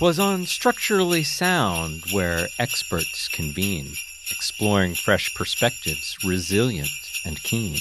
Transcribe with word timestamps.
was 0.00 0.18
on 0.18 0.46
Structurally 0.46 1.22
Sound, 1.22 2.04
where 2.10 2.48
experts 2.58 3.28
convene, 3.28 3.92
exploring 4.30 4.94
fresh 4.94 5.34
perspectives, 5.34 6.16
resilient 6.24 6.88
and 7.26 7.42
keen. 7.42 7.76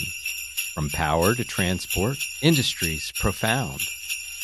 From 0.73 0.89
power 0.89 1.33
to 1.33 1.45
transport, 1.45 2.17
industries 2.41 3.13
profound, 3.15 3.87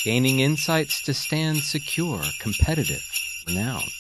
gaining 0.06 0.40
insights 0.40 1.02
to 1.02 1.14
stand 1.14 1.64
secure, 1.64 2.22
competitive, 2.40 3.06
renowned. 3.46 3.92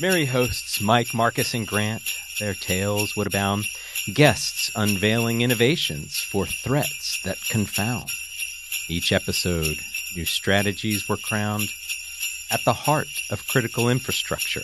Merry 0.00 0.24
hosts 0.24 0.80
Mike, 0.80 1.14
Marcus, 1.14 1.54
and 1.54 1.68
Grant, 1.68 2.02
their 2.40 2.54
tales 2.54 3.14
would 3.14 3.28
abound, 3.28 3.64
guests 4.12 4.72
unveiling 4.74 5.42
innovations 5.42 6.18
for 6.18 6.46
threats 6.46 7.20
that 7.22 7.38
confound. 7.48 8.10
Each 8.88 9.12
episode, 9.12 9.78
new 10.16 10.24
strategies 10.24 11.08
were 11.08 11.16
crowned 11.16 11.68
at 12.52 12.60
the 12.64 12.72
heart 12.72 13.08
of 13.30 13.46
critical 13.48 13.88
infrastructure, 13.88 14.62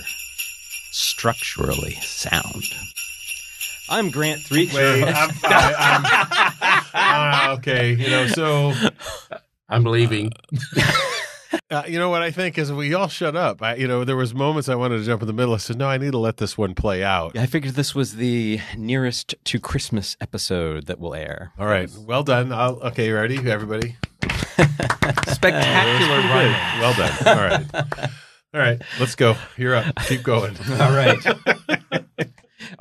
structurally 0.90 1.94
sound. 2.02 2.64
I'm 3.88 4.10
Grant 4.10 4.42
Threacher. 4.42 4.74
Wait, 4.74 5.04
I'm, 5.04 5.30
I, 5.44 6.84
I'm 6.92 7.50
uh, 7.50 7.54
okay. 7.58 7.94
You 7.94 8.10
know, 8.10 8.26
so 8.26 8.72
I'm 9.68 9.84
leaving. 9.84 10.32
uh, 11.70 11.84
you 11.88 11.98
know 11.98 12.10
what 12.10 12.22
I 12.22 12.30
think 12.30 12.58
is 12.58 12.70
we 12.70 12.92
all 12.92 13.08
shut 13.08 13.34
up. 13.34 13.62
I, 13.62 13.76
you 13.76 13.88
know, 13.88 14.04
there 14.04 14.16
was 14.16 14.34
moments 14.34 14.68
I 14.68 14.74
wanted 14.74 14.98
to 14.98 15.04
jump 15.04 15.22
in 15.22 15.26
the 15.26 15.32
middle. 15.32 15.54
I 15.54 15.58
said, 15.58 15.78
no, 15.78 15.88
I 15.88 15.96
need 15.96 16.12
to 16.12 16.18
let 16.18 16.36
this 16.36 16.58
one 16.58 16.74
play 16.74 17.02
out. 17.02 17.36
I 17.38 17.46
figured 17.46 17.74
this 17.74 17.94
was 17.94 18.16
the 18.16 18.60
nearest 18.76 19.34
to 19.44 19.58
Christmas 19.58 20.18
episode 20.20 20.86
that 20.86 21.00
will 21.00 21.14
air. 21.14 21.52
All 21.58 21.66
right, 21.66 21.90
well 21.98 22.22
done. 22.22 22.52
I'll, 22.52 22.76
okay, 22.80 23.10
ready, 23.10 23.38
everybody? 23.50 23.96
Spectacular 25.28 26.18
run. 26.18 26.52
Well 26.80 26.94
done. 26.94 27.12
All 27.26 27.36
right, 27.36 27.64
all 28.54 28.60
right. 28.60 28.82
Let's 28.98 29.14
go. 29.14 29.36
You're 29.56 29.74
up. 29.76 29.94
Keep 30.06 30.22
going. 30.22 30.56
All 30.80 30.92
right. 30.92 31.18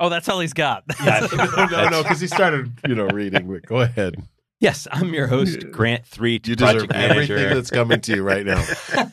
Oh, 0.00 0.08
that's 0.08 0.28
all 0.28 0.38
he's 0.38 0.52
got. 0.52 0.84
no, 1.04 1.88
no, 1.88 2.02
because 2.02 2.20
he 2.20 2.26
started, 2.26 2.70
you 2.86 2.94
know, 2.94 3.06
reading. 3.08 3.48
But 3.50 3.62
go 3.66 3.80
ahead. 3.80 4.16
Yes, 4.60 4.86
I'm 4.92 5.14
your 5.14 5.26
host, 5.28 5.70
Grant 5.72 6.04
Three, 6.06 6.34
You 6.34 6.38
deserve 6.56 6.88
project 6.88 6.92
everything 6.92 7.36
manager. 7.36 7.54
that's 7.54 7.70
coming 7.70 8.00
to 8.02 8.16
you 8.16 8.22
right 8.22 8.44
now. 8.44 8.64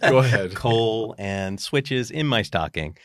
Go 0.09 0.17
ahead. 0.19 0.53
coal 0.53 1.15
and 1.17 1.59
switches 1.59 2.11
in 2.11 2.27
my 2.27 2.41
stocking. 2.41 2.97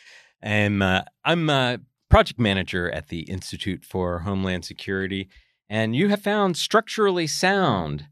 And 0.42 0.82
uh, 0.82 1.04
I'm 1.24 1.48
a 1.48 1.78
project 2.08 2.38
manager 2.40 2.90
at 2.90 3.08
the 3.08 3.20
Institute 3.20 3.84
for 3.84 4.20
Homeland 4.20 4.64
Security. 4.64 5.28
And 5.68 5.94
you 5.94 6.08
have 6.08 6.20
found 6.22 6.56
Structurally 6.56 7.26
Sound, 7.26 8.06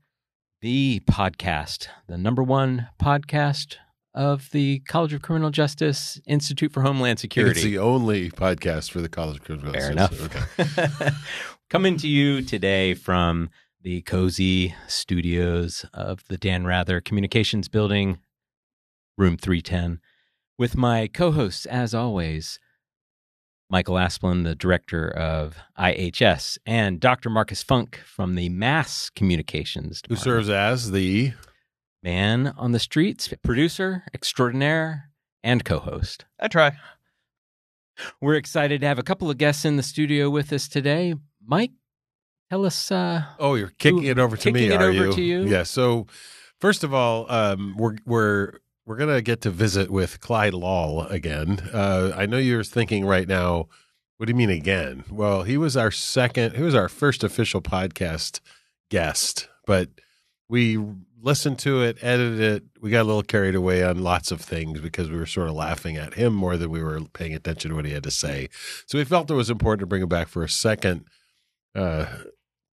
the 0.61 1.01
podcast, 1.09 1.87
the 2.09 2.19
number 2.19 2.43
one 2.43 2.89
podcast 3.01 3.77
of 4.15 4.51
the 4.51 4.81
College 4.81 5.13
of 5.13 5.23
Criminal 5.23 5.51
Justice 5.51 6.21
Institute 6.27 6.73
for 6.73 6.83
Homeland 6.83 7.21
Security. 7.21 7.61
It's 7.61 7.65
the 7.65 7.79
only 7.79 8.31
podcast 8.31 8.91
for 8.91 9.01
the 9.01 9.09
College 9.09 9.37
of 9.37 9.45
Criminal 9.45 9.73
Fair 9.73 9.93
Justice. 9.93 10.21
enough. 10.21 10.99
Okay. 10.99 11.11
Coming 11.71 11.97
to 11.99 12.09
you 12.09 12.43
today 12.43 12.95
from 12.95 13.51
the 13.83 14.03
cozy 14.03 14.75
studios 14.89 15.85
of 15.95 16.27
the 16.29 16.37
Dan 16.37 16.65
Rather 16.65 17.01
Communications 17.01 17.69
Building, 17.69 18.19
room 19.17 19.37
310, 19.37 20.01
with 20.59 20.77
my 20.77 21.07
co 21.07 21.31
hosts, 21.31 21.67
as 21.67 21.95
always, 21.95 22.59
Michael 23.71 23.97
Asplin, 23.97 24.45
the 24.45 24.55
director 24.55 25.09
of 25.11 25.57
IHS, 25.79 26.57
and 26.65 26.99
Dr. 27.01 27.29
Marcus 27.29 27.63
Funk 27.63 28.01
from 28.05 28.35
the 28.35 28.49
Mass 28.49 29.11
Communications 29.11 30.01
Department. 30.01 30.25
Who 30.25 30.31
serves 30.31 30.49
as 30.49 30.91
the 30.91 31.33
man 32.03 32.55
on 32.57 32.73
the 32.73 32.79
streets, 32.79 33.29
producer 33.43 34.05
extraordinaire, 34.15 35.11
and 35.43 35.65
co 35.65 35.79
host. 35.81 36.25
I 36.41 36.49
try. 36.49 36.73
We're 38.21 38.37
excited 38.37 38.81
to 38.81 38.87
have 38.87 38.99
a 38.99 39.03
couple 39.03 39.29
of 39.31 39.39
guests 39.39 39.65
in 39.65 39.77
the 39.77 39.83
studio 39.83 40.31
with 40.31 40.53
us 40.53 40.69
today. 40.69 41.15
Mike, 41.45 41.73
tell 42.49 42.65
us. 42.65 42.91
Uh, 42.91 43.25
Oh, 43.39 43.55
you're 43.55 43.73
kicking 43.79 44.07
Ooh, 44.07 44.11
it 44.11 44.19
over 44.19 44.37
to 44.37 44.53
me, 44.53 44.61
kicking 44.61 44.75
it 44.75 44.83
are 44.83 44.89
over 44.89 45.07
you? 45.07 45.13
to 45.13 45.23
you? 45.23 45.47
Yeah. 45.47 45.65
So, 45.65 46.07
first 46.61 46.85
of 46.85 46.95
all, 46.95 47.31
um, 47.31 47.75
we're 47.77 47.97
we're 48.07 48.53
we're 48.89 48.97
gonna 48.97 49.21
get 49.21 49.43
to 49.43 49.51
visit 49.51 49.91
with 49.91 50.19
Clyde 50.21 50.55
Loll 50.55 51.03
again. 51.03 51.61
Uh, 51.75 52.11
I 52.17 52.25
know 52.25 52.39
you're 52.39 52.65
thinking 52.65 53.05
right 53.05 53.29
now, 53.29 53.69
what 54.17 54.27
do 54.27 54.31
you 54.31 54.35
mean 54.35 54.49
again? 54.49 55.05
Well, 55.11 55.43
he 55.43 55.59
was 55.59 55.77
our 55.77 55.91
second. 55.91 56.57
He 56.57 56.63
was 56.63 56.75
our 56.75 56.89
first 56.89 57.23
official 57.23 57.61
podcast 57.61 58.41
guest, 58.91 59.47
but 59.67 59.91
we 60.49 60.83
listened 61.21 61.59
to 61.59 61.83
it, 61.83 61.99
edited 62.01 62.41
it. 62.41 62.65
We 62.81 62.91
got 62.91 63.03
a 63.03 63.05
little 63.05 63.23
carried 63.23 63.55
away 63.55 63.85
on 63.85 64.03
lots 64.03 64.31
of 64.31 64.41
things 64.41 64.81
because 64.81 65.11
we 65.11 65.19
were 65.19 65.27
sort 65.27 65.49
of 65.49 65.55
laughing 65.55 65.99
at 65.99 66.15
him 66.15 66.33
more 66.33 66.57
than 66.57 66.71
we 66.71 66.83
were 66.83 67.03
paying 67.13 67.35
attention 67.35 67.71
to 67.71 67.77
what 67.77 67.85
he 67.85 67.93
had 67.93 68.05
to 68.05 68.11
say. 68.11 68.49
So 68.87 68.97
we 68.97 69.05
felt 69.05 69.31
it 69.31 69.35
was 69.35 69.51
important 69.51 69.81
to 69.81 69.87
bring 69.87 70.03
him 70.03 70.09
back 70.09 70.29
for 70.29 70.43
a 70.43 70.49
second 70.49 71.05
uh, 71.75 72.07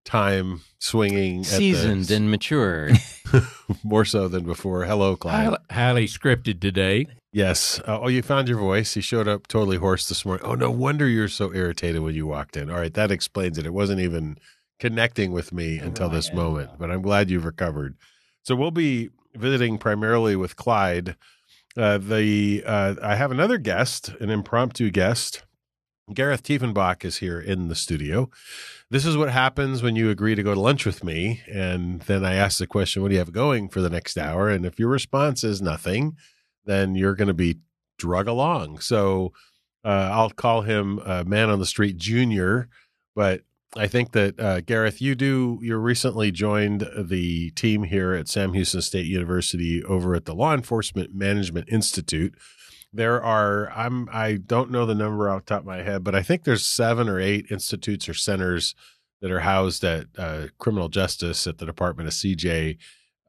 time 0.05 0.61
swinging, 0.79 1.39
at 1.39 1.45
the- 1.45 1.51
seasoned 1.51 2.09
and 2.11 2.31
matured. 2.31 2.97
more 3.83 4.05
so 4.05 4.27
than 4.27 4.43
before. 4.45 4.85
Hello, 4.85 5.15
Clyde. 5.15 5.43
Highly, 5.43 5.57
highly 5.71 6.07
scripted 6.07 6.61
today. 6.61 7.07
Yes. 7.31 7.81
Uh, 7.85 7.99
oh, 8.01 8.07
you 8.07 8.21
found 8.21 8.47
your 8.47 8.59
voice. 8.59 8.93
He 8.93 9.01
showed 9.01 9.27
up 9.27 9.47
totally 9.47 9.77
hoarse 9.77 10.07
this 10.07 10.23
morning. 10.25 10.45
Oh, 10.45 10.55
no 10.55 10.71
wonder 10.71 11.07
you're 11.07 11.27
so 11.27 11.53
irritated 11.53 12.01
when 12.01 12.15
you 12.15 12.25
walked 12.27 12.55
in. 12.55 12.69
All 12.69 12.77
right, 12.77 12.93
that 12.93 13.11
explains 13.11 13.57
it. 13.57 13.65
It 13.65 13.73
wasn't 13.73 13.99
even 13.99 14.37
connecting 14.79 15.31
with 15.31 15.51
me 15.51 15.77
until 15.79 16.07
this 16.09 16.31
moment, 16.33 16.71
but 16.79 16.91
I'm 16.91 17.01
glad 17.01 17.29
you've 17.29 17.45
recovered. 17.45 17.95
So 18.43 18.55
we'll 18.55 18.71
be 18.71 19.09
visiting 19.33 19.77
primarily 19.77 20.35
with 20.35 20.55
Clyde. 20.55 21.15
Uh, 21.75 21.97
the 21.97 22.63
uh, 22.65 22.95
I 23.01 23.15
have 23.15 23.31
another 23.31 23.57
guest, 23.57 24.09
an 24.21 24.29
impromptu 24.29 24.91
guest. 24.91 25.43
Garreth 26.13 26.43
Tiefenbach 26.43 27.03
is 27.03 27.17
here 27.17 27.39
in 27.39 27.67
the 27.67 27.75
studio. 27.75 28.29
This 28.91 29.05
is 29.05 29.17
what 29.17 29.31
happens 29.31 29.81
when 29.81 29.95
you 29.95 30.11
agree 30.11 30.35
to 30.35 30.43
go 30.43 30.53
to 30.53 30.59
lunch 30.59 30.85
with 30.85 31.03
me, 31.03 31.41
and 31.51 32.01
then 32.01 32.23
I 32.23 32.35
ask 32.35 32.59
the 32.59 32.67
question, 32.67 33.01
"What 33.01 33.09
do 33.09 33.15
you 33.15 33.19
have 33.19 33.31
going 33.31 33.69
for 33.69 33.81
the 33.81 33.89
next 33.89 34.17
hour?" 34.17 34.49
And 34.49 34.65
if 34.65 34.77
your 34.77 34.89
response 34.89 35.43
is 35.43 35.61
nothing, 35.61 36.15
then 36.65 36.93
you're 36.93 37.15
going 37.15 37.27
to 37.27 37.33
be 37.33 37.57
drug 37.97 38.27
along. 38.27 38.79
So 38.79 39.33
uh, 39.83 40.09
I'll 40.11 40.29
call 40.29 40.61
him 40.61 40.99
uh, 41.03 41.23
Man 41.25 41.49
on 41.49 41.59
the 41.59 41.65
Street 41.65 41.97
Junior, 41.97 42.69
but 43.15 43.41
I 43.75 43.87
think 43.87 44.11
that 44.11 44.39
uh, 44.39 44.61
Garreth, 44.61 45.01
you 45.01 45.15
do. 45.15 45.59
You 45.61 45.75
recently 45.77 46.31
joined 46.31 46.87
the 46.95 47.49
team 47.51 47.83
here 47.83 48.13
at 48.13 48.27
Sam 48.27 48.53
Houston 48.53 48.81
State 48.81 49.07
University 49.07 49.83
over 49.83 50.13
at 50.13 50.25
the 50.25 50.35
Law 50.35 50.53
Enforcement 50.53 51.15
Management 51.15 51.67
Institute. 51.69 52.35
There 52.95 53.21
are 53.21 53.69
I'm 53.71 54.09
I 54.11 54.35
don't 54.35 54.71
know 54.71 54.85
the 54.85 54.95
number 54.95 55.29
off 55.29 55.45
the 55.45 55.53
top 55.53 55.61
of 55.61 55.67
my 55.67 55.83
head, 55.83 56.03
but 56.03 56.15
I 56.15 56.23
think 56.23 56.43
there's 56.43 56.65
seven 56.65 57.09
or 57.09 57.19
eight 57.19 57.47
institutes 57.51 58.07
or 58.07 58.13
centers 58.13 58.73
that 59.21 59.31
are 59.31 59.41
housed 59.41 59.83
at 59.83 60.07
uh, 60.17 60.47
criminal 60.59 60.87
justice 60.87 61.45
at 61.47 61.57
the 61.57 61.65
Department 61.65 62.07
of 62.07 62.13
CJ. 62.13 62.77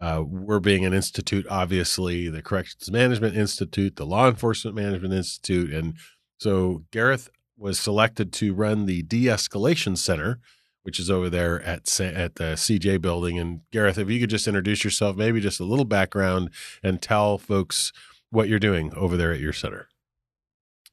Uh, 0.00 0.22
we're 0.26 0.60
being 0.60 0.84
an 0.84 0.93
institute, 0.93 1.47
obviously, 1.49 2.28
the 2.28 2.43
Corrections 2.43 2.91
Management 2.91 3.34
Institute, 3.37 3.97
the 3.97 4.05
Law 4.05 4.28
Enforcement 4.28 4.76
Management 4.76 5.15
Institute, 5.15 5.72
and 5.72 5.94
so 6.38 6.84
Garreth 6.91 7.31
was 7.56 7.78
selected 7.78 8.32
to 8.34 8.55
run 8.55 8.87
the 8.87 9.03
De-escalation 9.03 9.97
center, 9.97 10.38
which 10.82 11.00
is 11.00 11.10
over 11.10 11.31
there 11.31 11.62
at 11.62 12.00
at 12.00 12.37
the 12.37 12.55
CJ 12.55 13.00
building. 13.00 13.38
And 13.38 13.62
Garreth, 13.72 13.99
if 13.99 14.10
you 14.10 14.21
could 14.21 14.31
just 14.31 14.47
introduce 14.47 14.84
yourself, 14.84 15.16
maybe 15.16 15.41
just 15.41 15.60
a 15.60 15.65
little 15.65 15.87
background, 15.87 16.50
and 16.82 17.00
tell 17.00 17.38
folks 17.38 17.93
what 18.37 18.49
you're 18.51 18.59
doing 18.59 18.93
over 18.95 19.17
there 19.17 19.33
at 19.33 19.41
your 19.41 19.55
center. 19.55 19.89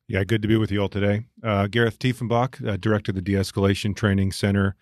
Yeah, 0.07 0.23
good 0.23 0.41
to 0.43 0.47
be 0.47 0.55
with 0.55 0.71
you 0.71 0.79
all 0.81 0.87
today. 0.87 1.25
Uh, 1.43 1.67
Garreth 1.67 1.99
Tiefenbach, 1.99 2.65
uh, 2.65 2.77
Director 2.77 3.11
of 3.11 3.15
the 3.15 3.21
De 3.21 3.33
Escalation 3.33 3.93
Training 3.93 4.31
Center 4.31 4.77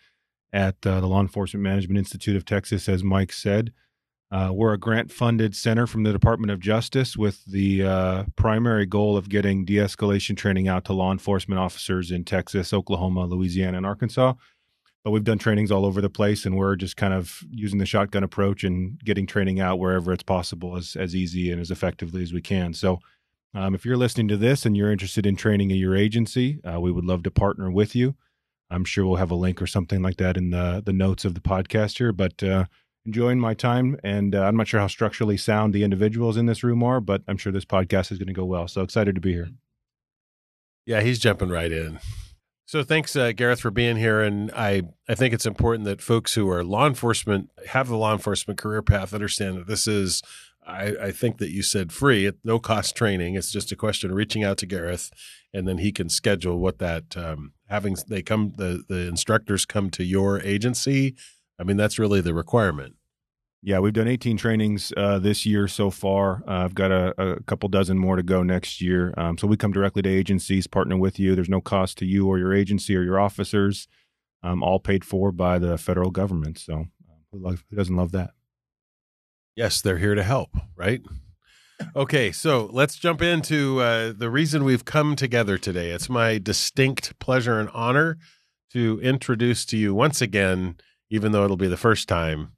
at 0.54 0.76
uh, 0.86 1.00
the 1.00 1.08
Law 1.08 1.22
Enforcement 1.22 1.64
Management 1.64 1.98
Institute 1.98 2.36
of 2.36 2.46
Texas, 2.46 2.88
as 2.88 3.04
Mike 3.04 3.34
said. 3.34 3.74
Uh, 4.30 4.52
we're 4.54 4.74
a 4.74 4.78
grant 4.78 5.12
funded 5.12 5.56
center 5.56 5.88
from 5.88 6.04
the 6.04 6.12
Department 6.12 6.52
of 6.52 6.60
Justice 6.60 7.18
with 7.18 7.44
the 7.46 7.84
uh, 7.84 8.24
primary 8.36 8.86
goal 8.86 9.18
of 9.18 9.28
getting 9.28 9.66
de 9.66 9.78
escalation 9.78 10.38
training 10.38 10.68
out 10.68 10.86
to 10.86 10.94
law 10.94 11.12
enforcement 11.12 11.60
officers 11.60 12.12
in 12.12 12.24
Texas, 12.24 12.74
Oklahoma, 12.74 13.25
Louisiana, 13.25 13.78
and 13.78 13.86
Arkansas. 13.88 14.34
But 15.03 15.12
we've 15.12 15.24
done 15.24 15.39
trainings 15.39 15.71
all 15.71 15.86
over 15.86 16.00
the 16.00 16.09
place, 16.09 16.45
and 16.45 16.56
we're 16.56 16.75
just 16.75 16.95
kind 16.95 17.13
of 17.13 17.44
using 17.50 17.80
the 17.80 17.88
shotgun 17.88 18.24
approach 18.24 18.63
and 18.63 19.00
getting 19.00 19.25
training 19.25 19.59
out 19.59 19.80
wherever 19.80 20.13
it's 20.13 20.24
possible 20.24 20.77
as, 20.77 20.95
as 20.95 21.15
easy 21.15 21.51
and 21.51 21.59
as 21.59 21.71
effectively 21.71 22.21
as 22.21 22.33
we 22.33 22.42
can. 22.42 22.74
So, 22.74 23.00
um, 23.53 23.74
if 23.75 23.83
you're 23.83 23.98
listening 23.98 24.27
to 24.30 24.38
this 24.38 24.65
and 24.65 24.77
you're 24.77 24.92
interested 24.92 25.25
in 25.25 25.36
training 25.36 25.71
at 25.71 25.77
your 25.77 25.95
agency, 25.95 26.62
uh, 26.63 26.80
we 26.80 26.92
would 26.92 27.03
love 27.03 27.24
to 27.24 27.31
partner 27.31 27.69
with 27.69 27.95
you. 27.95 28.15
I'm 28.69 28.86
sure 28.86 29.06
we'll 29.06 29.18
have 29.18 29.31
a 29.31 29.36
link 29.36 29.62
or 29.62 29.68
something 29.68 30.01
like 30.01 30.18
that 30.18 30.38
in 30.38 30.51
the 30.51 30.81
the 30.86 30.94
notes 30.94 31.25
of 31.25 31.33
the 31.33 31.42
podcast 31.42 31.97
here. 31.97 32.13
But 32.13 32.42
uh, 32.42 32.65
enjoying 33.06 33.39
my 33.39 33.54
time, 33.54 34.00
and 34.04 34.33
uh, 34.33 34.44
I'm 34.44 34.56
not 34.56 34.68
sure 34.68 34.80
how 34.80 34.88
structurally 34.88 35.38
sound 35.38 35.74
the 35.74 35.83
individuals 35.83 36.38
in 36.38 36.45
this 36.45 36.63
room 36.63 36.83
are, 36.83 37.01
but 37.01 37.24
I'm 37.27 37.38
sure 37.38 37.51
this 37.51 37.65
podcast 37.65 38.12
is 38.12 38.18
going 38.18 38.27
to 38.27 38.33
go 38.33 38.45
well. 38.45 38.68
So 38.68 38.81
excited 38.81 39.15
to 39.15 39.21
be 39.21 39.33
here. 39.33 39.50
Yeah, 40.86 41.01
he's 41.01 41.19
jumping 41.19 41.50
right 41.50 41.71
in. 41.71 42.00
So 42.71 42.83
thanks, 42.83 43.18
uh, 43.18 43.33
Garreth, 43.33 43.59
for 43.59 43.69
being 43.69 43.97
here. 43.97 44.21
And 44.21 44.50
I, 44.53 44.83
I 45.09 45.13
think 45.13 45.33
it's 45.33 45.45
important 45.45 45.83
that 45.83 46.01
folks 46.01 46.35
who 46.35 46.50
are 46.50 46.63
law 46.63 46.88
enforcement 46.88 47.50
have 47.68 47.89
the 47.89 47.97
law 47.97 48.13
enforcement 48.13 48.57
career 48.57 48.81
path 48.81 49.13
understand 49.13 49.57
that 49.57 49.68
this 49.68 49.88
is 49.88 50.21
I, 50.65 50.95
I 51.01 51.12
think 51.12 51.39
that 51.39 51.51
you 51.51 51.63
said 51.63 51.91
free, 51.91 52.25
at 52.25 52.35
no 52.45 52.59
cost 52.59 52.95
training. 52.95 53.35
It's 53.35 53.51
just 53.51 53.73
a 53.73 53.75
question 53.75 54.09
of 54.09 54.15
reaching 54.15 54.45
out 54.45 54.57
to 54.59 54.65
Garreth, 54.65 55.12
and 55.53 55.68
then 55.68 55.79
he 55.79 55.91
can 55.91 56.07
schedule 56.07 56.59
what 56.59 56.79
that 56.79 57.18
um, 57.18 57.51
having 57.68 57.97
they 58.07 58.21
come 58.21 58.53
the 58.56 58.85
the 58.88 59.06
instructors 59.06 59.65
come 59.65 59.89
to 59.89 60.06
your 60.06 60.39
agency. 60.39 61.13
I 61.59 61.65
mean, 61.65 61.75
that's 61.75 62.00
really 62.00 62.21
the 62.21 62.33
requirement. 62.33 62.95
Yeah, 63.63 63.78
we've 63.78 63.94
done 63.94 64.08
18 64.08 64.38
trainings 64.38 64.92
uh, 64.98 65.19
this 65.19 65.46
year 65.46 65.68
so 65.68 65.92
far. 65.92 66.44
Uh, 66.48 66.63
I've 66.66 66.74
got 66.74 66.92
a, 66.92 67.13
a, 67.22 67.44
couple 67.44 67.69
dozen 67.69 67.96
more 67.96 68.16
to 68.16 68.24
go 68.24 68.42
next 68.42 68.81
year. 68.81 69.13
Um, 69.18 69.38
so 69.38 69.46
we 69.46 69.56
come 69.56 69.72
directly 69.72 70.02
to 70.02 70.10
agencies, 70.10 70.66
partner 70.66 70.98
with 70.98 71.19
you. 71.19 71.36
There's 71.36 71.48
no 71.48 71.62
cost 71.62 72.00
to 72.00 72.06
you 72.06 72.28
or 72.28 72.40
your 72.40 72.56
agency 72.56 72.96
or 72.96 73.04
your 73.04 73.19
officers, 73.19 73.88
um, 74.42 74.63
all 74.63 74.80
paid 74.80 75.06
for 75.06 75.31
by 75.31 75.60
the 75.60 75.78
federal 75.78 76.10
government. 76.10 76.58
So 76.58 76.88
uh, 77.08 77.13
who, 77.31 77.58
who 77.69 77.75
doesn't 77.75 77.96
love 77.96 78.12
that? 78.13 78.31
Yes, 79.56 79.80
they're 79.80 80.00
here 80.00 80.16
to 80.16 80.24
help, 80.24 80.50
right? 80.75 81.02
Okay, 81.96 82.31
so 82.31 82.68
let's 82.72 82.96
jump 82.96 83.22
into 83.22 83.80
uh, 83.80 84.14
the 84.16 84.31
reason 84.31 84.64
we've 84.64 84.86
come 84.86 85.16
together 85.16 85.60
today. 85.60 85.92
It's 85.92 86.10
my 86.10 86.40
distinct 86.40 87.19
pleasure 87.19 87.60
and 87.60 87.69
honor 87.74 88.18
to 88.72 89.00
introduce 89.04 89.66
to 89.66 89.78
you 89.78 89.94
once 89.94 90.19
again, 90.19 90.78
even 91.12 91.31
though 91.31 91.44
it'll 91.44 91.57
be 91.57 91.68
the 91.68 91.78
first 91.78 92.07
time 92.07 92.54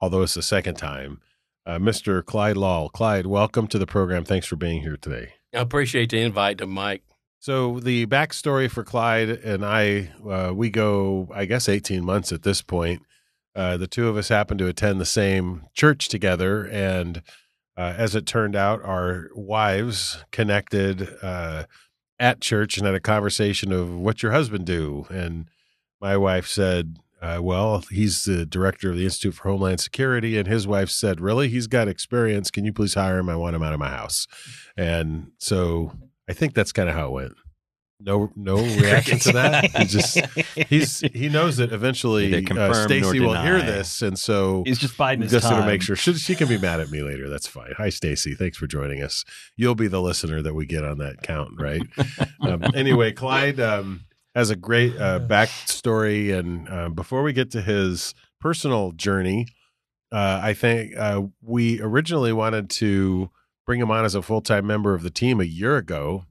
although 0.00 0.22
it's 0.22 0.34
the 0.34 0.42
second 0.42 0.76
time. 0.76 1.20
Uh, 1.64 1.78
Mr. 1.78 2.24
Clyde 2.24 2.56
Loll. 2.56 2.88
Clyde, 2.88 3.26
welcome 3.26 3.66
to 3.68 3.78
the 3.78 3.86
program. 3.86 4.24
Thanks 4.24 4.46
for 4.46 4.56
being 4.56 4.82
here 4.82 4.96
today. 4.96 5.34
I 5.54 5.60
appreciate 5.60 6.10
the 6.10 6.20
invite 6.20 6.58
to 6.58 6.66
Mike. 6.66 7.02
So 7.40 7.80
the 7.80 8.06
backstory 8.06 8.70
for 8.70 8.84
Clyde 8.84 9.28
and 9.28 9.64
I, 9.64 10.10
uh, 10.28 10.52
we 10.54 10.70
go, 10.70 11.28
I 11.34 11.44
guess, 11.44 11.68
18 11.68 12.04
months 12.04 12.32
at 12.32 12.42
this 12.42 12.62
point. 12.62 13.02
Uh, 13.54 13.76
the 13.76 13.86
two 13.86 14.08
of 14.08 14.16
us 14.16 14.28
happened 14.28 14.58
to 14.58 14.68
attend 14.68 15.00
the 15.00 15.06
same 15.06 15.62
church 15.72 16.08
together, 16.08 16.66
and 16.66 17.22
uh, 17.76 17.94
as 17.96 18.14
it 18.14 18.26
turned 18.26 18.54
out, 18.54 18.82
our 18.82 19.30
wives 19.34 20.24
connected 20.30 21.08
uh, 21.22 21.64
at 22.18 22.40
church 22.40 22.76
and 22.76 22.86
had 22.86 22.94
a 22.94 23.00
conversation 23.00 23.72
of 23.72 23.96
what 23.96 24.22
your 24.22 24.32
husband 24.32 24.66
do. 24.66 25.06
And 25.08 25.48
my 26.00 26.16
wife 26.16 26.46
said, 26.46 26.98
uh, 27.22 27.40
well, 27.42 27.82
he's 27.90 28.24
the 28.24 28.44
director 28.44 28.90
of 28.90 28.96
the 28.96 29.04
Institute 29.04 29.34
for 29.34 29.48
Homeland 29.48 29.80
Security, 29.80 30.36
and 30.36 30.46
his 30.46 30.66
wife 30.66 30.90
said, 30.90 31.20
"Really, 31.20 31.48
he's 31.48 31.66
got 31.66 31.88
experience. 31.88 32.50
Can 32.50 32.64
you 32.64 32.72
please 32.72 32.94
hire 32.94 33.18
him? 33.18 33.28
I 33.28 33.36
want 33.36 33.56
him 33.56 33.62
out 33.62 33.72
of 33.72 33.78
my 33.78 33.88
house." 33.88 34.26
And 34.76 35.30
so 35.38 35.92
I 36.28 36.32
think 36.34 36.54
that's 36.54 36.72
kind 36.72 36.88
of 36.88 36.94
how 36.94 37.06
it 37.06 37.12
went. 37.12 37.32
No, 37.98 38.30
no 38.36 38.56
reaction 38.78 39.18
to 39.20 39.32
that. 39.32 39.70
He 39.70 39.84
just 39.86 40.20
he's 40.68 41.00
he 41.00 41.28
knows 41.30 41.56
that 41.56 41.72
eventually 41.72 42.46
uh, 42.46 42.74
Stacy 42.74 43.20
will 43.20 43.40
hear 43.40 43.62
this, 43.62 44.02
and 44.02 44.18
so 44.18 44.62
he's 44.66 44.78
just 44.78 44.98
biding 44.98 45.22
his 45.22 45.32
just 45.32 45.48
to 45.48 45.64
make 45.64 45.80
sure 45.80 45.96
she, 45.96 46.12
she 46.14 46.34
can 46.34 46.48
be 46.48 46.58
mad 46.58 46.80
at 46.80 46.90
me 46.90 47.02
later. 47.02 47.30
That's 47.30 47.46
fine. 47.46 47.72
Hi, 47.78 47.88
Stacy. 47.88 48.34
Thanks 48.34 48.58
for 48.58 48.66
joining 48.66 49.02
us. 49.02 49.24
You'll 49.56 49.74
be 49.74 49.88
the 49.88 50.02
listener 50.02 50.42
that 50.42 50.54
we 50.54 50.66
get 50.66 50.84
on 50.84 50.98
that 50.98 51.22
count, 51.22 51.58
right? 51.58 51.82
um, 52.40 52.64
anyway, 52.74 53.12
Clyde. 53.12 53.58
Um, 53.60 54.05
has 54.36 54.50
a 54.50 54.56
great 54.56 54.96
uh, 54.96 55.18
backstory. 55.26 56.38
And 56.38 56.68
uh, 56.68 56.90
before 56.90 57.24
we 57.24 57.32
get 57.32 57.50
to 57.52 57.62
his 57.62 58.14
personal 58.38 58.92
journey, 58.92 59.48
uh, 60.12 60.40
I 60.42 60.54
think 60.54 60.92
uh, 60.96 61.22
we 61.42 61.80
originally 61.80 62.32
wanted 62.32 62.70
to 62.70 63.30
bring 63.64 63.80
him 63.80 63.90
on 63.90 64.04
as 64.04 64.14
a 64.14 64.22
full 64.22 64.42
time 64.42 64.66
member 64.66 64.94
of 64.94 65.02
the 65.02 65.10
team 65.10 65.40
a 65.40 65.44
year 65.44 65.76
ago. 65.76 66.26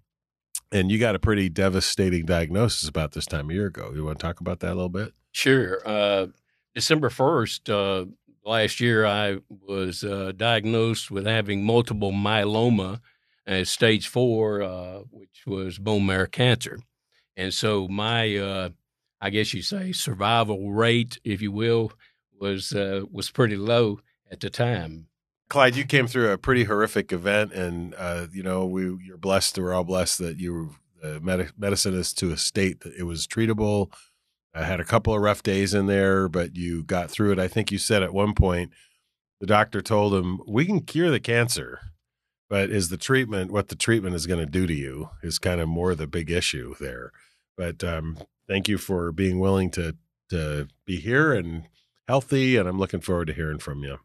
And 0.72 0.92
you 0.92 1.00
got 1.00 1.16
a 1.16 1.20
pretty 1.20 1.50
devastating 1.50 2.26
diagnosis 2.26 2.88
about 2.88 3.12
this 3.12 3.26
time 3.26 3.50
a 3.50 3.54
year 3.54 3.68
ago. 3.68 3.92
You 3.94 4.06
want 4.06 4.20
to 4.20 4.24
talk 4.24 4.40
about 4.40 4.60
that 4.62 4.72
a 4.72 4.76
little 4.76 4.90
bit? 4.90 5.14
Sure. 5.32 5.82
Uh, 5.86 6.28
December 6.74 7.10
1st, 7.10 7.70
uh, 7.70 8.06
last 8.44 8.80
year, 8.80 9.06
I 9.06 9.38
was 9.50 10.02
diagnosed 10.36 11.12
with 11.12 11.26
having 11.26 11.64
multiple 11.64 12.12
myeloma 12.12 13.00
at 13.48 13.68
stage 13.68 14.08
four, 14.08 15.06
which 15.12 15.44
was 15.46 15.78
bone 15.78 16.06
marrow 16.06 16.28
cancer. 16.28 16.80
And 17.38 17.54
so 17.54 17.88
my, 17.88 18.36
uh, 18.38 18.70
I 19.22 19.30
guess 19.30 19.54
you 19.54 19.62
say, 19.62 19.92
survival 19.92 20.72
rate, 20.72 21.20
if 21.24 21.42
you 21.42 21.52
will, 21.52 21.92
was 22.40 22.74
uh, 22.74 23.02
was 23.12 23.32
pretty 23.32 23.56
low 23.56 24.00
at 24.32 24.40
the 24.40 24.50
time. 24.50 25.08
Clyde, 25.50 25.76
you 25.76 25.86
came 25.86 26.08
through 26.08 26.32
a 26.32 26.38
pretty 26.38 26.64
horrific 26.64 27.14
event, 27.14 27.54
and 27.54 27.94
uh, 27.98 28.28
you 28.32 28.44
know 28.44 28.66
we 28.66 28.98
you're 29.04 29.18
blessed. 29.18 29.58
We're 29.58 29.74
all 29.74 29.84
blessed 29.84 30.20
that 30.20 30.40
you 30.40 30.76
uh, 31.04 31.20
med- 31.22 31.52
medicine 31.58 31.94
is 31.94 32.14
to 32.14 32.32
a 32.32 32.38
state 32.38 32.82
that 32.82 32.94
it 32.96 33.04
was 33.04 33.28
treatable. 33.28 33.92
I 34.54 34.64
had 34.64 34.80
a 34.80 34.86
couple 34.86 35.14
of 35.14 35.22
rough 35.22 35.44
days 35.44 35.74
in 35.74 35.86
there, 35.88 36.30
but 36.30 36.56
you 36.56 36.84
got 36.84 37.12
through 37.12 37.34
it. 37.34 37.40
I 37.40 37.48
think 37.48 37.72
you 37.72 37.78
said 37.78 38.04
at 38.04 38.14
one 38.14 38.34
point 38.34 38.72
the 39.40 39.46
doctor 39.46 39.82
told 39.82 40.14
him, 40.14 40.42
"We 40.48 40.66
can 40.66 40.82
cure 40.82 41.12
the 41.12 41.20
cancer, 41.20 41.80
but 42.50 42.70
is 42.70 42.90
the 42.90 42.98
treatment 42.98 43.52
what 43.52 43.70
the 43.70 43.76
treatment 43.76 44.16
is 44.16 44.28
going 44.28 44.40
to 44.40 44.52
do 44.52 44.68
to 44.68 44.74
you 44.74 45.10
is 45.24 45.40
kind 45.40 45.62
of 45.62 45.68
more 45.68 45.96
the 45.96 46.08
big 46.08 46.30
issue 46.30 46.76
there." 46.80 47.12
But 47.58 47.84
um, 47.84 48.18
thank 48.48 48.68
you 48.68 48.78
for 48.78 49.12
being 49.12 49.40
willing 49.40 49.70
to 49.72 49.96
to 50.30 50.68
be 50.86 50.98
here 50.98 51.34
and 51.34 51.64
healthy, 52.08 52.58
and 52.58 52.68
I'm 52.68 52.80
looking 52.80 53.02
forward 53.02 53.28
to 53.28 53.34
hearing 53.34 53.60
from 53.60 53.84
you. 53.84 53.98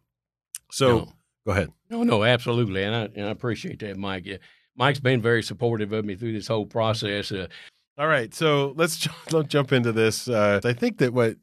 So 0.70 0.98
no. 0.98 1.12
go 1.46 1.52
ahead. 1.52 1.72
No, 1.88 2.02
no, 2.02 2.24
absolutely, 2.24 2.82
and 2.82 2.94
I 2.94 3.02
and 3.14 3.26
I 3.26 3.30
appreciate 3.30 3.80
that, 3.80 3.96
Mike. 3.96 4.26
Mike's 4.76 5.00
been 5.00 5.20
very 5.20 5.42
supportive 5.42 5.92
of 5.92 6.04
me 6.04 6.14
through 6.14 6.32
this 6.32 6.48
whole 6.48 6.66
process. 6.66 7.32
Uh, 7.32 7.48
All 7.98 8.06
right, 8.06 8.32
so 8.34 8.72
let's 8.76 9.06
let's 9.32 9.48
jump 9.48 9.72
into 9.72 9.92
this. 9.92 10.28
Uh, 10.28 10.60
I 10.64 10.72
think 10.72 10.98
that 10.98 11.12
what 11.12 11.36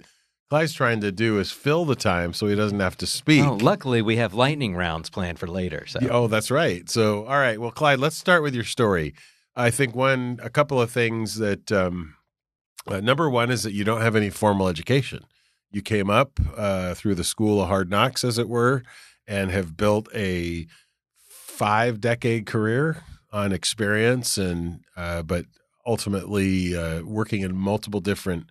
Clyde's 0.50 0.74
trying 0.74 1.02
to 1.02 1.12
do 1.12 1.40
is 1.40 1.52
fill 1.52 1.84
the 1.84 1.96
time 1.96 2.32
so 2.32 2.48
he 2.48 2.56
doesn't 2.56 2.80
have 2.80 2.96
to 2.98 3.06
speak. 3.08 3.44
Oh, 3.44 3.56
luckily, 3.56 4.02
we 4.02 4.16
have 4.16 4.34
lightning 4.34 4.76
rounds 4.76 5.10
planned 5.10 5.40
for 5.40 5.48
later. 5.48 5.86
So. 5.88 6.00
Oh, 6.10 6.28
that's 6.28 6.50
right. 6.50 6.90
So, 6.90 7.26
all 7.26 7.38
right. 7.38 7.60
Well, 7.60 7.72
Clyde, 7.72 8.00
let's 8.00 8.16
start 8.16 8.44
with 8.44 8.56
your 8.56 8.64
story. 8.64 9.14
I 9.58 9.72
think 9.72 9.94
one, 9.94 10.40
a 10.42 10.50
couple 10.50 10.80
of 10.80 10.90
things 10.90 11.36
that 11.36 11.70
um, 11.72 12.16
uh, 12.88 13.02
number 13.02 13.30
one 13.30 13.52
is 13.52 13.64
that 13.64 13.74
you 13.74 13.84
don't 13.84 14.02
have 14.02 14.16
any 14.16 14.30
formal 14.30 14.70
education. 14.70 15.26
You 15.70 15.82
came 15.82 16.10
up 16.10 16.40
uh, 16.56 16.94
through 16.94 17.16
the 17.16 17.26
school 17.26 17.62
of 17.62 17.68
hard 17.68 17.90
knocks, 17.90 18.24
as 18.24 18.38
it 18.38 18.48
were, 18.48 18.84
and 19.28 19.52
have 19.52 19.76
built 19.76 20.08
a 20.16 20.68
five 21.28 22.00
decade 22.00 22.46
career 22.46 23.04
on 23.34 23.52
experience 23.52 24.38
and, 24.38 24.80
uh, 24.96 25.24
but 25.24 25.46
ultimately 25.86 26.78
uh, 26.78 27.02
working 27.02 27.42
in 27.42 27.54
multiple 27.54 28.00
different 28.00 28.46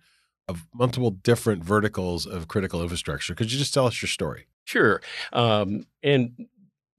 of 0.47 0.65
multiple 0.73 1.11
different 1.11 1.63
verticals 1.63 2.25
of 2.25 2.47
critical 2.47 2.81
infrastructure. 2.81 3.35
Could 3.35 3.51
you 3.51 3.59
just 3.59 3.73
tell 3.73 3.85
us 3.85 4.01
your 4.01 4.09
story? 4.09 4.47
Sure. 4.63 5.01
Um, 5.33 5.85
and 6.03 6.47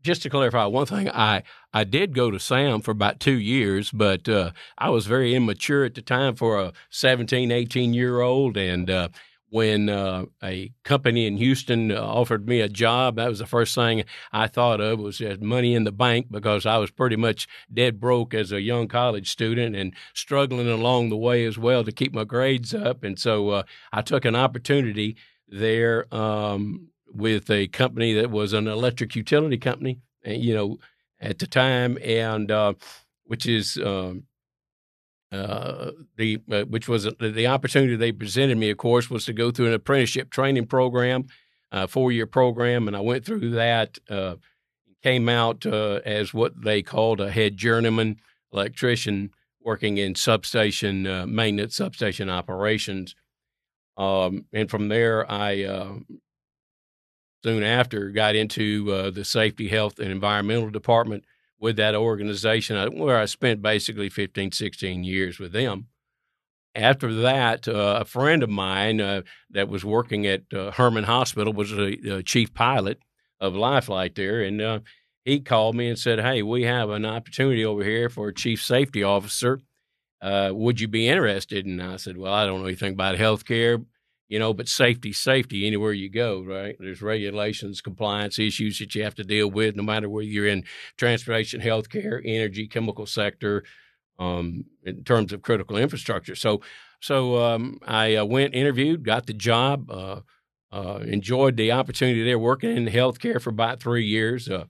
just 0.02 0.22
to 0.22 0.30
clarify 0.30 0.64
one 0.66 0.86
thing, 0.86 1.08
I 1.10 1.42
I 1.72 1.84
did 1.84 2.14
go 2.14 2.30
to 2.30 2.38
SAM 2.38 2.80
for 2.80 2.92
about 2.92 3.20
two 3.20 3.38
years, 3.38 3.90
but 3.90 4.28
uh, 4.28 4.52
I 4.78 4.90
was 4.90 5.06
very 5.06 5.34
immature 5.34 5.84
at 5.84 5.94
the 5.94 6.02
time 6.02 6.34
for 6.34 6.58
a 6.58 6.72
17, 6.90 7.50
18 7.50 7.94
year 7.94 8.20
old. 8.20 8.56
And 8.56 8.88
uh, 8.88 9.08
when 9.50 9.88
uh, 9.88 10.26
a 10.42 10.72
company 10.84 11.26
in 11.26 11.36
Houston 11.38 11.90
offered 11.90 12.46
me 12.46 12.60
a 12.60 12.68
job, 12.68 13.16
that 13.16 13.28
was 13.28 13.38
the 13.38 13.46
first 13.46 13.74
thing 13.74 14.04
I 14.32 14.46
thought 14.46 14.80
of 14.80 14.98
was 14.98 15.22
money 15.40 15.74
in 15.74 15.84
the 15.84 15.92
bank 15.92 16.26
because 16.30 16.66
I 16.66 16.76
was 16.78 16.90
pretty 16.90 17.16
much 17.16 17.48
dead 17.72 17.98
broke 17.98 18.34
as 18.34 18.52
a 18.52 18.60
young 18.60 18.88
college 18.88 19.30
student 19.30 19.74
and 19.74 19.94
struggling 20.14 20.68
along 20.68 21.08
the 21.08 21.16
way 21.16 21.44
as 21.44 21.56
well 21.56 21.82
to 21.84 21.92
keep 21.92 22.12
my 22.12 22.24
grades 22.24 22.74
up. 22.74 23.02
And 23.02 23.18
so 23.18 23.50
uh, 23.50 23.62
I 23.92 24.02
took 24.02 24.24
an 24.24 24.36
opportunity 24.36 25.16
there. 25.48 26.12
Um, 26.14 26.90
with 27.12 27.50
a 27.50 27.68
company 27.68 28.12
that 28.14 28.30
was 28.30 28.52
an 28.52 28.66
electric 28.66 29.16
utility 29.16 29.58
company, 29.58 30.00
eh, 30.24 30.34
you 30.34 30.54
know, 30.54 30.78
at 31.20 31.38
the 31.38 31.46
time, 31.46 31.98
and 32.02 32.50
uh, 32.50 32.74
which 33.24 33.46
is 33.46 33.78
um, 33.84 34.24
uh, 35.30 35.90
the 36.16 36.40
uh, 36.50 36.62
which 36.62 36.88
was 36.88 37.04
the 37.20 37.46
opportunity 37.46 37.96
they 37.96 38.12
presented 38.12 38.58
me. 38.58 38.70
Of 38.70 38.78
course, 38.78 39.10
was 39.10 39.24
to 39.26 39.32
go 39.32 39.50
through 39.50 39.68
an 39.68 39.74
apprenticeship 39.74 40.30
training 40.30 40.66
program, 40.66 41.26
a 41.70 41.86
four 41.86 42.12
year 42.12 42.26
program, 42.26 42.88
and 42.88 42.96
I 42.96 43.00
went 43.00 43.24
through 43.24 43.50
that. 43.50 43.98
Uh, 44.08 44.36
came 45.00 45.28
out 45.28 45.64
uh, 45.64 46.00
as 46.04 46.34
what 46.34 46.60
they 46.64 46.82
called 46.82 47.20
a 47.20 47.30
head 47.30 47.56
journeyman 47.56 48.16
electrician 48.52 49.30
working 49.62 49.96
in 49.96 50.16
substation 50.16 51.06
uh, 51.06 51.24
maintenance, 51.24 51.76
substation 51.76 52.28
operations. 52.28 53.14
Um, 53.96 54.46
and 54.52 54.68
from 54.68 54.88
there, 54.88 55.30
I 55.30 55.62
soon 57.44 57.62
after 57.62 58.10
got 58.10 58.34
into 58.34 58.92
uh, 58.92 59.10
the 59.10 59.24
safety, 59.24 59.68
health, 59.68 59.98
and 59.98 60.10
environmental 60.10 60.70
department 60.70 61.24
with 61.60 61.76
that 61.76 61.94
organization, 61.94 62.76
uh, 62.76 62.88
where 62.88 63.18
I 63.18 63.24
spent 63.24 63.62
basically 63.62 64.08
15, 64.08 64.52
16 64.52 65.04
years 65.04 65.38
with 65.38 65.52
them. 65.52 65.86
After 66.74 67.12
that, 67.22 67.66
uh, 67.66 67.98
a 68.00 68.04
friend 68.04 68.42
of 68.42 68.50
mine 68.50 69.00
uh, 69.00 69.22
that 69.50 69.68
was 69.68 69.84
working 69.84 70.26
at 70.26 70.42
uh, 70.52 70.70
Hermann 70.70 71.04
Hospital 71.04 71.52
was 71.52 71.72
a, 71.72 72.22
chief 72.22 72.54
pilot 72.54 73.00
of 73.40 73.56
Life 73.56 73.86
Flight 73.86 74.14
there, 74.14 74.42
and 74.42 74.60
uh, 74.60 74.80
he 75.24 75.40
called 75.40 75.74
me 75.74 75.88
and 75.88 75.98
said, 75.98 76.20
"Hey, 76.20 76.42
we 76.42 76.62
have 76.64 76.90
an 76.90 77.04
opportunity 77.04 77.64
over 77.64 77.82
here 77.82 78.08
for 78.08 78.28
a 78.28 78.34
chief 78.34 78.62
safety 78.62 79.02
officer. 79.02 79.60
would 80.22 80.80
you 80.80 80.86
be 80.86 81.08
interested?" 81.08 81.66
And 81.66 81.82
I 81.82 81.96
said, 81.96 82.16
"Well, 82.16 82.32
I 82.32 82.46
don't 82.46 82.60
know 82.60 82.66
anything 82.66 82.92
about 82.92 83.16
healthcare." 83.16 83.84
You 84.28 84.38
know, 84.38 84.52
but 84.52 84.68
safety, 84.68 85.12
safety 85.12 85.66
anywhere 85.66 85.92
you 85.92 86.10
go, 86.10 86.42
right? 86.42 86.76
There's 86.78 87.00
regulations, 87.00 87.80
compliance 87.80 88.38
issues 88.38 88.78
that 88.78 88.94
you 88.94 89.02
have 89.02 89.14
to 89.14 89.24
deal 89.24 89.50
with, 89.50 89.74
no 89.74 89.82
matter 89.82 90.08
whether 90.08 90.26
you're 90.26 90.46
in 90.46 90.64
transportation, 90.96 91.60
healthcare, 91.60 92.20
energy, 92.24 92.68
chemical 92.68 93.06
sector, 93.06 93.64
um, 94.18 94.64
in 94.84 95.04
terms 95.04 95.32
of 95.32 95.42
critical 95.42 95.76
infrastructure. 95.76 96.34
So, 96.34 96.60
so 97.00 97.42
um, 97.42 97.78
I 97.86 98.16
uh, 98.16 98.24
went, 98.24 98.54
interviewed, 98.54 99.02
got 99.02 99.26
the 99.26 99.32
job, 99.32 99.90
uh, 99.90 100.20
uh, 100.72 100.98
enjoyed 101.06 101.56
the 101.56 101.72
opportunity 101.72 102.22
there, 102.22 102.38
working 102.38 102.76
in 102.76 102.86
healthcare 102.86 103.40
for 103.40 103.50
about 103.50 103.80
three 103.80 104.04
years 104.04 104.48
uh, 104.48 104.64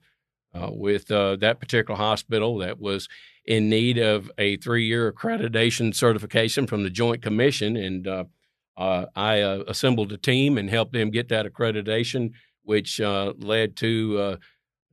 uh, 0.55 0.71
with 0.71 1.11
uh, 1.11 1.37
that 1.37 1.59
particular 1.59 1.97
hospital 1.97 2.59
that 2.59 2.79
was 2.79 3.09
in 3.45 3.69
need 3.69 3.99
of 3.99 4.31
a 4.39 4.57
three-year 4.59 5.11
accreditation 5.11 5.95
certification 5.95 6.67
from 6.67 6.85
the 6.85 6.91
Joint 6.91 7.23
Commission, 7.23 7.77
and 7.77 8.07
uh, 8.79 9.07
I 9.17 9.41
uh, 9.41 9.65
assembled 9.67 10.13
a 10.13 10.17
team 10.17 10.57
and 10.57 10.71
helped 10.71 10.93
them 10.93 11.11
get 11.11 11.29
that 11.31 11.47
accreditation, 11.47 12.31
which 12.63 13.01
uh, 13.01 13.35
led 13.37 13.77
to 13.79 14.21
a 14.21 14.39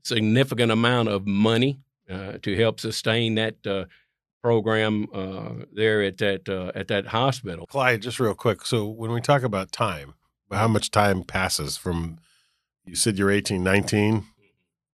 significant 0.04 0.72
amount 0.72 1.10
of 1.10 1.28
money 1.28 1.80
uh, 2.10 2.40
to 2.42 2.56
help 2.58 2.80
sustain 2.80 3.36
that 3.36 3.56
uh, 3.68 3.86
program 4.42 5.06
uh, 5.14 5.66
there 5.72 6.02
at 6.02 6.18
that 6.18 6.50
at 6.76 6.88
that 6.88 7.06
hospital. 7.08 7.68
Clyde, 7.68 8.02
just 8.02 8.20
real 8.20 8.34
quick. 8.34 8.66
So 8.66 8.88
when 8.88 9.12
we 9.12 9.22
talk 9.22 9.44
about 9.44 9.72
time, 9.72 10.16
how 10.52 10.68
much 10.68 10.90
time 10.90 11.24
passes 11.24 11.78
from 11.78 12.18
you 12.86 12.96
said 12.96 13.20
you're 13.20 13.32
18, 13.32 13.64
19 13.64 14.26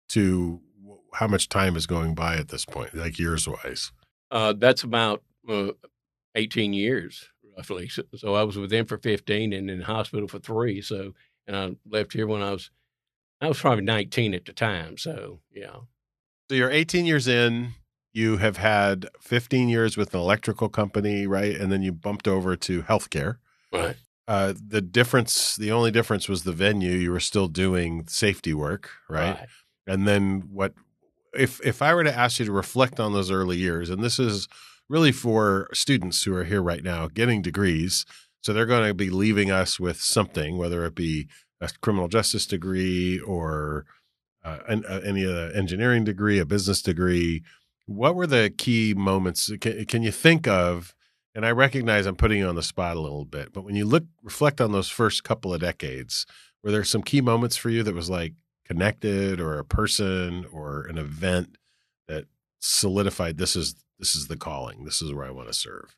to 0.09 0.61
how 1.13 1.27
much 1.27 1.47
time 1.47 1.77
is 1.77 1.87
going 1.87 2.13
by 2.13 2.35
at 2.35 2.49
this 2.49 2.65
point, 2.65 2.93
like 2.93 3.17
years 3.17 3.47
wise? 3.47 3.93
that's 4.31 4.83
about 4.83 5.23
18 6.35 6.73
years 6.73 7.30
roughly. 7.55 7.87
So, 7.89 8.03
so, 8.15 8.35
I 8.35 8.43
was 8.43 8.57
with 8.57 8.69
them 8.69 8.85
for 8.85 8.97
15 8.97 9.53
and 9.53 9.69
in 9.69 9.79
the 9.79 9.85
hospital 9.85 10.27
for 10.27 10.39
three. 10.39 10.81
So, 10.81 11.13
and 11.47 11.55
I 11.55 11.75
left 11.89 12.13
here 12.13 12.27
when 12.27 12.41
I 12.41 12.51
was, 12.51 12.71
I 13.39 13.47
was 13.47 13.59
probably 13.59 13.83
19 13.83 14.33
at 14.33 14.45
the 14.45 14.53
time. 14.53 14.97
So, 14.97 15.39
yeah. 15.53 15.77
So 16.49 16.55
you're 16.55 16.71
18 16.71 17.05
years 17.05 17.27
in. 17.27 17.73
You 18.13 18.37
have 18.37 18.57
had 18.57 19.07
15 19.21 19.69
years 19.69 19.95
with 19.95 20.13
an 20.13 20.19
electrical 20.19 20.67
company, 20.67 21.25
right? 21.25 21.55
And 21.55 21.71
then 21.71 21.81
you 21.81 21.93
bumped 21.93 22.27
over 22.27 22.55
to 22.57 22.83
healthcare. 22.83 23.37
Right. 23.71 23.95
Uh, 24.27 24.53
the 24.65 24.81
difference, 24.81 25.55
the 25.55 25.71
only 25.71 25.91
difference 25.91 26.29
was 26.29 26.43
the 26.43 26.51
venue. 26.51 26.91
You 26.91 27.11
were 27.11 27.19
still 27.19 27.47
doing 27.47 28.05
safety 28.07 28.53
work, 28.53 28.89
right? 29.09 29.39
right? 29.39 29.47
And 29.87 30.07
then 30.07 30.49
what? 30.51 30.73
If 31.33 31.65
if 31.65 31.81
I 31.81 31.93
were 31.93 32.03
to 32.03 32.13
ask 32.13 32.39
you 32.39 32.45
to 32.45 32.51
reflect 32.51 32.99
on 32.99 33.13
those 33.13 33.31
early 33.31 33.57
years, 33.57 33.89
and 33.89 34.03
this 34.03 34.19
is 34.19 34.47
really 34.91 35.13
for 35.13 35.69
students 35.71 36.23
who 36.23 36.35
are 36.35 36.43
here 36.43 36.61
right 36.61 36.83
now 36.83 37.07
getting 37.07 37.41
degrees. 37.41 38.05
So 38.41 38.51
they're 38.51 38.65
going 38.65 38.87
to 38.87 38.93
be 38.93 39.09
leaving 39.09 39.49
us 39.49 39.79
with 39.79 40.01
something, 40.01 40.57
whether 40.57 40.83
it 40.85 40.95
be 40.95 41.29
a 41.61 41.69
criminal 41.81 42.09
justice 42.09 42.45
degree 42.45 43.17
or 43.19 43.85
uh, 44.43 44.59
an, 44.67 44.83
uh, 44.85 44.99
any 45.05 45.25
uh, 45.25 45.51
engineering 45.51 46.03
degree, 46.03 46.39
a 46.39 46.45
business 46.45 46.81
degree. 46.81 47.41
What 47.85 48.15
were 48.15 48.27
the 48.27 48.53
key 48.55 48.93
moments? 48.93 49.49
Can, 49.61 49.85
can 49.85 50.03
you 50.03 50.11
think 50.11 50.45
of? 50.47 50.93
And 51.33 51.45
I 51.45 51.51
recognize 51.51 52.05
I'm 52.05 52.17
putting 52.17 52.39
you 52.39 52.47
on 52.47 52.55
the 52.55 52.63
spot 52.63 52.97
a 52.97 52.99
little 52.99 53.23
bit, 53.23 53.53
but 53.53 53.63
when 53.63 53.75
you 53.75 53.85
look 53.85 54.03
reflect 54.21 54.59
on 54.59 54.73
those 54.73 54.89
first 54.89 55.23
couple 55.23 55.53
of 55.53 55.61
decades, 55.61 56.25
were 56.61 56.71
there 56.71 56.83
some 56.83 57.03
key 57.03 57.21
moments 57.21 57.55
for 57.55 57.69
you 57.69 57.83
that 57.83 57.95
was 57.95 58.09
like 58.09 58.33
connected, 58.65 59.39
or 59.39 59.57
a 59.57 59.63
person, 59.63 60.45
or 60.51 60.83
an 60.87 60.97
event 60.97 61.55
that 62.09 62.25
solidified 62.59 63.37
this 63.37 63.55
is 63.55 63.75
this 64.01 64.15
is 64.15 64.27
the 64.27 64.35
calling. 64.35 64.83
This 64.83 65.01
is 65.01 65.13
where 65.13 65.25
I 65.25 65.29
want 65.29 65.47
to 65.47 65.53
serve. 65.53 65.95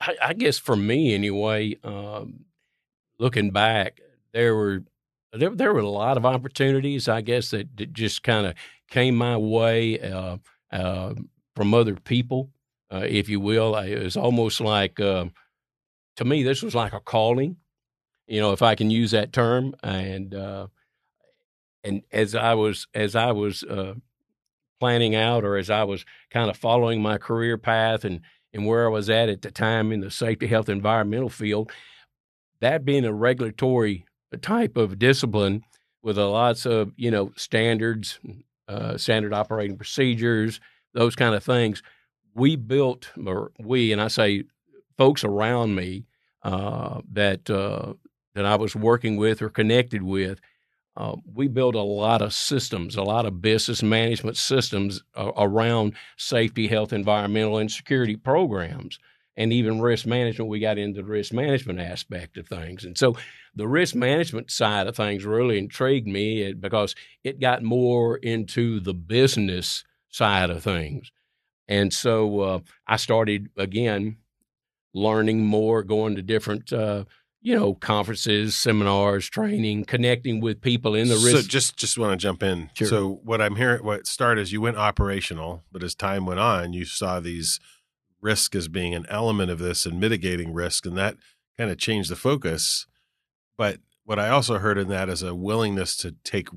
I, 0.00 0.16
I 0.20 0.32
guess 0.34 0.58
for 0.58 0.74
me, 0.74 1.14
anyway, 1.14 1.76
um, 1.84 2.46
looking 3.20 3.52
back, 3.52 4.00
there 4.32 4.54
were 4.56 4.82
there, 5.32 5.50
there 5.50 5.72
were 5.72 5.80
a 5.80 5.88
lot 5.88 6.16
of 6.16 6.26
opportunities. 6.26 7.08
I 7.08 7.20
guess 7.20 7.50
that, 7.50 7.76
that 7.76 7.92
just 7.92 8.24
kind 8.24 8.48
of 8.48 8.54
came 8.90 9.14
my 9.14 9.36
way 9.36 10.00
uh, 10.00 10.38
uh, 10.72 11.14
from 11.54 11.72
other 11.72 11.94
people, 11.94 12.50
uh, 12.92 13.06
if 13.08 13.28
you 13.28 13.38
will. 13.38 13.76
It 13.76 14.02
was 14.02 14.16
almost 14.16 14.60
like 14.60 14.98
um, 14.98 15.32
to 16.16 16.24
me, 16.24 16.42
this 16.42 16.62
was 16.62 16.74
like 16.74 16.92
a 16.92 17.00
calling, 17.00 17.56
you 18.26 18.40
know, 18.40 18.52
if 18.52 18.60
I 18.60 18.74
can 18.74 18.90
use 18.90 19.12
that 19.12 19.32
term. 19.32 19.76
And 19.84 20.34
uh, 20.34 20.66
and 21.84 22.02
as 22.10 22.34
I 22.34 22.54
was 22.54 22.88
as 22.92 23.14
I 23.14 23.30
was 23.30 23.62
uh, 23.62 23.94
planning 24.80 25.14
out 25.14 25.44
or 25.44 25.56
as 25.56 25.70
I 25.70 25.84
was 25.84 26.04
kind 26.30 26.50
of 26.50 26.56
following 26.56 27.02
my 27.02 27.18
career 27.18 27.56
path 27.58 28.04
and, 28.04 28.20
and 28.52 28.66
where 28.66 28.86
I 28.86 28.90
was 28.90 29.10
at 29.10 29.28
at 29.28 29.42
the 29.42 29.50
time 29.50 29.92
in 29.92 30.00
the 30.00 30.10
safety, 30.10 30.46
health, 30.46 30.68
environmental 30.68 31.28
field, 31.28 31.70
that 32.60 32.84
being 32.84 33.04
a 33.04 33.12
regulatory 33.12 34.04
type 34.40 34.76
of 34.76 34.98
discipline 34.98 35.62
with 36.02 36.18
a 36.18 36.26
lots 36.26 36.66
of, 36.66 36.92
you 36.96 37.10
know, 37.10 37.32
standards, 37.36 38.18
uh, 38.68 38.96
standard 38.96 39.32
operating 39.32 39.76
procedures, 39.76 40.60
those 40.92 41.14
kind 41.14 41.34
of 41.34 41.42
things, 41.42 41.82
we 42.34 42.56
built, 42.56 43.10
or 43.26 43.52
we, 43.58 43.92
and 43.92 44.00
I 44.00 44.08
say 44.08 44.44
folks 44.98 45.24
around 45.24 45.74
me 45.74 46.06
uh, 46.42 47.00
that, 47.12 47.48
uh, 47.48 47.94
that 48.34 48.44
I 48.44 48.56
was 48.56 48.74
working 48.74 49.16
with 49.16 49.40
or 49.40 49.48
connected 49.48 50.02
with– 50.02 50.40
uh, 50.96 51.16
we 51.32 51.48
build 51.48 51.74
a 51.74 51.82
lot 51.82 52.22
of 52.22 52.32
systems, 52.32 52.96
a 52.96 53.02
lot 53.02 53.26
of 53.26 53.42
business 53.42 53.82
management 53.82 54.36
systems 54.36 55.02
uh, 55.16 55.32
around 55.36 55.94
safety, 56.16 56.68
health, 56.68 56.92
environmental, 56.92 57.58
and 57.58 57.70
security 57.70 58.16
programs. 58.16 58.98
And 59.36 59.52
even 59.52 59.80
risk 59.80 60.06
management, 60.06 60.48
we 60.48 60.60
got 60.60 60.78
into 60.78 61.02
the 61.02 61.08
risk 61.08 61.32
management 61.32 61.80
aspect 61.80 62.36
of 62.36 62.46
things. 62.46 62.84
And 62.84 62.96
so 62.96 63.16
the 63.56 63.66
risk 63.66 63.96
management 63.96 64.52
side 64.52 64.86
of 64.86 64.94
things 64.94 65.24
really 65.24 65.58
intrigued 65.58 66.06
me 66.06 66.52
because 66.52 66.94
it 67.24 67.40
got 67.40 67.64
more 67.64 68.16
into 68.18 68.78
the 68.78 68.94
business 68.94 69.82
side 70.08 70.50
of 70.50 70.62
things. 70.62 71.10
And 71.66 71.92
so 71.92 72.40
uh, 72.40 72.58
I 72.86 72.96
started 72.96 73.48
again 73.56 74.18
learning 74.92 75.44
more, 75.44 75.82
going 75.82 76.14
to 76.14 76.22
different 76.22 76.72
uh, 76.72 77.04
you 77.44 77.54
know, 77.54 77.74
conferences, 77.74 78.56
seminars, 78.56 79.28
training, 79.28 79.84
connecting 79.84 80.40
with 80.40 80.62
people 80.62 80.94
in 80.94 81.08
the 81.08 81.14
risk. 81.16 81.36
So 81.36 81.42
just 81.42 81.76
just 81.76 81.98
want 81.98 82.12
to 82.12 82.16
jump 82.16 82.42
in. 82.42 82.70
Sure. 82.72 82.88
So 82.88 83.20
what 83.22 83.42
I'm 83.42 83.56
hearing, 83.56 83.84
what 83.84 84.06
started 84.06 84.40
is 84.40 84.50
you 84.50 84.62
went 84.62 84.78
operational, 84.78 85.62
but 85.70 85.82
as 85.82 85.94
time 85.94 86.24
went 86.24 86.40
on, 86.40 86.72
you 86.72 86.86
saw 86.86 87.20
these 87.20 87.60
risk 88.22 88.54
as 88.56 88.66
being 88.68 88.94
an 88.94 89.04
element 89.10 89.50
of 89.50 89.58
this 89.58 89.84
and 89.84 90.00
mitigating 90.00 90.54
risk, 90.54 90.86
and 90.86 90.96
that 90.96 91.16
kind 91.58 91.70
of 91.70 91.76
changed 91.76 92.10
the 92.10 92.16
focus. 92.16 92.86
But 93.58 93.80
what 94.04 94.18
I 94.18 94.30
also 94.30 94.56
heard 94.56 94.78
in 94.78 94.88
that 94.88 95.10
is 95.10 95.22
a 95.22 95.34
willingness 95.34 95.98
to 95.98 96.14
take 96.24 96.48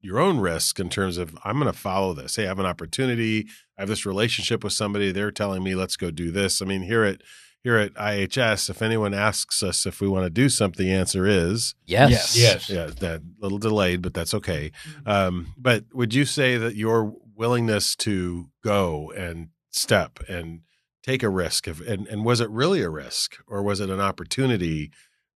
your 0.00 0.20
own 0.20 0.38
risk 0.38 0.78
in 0.78 0.88
terms 0.88 1.18
of 1.18 1.36
I'm 1.44 1.58
going 1.58 1.72
to 1.72 1.76
follow 1.76 2.14
this. 2.14 2.36
Hey, 2.36 2.44
I 2.44 2.48
have 2.48 2.60
an 2.60 2.66
opportunity. 2.66 3.48
I 3.76 3.82
have 3.82 3.88
this 3.88 4.06
relationship 4.06 4.62
with 4.62 4.74
somebody. 4.74 5.10
They're 5.10 5.32
telling 5.32 5.64
me 5.64 5.74
let's 5.74 5.96
go 5.96 6.12
do 6.12 6.30
this. 6.30 6.62
I 6.62 6.66
mean, 6.66 6.82
here 6.82 7.02
at 7.02 7.22
here 7.66 7.78
at 7.78 7.94
IHS, 7.94 8.70
if 8.70 8.80
anyone 8.80 9.12
asks 9.12 9.60
us 9.60 9.86
if 9.86 10.00
we 10.00 10.06
want 10.06 10.22
to 10.22 10.30
do 10.30 10.48
something, 10.48 10.86
the 10.86 10.92
answer 10.92 11.26
is 11.26 11.74
yes. 11.84 12.10
Yes. 12.12 12.36
yes. 12.38 12.70
Yeah, 12.70 12.86
that 13.00 13.22
little 13.40 13.58
delayed, 13.58 14.02
but 14.02 14.14
that's 14.14 14.32
okay. 14.34 14.70
Um, 15.04 15.52
but 15.56 15.82
would 15.92 16.14
you 16.14 16.26
say 16.26 16.58
that 16.58 16.76
your 16.76 17.12
willingness 17.34 17.96
to 17.96 18.50
go 18.62 19.10
and 19.16 19.48
step 19.70 20.20
and 20.28 20.60
take 21.02 21.24
a 21.24 21.28
risk, 21.28 21.66
if, 21.66 21.80
and, 21.80 22.06
and 22.06 22.24
was 22.24 22.40
it 22.40 22.48
really 22.50 22.82
a 22.82 22.88
risk 22.88 23.38
or 23.48 23.64
was 23.64 23.80
it 23.80 23.90
an 23.90 24.00
opportunity 24.00 24.92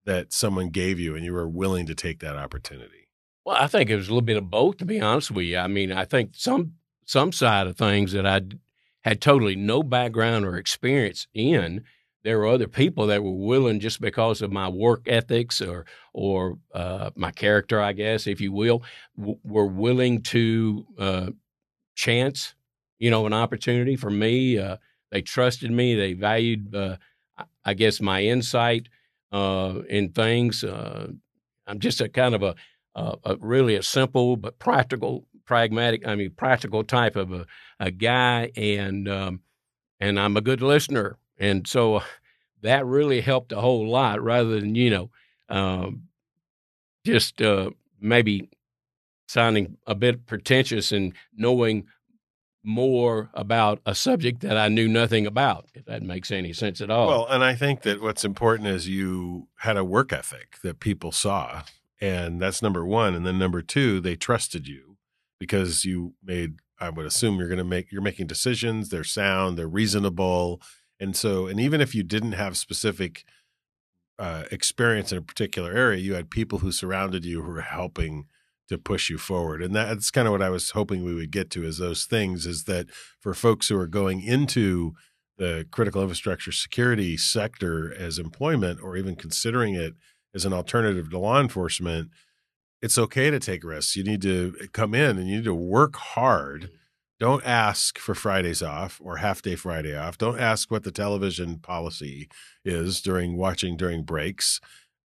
that 0.05 0.31
someone 0.31 0.69
gave 0.69 0.99
you 0.99 1.15
and 1.15 1.25
you 1.25 1.33
were 1.33 1.49
willing 1.49 1.87
to 1.87 1.95
take 1.95 2.19
that 2.19 2.35
opportunity? 2.35 3.09
Well, 3.43 3.57
I 3.59 3.65
think 3.65 3.89
it 3.89 3.95
was 3.95 4.05
a 4.05 4.11
little 4.11 4.21
bit 4.21 4.37
of 4.37 4.51
both, 4.51 4.77
to 4.77 4.85
be 4.85 5.01
honest 5.01 5.31
with 5.31 5.45
you. 5.45 5.57
I 5.57 5.65
mean, 5.65 5.91
I 5.91 6.05
think 6.05 6.33
some 6.35 6.73
some 7.07 7.31
side 7.31 7.65
of 7.65 7.75
things 7.75 8.11
that 8.11 8.27
I 8.27 8.41
had 9.01 9.19
totally 9.19 9.55
no 9.55 9.81
background 9.81 10.45
or 10.45 10.57
experience 10.57 11.25
in– 11.33 11.85
there 12.23 12.39
were 12.39 12.47
other 12.47 12.67
people 12.67 13.07
that 13.07 13.23
were 13.23 13.31
willing 13.31 13.79
just 13.79 14.01
because 14.01 14.41
of 14.41 14.51
my 14.51 14.67
work 14.67 15.03
ethics 15.07 15.61
or 15.61 15.85
or 16.13 16.57
uh, 16.73 17.11
my 17.15 17.31
character, 17.31 17.81
I 17.81 17.93
guess, 17.93 18.27
if 18.27 18.41
you 18.41 18.51
will, 18.51 18.83
w- 19.17 19.39
were 19.43 19.67
willing 19.67 20.21
to 20.23 20.85
uh, 20.97 21.29
chance, 21.95 22.55
you 22.97 23.09
know, 23.09 23.25
an 23.25 23.33
opportunity 23.33 23.95
for 23.95 24.09
me. 24.09 24.57
Uh, 24.57 24.77
they 25.11 25.21
trusted 25.21 25.71
me. 25.71 25.95
They 25.95 26.13
valued, 26.13 26.75
uh, 26.75 26.97
I 27.63 27.73
guess, 27.73 28.01
my 28.01 28.23
insight 28.23 28.89
uh, 29.31 29.81
in 29.87 30.09
things. 30.09 30.63
Uh, 30.63 31.07
I'm 31.67 31.79
just 31.79 32.01
a 32.01 32.09
kind 32.09 32.35
of 32.35 32.43
a, 32.43 32.55
a, 32.95 33.15
a, 33.23 33.35
really 33.37 33.75
a 33.75 33.83
simple 33.83 34.35
but 34.35 34.59
practical, 34.59 35.25
pragmatic. 35.45 36.05
I 36.05 36.15
mean, 36.15 36.31
practical 36.31 36.83
type 36.83 37.15
of 37.15 37.31
a, 37.31 37.45
a 37.79 37.91
guy, 37.91 38.51
and 38.55 39.07
um, 39.07 39.41
and 39.99 40.19
I'm 40.19 40.35
a 40.35 40.41
good 40.41 40.61
listener 40.61 41.17
and 41.39 41.67
so 41.67 42.01
that 42.61 42.85
really 42.85 43.21
helped 43.21 43.51
a 43.51 43.61
whole 43.61 43.87
lot 43.89 44.21
rather 44.21 44.59
than, 44.59 44.75
you 44.75 44.89
know, 44.89 45.09
um, 45.49 46.03
just 47.05 47.41
uh, 47.41 47.71
maybe 47.99 48.49
sounding 49.27 49.77
a 49.87 49.95
bit 49.95 50.25
pretentious 50.25 50.91
and 50.91 51.13
knowing 51.35 51.87
more 52.63 53.29
about 53.33 53.79
a 53.85 53.95
subject 53.95 54.41
that 54.41 54.57
I 54.57 54.67
knew 54.67 54.87
nothing 54.87 55.25
about, 55.25 55.67
if 55.73 55.85
that 55.85 56.03
makes 56.03 56.29
any 56.29 56.51
sense 56.51 56.81
at 56.81 56.89
all. 56.89 57.07
Well, 57.07 57.27
and 57.29 57.43
I 57.43 57.55
think 57.55 57.83
that 57.83 58.01
what's 58.01 58.25
important 58.25 58.67
is 58.67 58.87
you 58.87 59.47
had 59.59 59.77
a 59.77 59.83
work 59.83 60.11
ethic 60.11 60.57
that 60.63 60.79
people 60.79 61.11
saw. 61.11 61.63
And 62.01 62.41
that's 62.41 62.61
number 62.61 62.85
one. 62.85 63.13
And 63.13 63.25
then 63.25 63.39
number 63.39 63.61
two, 63.61 63.99
they 63.99 64.15
trusted 64.15 64.67
you 64.67 64.97
because 65.39 65.85
you 65.85 66.13
made, 66.23 66.59
I 66.79 66.89
would 66.89 67.05
assume 67.05 67.37
you're 67.37 67.47
going 67.47 67.57
to 67.57 67.63
make, 67.63 67.91
you're 67.91 68.01
making 68.01 68.27
decisions, 68.27 68.89
they're 68.89 69.03
sound, 69.03 69.57
they're 69.57 69.67
reasonable. 69.67 70.61
And 70.99 71.15
so, 71.15 71.47
and 71.47 71.59
even 71.59 71.81
if 71.81 71.95
you 71.95 72.03
didn't 72.03 72.33
have 72.33 72.57
specific 72.57 73.23
uh, 74.17 74.43
experience 74.51 75.11
in 75.11 75.17
a 75.17 75.21
particular 75.21 75.71
area, 75.71 75.99
you 75.99 76.13
had 76.13 76.29
people 76.29 76.59
who 76.59 76.71
surrounded 76.71 77.23
you 77.23 77.41
who 77.41 77.51
were 77.51 77.61
helping 77.61 78.25
to 78.67 78.77
push 78.77 79.09
you 79.09 79.17
forward. 79.17 79.63
And 79.63 79.75
that's 79.75 80.11
kind 80.11 80.27
of 80.27 80.31
what 80.31 80.41
I 80.41 80.49
was 80.49 80.71
hoping 80.71 81.03
we 81.03 81.15
would 81.15 81.31
get 81.31 81.49
to 81.51 81.63
is 81.63 81.77
those 81.77 82.05
things 82.05 82.45
is 82.45 82.65
that 82.65 82.87
for 83.19 83.33
folks 83.33 83.67
who 83.67 83.77
are 83.77 83.87
going 83.87 84.21
into 84.21 84.93
the 85.37 85.65
critical 85.71 86.01
infrastructure 86.01 86.51
security 86.51 87.17
sector 87.17 87.93
as 87.93 88.19
employment 88.19 88.79
or 88.83 88.97
even 88.97 89.15
considering 89.15 89.73
it 89.73 89.95
as 90.35 90.45
an 90.45 90.53
alternative 90.53 91.09
to 91.09 91.17
law 91.17 91.39
enforcement, 91.39 92.09
it's 92.81 92.97
okay 92.97 93.31
to 93.31 93.39
take 93.39 93.63
risks. 93.63 93.95
You 93.95 94.03
need 94.03 94.21
to 94.21 94.53
come 94.73 94.93
in 94.93 95.17
and 95.17 95.27
you 95.27 95.37
need 95.37 95.45
to 95.45 95.55
work 95.55 95.95
hard. 95.95 96.69
Don't 97.19 97.45
ask 97.45 97.99
for 97.99 98.15
Fridays 98.15 98.63
off 98.63 99.01
or 99.03 99.17
half 99.17 99.41
day 99.41 99.55
Friday 99.55 99.95
off. 99.95 100.17
Don't 100.17 100.39
ask 100.39 100.71
what 100.71 100.83
the 100.83 100.91
television 100.91 101.59
policy 101.59 102.29
is 102.63 103.01
during 103.01 103.35
watching 103.35 103.75
during 103.75 104.03
breaks. 104.03 104.61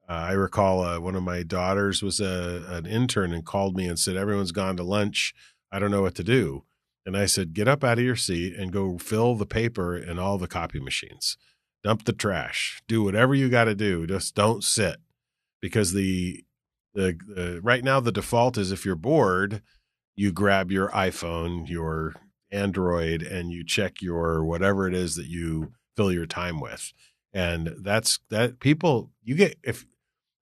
Uh, 0.08 0.12
I 0.12 0.32
recall 0.32 0.82
uh, 0.82 1.00
one 1.00 1.16
of 1.16 1.24
my 1.24 1.42
daughters 1.42 2.02
was 2.02 2.20
a, 2.20 2.64
an 2.68 2.86
intern 2.86 3.32
and 3.32 3.44
called 3.44 3.76
me 3.76 3.86
and 3.86 3.98
said, 3.98 4.16
Everyone's 4.16 4.52
gone 4.52 4.76
to 4.76 4.84
lunch. 4.84 5.34
I 5.72 5.80
don't 5.80 5.90
know 5.90 6.02
what 6.02 6.14
to 6.16 6.24
do. 6.24 6.64
And 7.04 7.16
I 7.16 7.26
said, 7.26 7.52
Get 7.52 7.66
up 7.66 7.82
out 7.82 7.98
of 7.98 8.04
your 8.04 8.16
seat 8.16 8.54
and 8.54 8.72
go 8.72 8.96
fill 8.96 9.34
the 9.34 9.46
paper 9.46 9.96
in 9.96 10.18
all 10.18 10.38
the 10.38 10.46
copy 10.46 10.78
machines, 10.78 11.36
dump 11.82 12.04
the 12.04 12.12
trash, 12.12 12.80
do 12.86 13.02
whatever 13.02 13.34
you 13.34 13.48
got 13.48 13.64
to 13.64 13.74
do. 13.74 14.06
Just 14.06 14.36
don't 14.36 14.62
sit 14.62 14.98
because 15.60 15.94
the, 15.94 16.44
the, 16.94 17.18
the 17.26 17.60
right 17.60 17.82
now 17.82 17.98
the 17.98 18.12
default 18.12 18.56
is 18.56 18.70
if 18.70 18.84
you're 18.84 18.94
bored, 18.94 19.62
you 20.16 20.32
grab 20.32 20.70
your 20.70 20.88
iPhone, 20.90 21.68
your 21.68 22.14
Android, 22.50 23.22
and 23.22 23.50
you 23.50 23.64
check 23.64 24.00
your 24.00 24.44
whatever 24.44 24.86
it 24.86 24.94
is 24.94 25.16
that 25.16 25.26
you 25.26 25.72
fill 25.96 26.12
your 26.12 26.26
time 26.26 26.60
with. 26.60 26.92
And 27.32 27.74
that's 27.80 28.20
that 28.30 28.60
people 28.60 29.10
you 29.22 29.34
get 29.34 29.58
if 29.62 29.84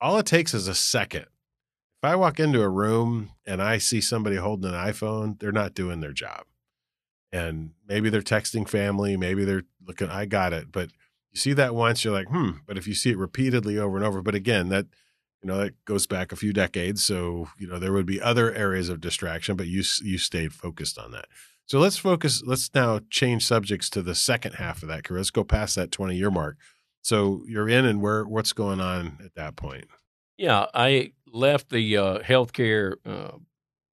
all 0.00 0.18
it 0.18 0.26
takes 0.26 0.54
is 0.54 0.68
a 0.68 0.74
second. 0.74 1.22
If 1.22 2.10
I 2.10 2.16
walk 2.16 2.38
into 2.40 2.60
a 2.60 2.68
room 2.68 3.30
and 3.46 3.62
I 3.62 3.78
see 3.78 4.00
somebody 4.00 4.36
holding 4.36 4.70
an 4.70 4.76
iPhone, 4.76 5.38
they're 5.38 5.52
not 5.52 5.74
doing 5.74 6.00
their 6.00 6.12
job. 6.12 6.44
And 7.32 7.70
maybe 7.86 8.10
they're 8.10 8.20
texting 8.20 8.68
family, 8.68 9.16
maybe 9.16 9.44
they're 9.44 9.64
looking, 9.84 10.08
I 10.08 10.26
got 10.26 10.52
it. 10.52 10.70
But 10.70 10.90
you 11.32 11.38
see 11.38 11.52
that 11.54 11.74
once, 11.74 12.04
you're 12.04 12.12
like, 12.12 12.28
hmm. 12.28 12.50
But 12.66 12.76
if 12.76 12.86
you 12.86 12.94
see 12.94 13.10
it 13.10 13.18
repeatedly 13.18 13.78
over 13.78 13.96
and 13.96 14.04
over, 14.04 14.20
but 14.20 14.34
again, 14.34 14.68
that, 14.68 14.86
you 15.44 15.48
know, 15.48 15.58
that 15.58 15.84
goes 15.84 16.06
back 16.06 16.32
a 16.32 16.36
few 16.36 16.54
decades. 16.54 17.04
So, 17.04 17.48
you 17.58 17.66
know, 17.66 17.78
there 17.78 17.92
would 17.92 18.06
be 18.06 18.20
other 18.20 18.54
areas 18.54 18.88
of 18.88 19.02
distraction, 19.02 19.56
but 19.56 19.66
you, 19.66 19.82
you 20.02 20.16
stayed 20.16 20.54
focused 20.54 20.98
on 20.98 21.10
that. 21.10 21.26
So 21.66 21.78
let's 21.78 21.98
focus, 21.98 22.42
let's 22.46 22.74
now 22.74 23.00
change 23.10 23.44
subjects 23.44 23.90
to 23.90 24.00
the 24.00 24.14
second 24.14 24.52
half 24.52 24.82
of 24.82 24.88
that 24.88 25.04
career. 25.04 25.20
Let's 25.20 25.30
go 25.30 25.44
past 25.44 25.76
that 25.76 25.92
20 25.92 26.16
year 26.16 26.30
mark. 26.30 26.56
So 27.02 27.42
you're 27.46 27.68
in, 27.68 27.84
and 27.84 28.00
where 28.00 28.24
what's 28.24 28.54
going 28.54 28.80
on 28.80 29.18
at 29.22 29.34
that 29.34 29.56
point? 29.56 29.84
Yeah, 30.38 30.64
I 30.72 31.12
left 31.30 31.68
the 31.68 31.98
uh, 31.98 32.18
healthcare 32.20 32.94
uh, 33.04 33.36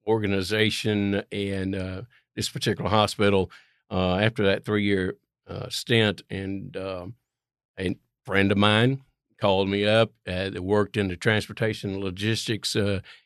organization 0.08 1.22
and 1.34 1.76
uh, 1.76 2.02
this 2.38 2.48
particular 2.48 2.90
hospital 2.90 3.52
uh, 3.92 4.16
after 4.16 4.44
that 4.46 4.64
three 4.64 4.86
year 4.86 5.18
uh, 5.50 5.68
stint, 5.68 6.22
and 6.30 6.78
um, 6.78 7.16
a 7.78 7.98
friend 8.26 8.54
of 8.54 8.58
mine 8.58 9.02
called 9.42 9.68
me 9.68 9.86
up 9.86 10.12
uh, 10.28 10.52
worked 10.62 10.96
in 10.96 11.08
the 11.08 11.18
transportation 11.18 12.00
logistics 12.00 12.78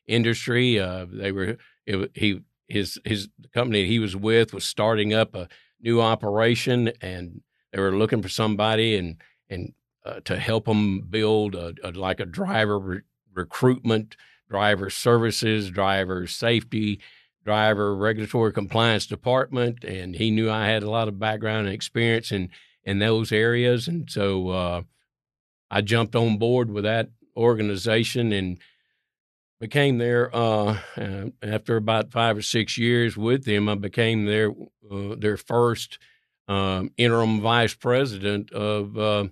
industry. 0.08 0.78
they 1.12 1.32
were 1.32 1.58
it, 1.86 2.12
he 2.16 2.42
his 2.68 3.00
his 3.06 3.30
company 3.54 3.86
he 3.86 4.00
was 4.00 4.16
with 4.16 4.54
was 4.54 4.64
starting 4.64 5.14
up 5.14 5.36
a 5.36 5.48
new 5.82 6.02
operation, 6.02 6.92
and 7.02 7.42
they 7.72 7.80
were 7.80 7.96
looking 7.96 8.22
for 8.22 8.30
somebody 8.30 8.96
and 8.96 9.18
and 9.50 9.74
uh, 10.06 10.20
to 10.26 10.38
help 10.38 10.66
them 10.66 11.02
build 11.02 11.56
a, 11.56 11.74
a, 11.84 11.92
like 11.92 12.20
a 12.20 12.26
driver 12.26 12.80
re- 12.80 13.02
recruitment, 13.34 14.16
driver 14.50 14.90
services, 14.90 15.70
driver 15.70 16.28
safety, 16.28 17.00
driver 17.44 17.96
regulatory 17.96 18.54
compliance 18.54 19.06
department. 19.06 19.84
And 19.84 20.16
he 20.16 20.32
knew 20.32 20.50
I 20.50 20.68
had 20.68 20.84
a 20.84 20.90
lot 20.90 21.08
of 21.08 21.20
background 21.20 21.68
and 21.68 21.76
experience 21.76 22.32
in 22.32 22.50
in 22.84 23.00
those 23.00 23.32
areas, 23.32 23.88
and 23.88 24.10
so 24.10 24.50
uh, 24.50 24.82
I 25.70 25.82
jumped 25.82 26.16
on 26.16 26.38
board 26.38 26.72
with 26.72 26.84
that 26.84 27.10
organization 27.36 28.32
and 28.32 28.58
became 29.60 29.98
there 29.98 30.36
uh, 30.36 30.80
uh, 30.98 31.26
after 31.42 31.78
about 31.78 32.12
five 32.12 32.38
or 32.38 32.42
six 32.42 32.78
years 32.78 33.18
with 33.18 33.46
them. 33.46 33.70
I 33.70 33.76
became 33.76 34.26
their 34.26 34.52
uh, 34.92 35.16
their 35.18 35.38
first 35.38 35.98
um, 36.48 36.92
interim 36.98 37.42
vice 37.42 37.74
president 37.74 38.52
of 38.52 38.98
uh, 38.98 39.26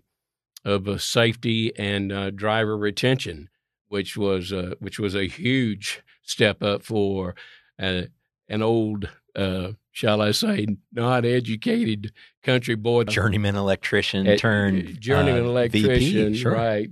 of 0.66 0.88
uh, 0.88 0.98
safety 0.98 1.76
and 1.78 2.12
uh, 2.12 2.32
driver 2.32 2.78
retention, 2.78 3.50
which 3.88 4.18
was 4.18 4.54
which 4.80 5.00
was 5.00 5.16
a 5.16 5.28
huge 5.28 6.02
step 6.24 6.64
up 6.64 6.84
for 6.84 7.36
an 7.78 8.62
old, 8.62 9.10
uh, 9.36 9.72
shall 9.92 10.22
I 10.22 10.32
say, 10.32 10.68
not 10.92 11.26
educated 11.26 12.12
country 12.44 12.76
boy, 12.76 13.06
journeyman 13.06 13.56
electrician 13.56 14.28
At, 14.28 14.40
turned 14.40 15.00
journeyman 15.00 15.46
uh, 15.46 15.50
electrician, 15.50 16.34
VP, 16.34 16.38
sure. 16.38 16.54
right? 16.54 16.90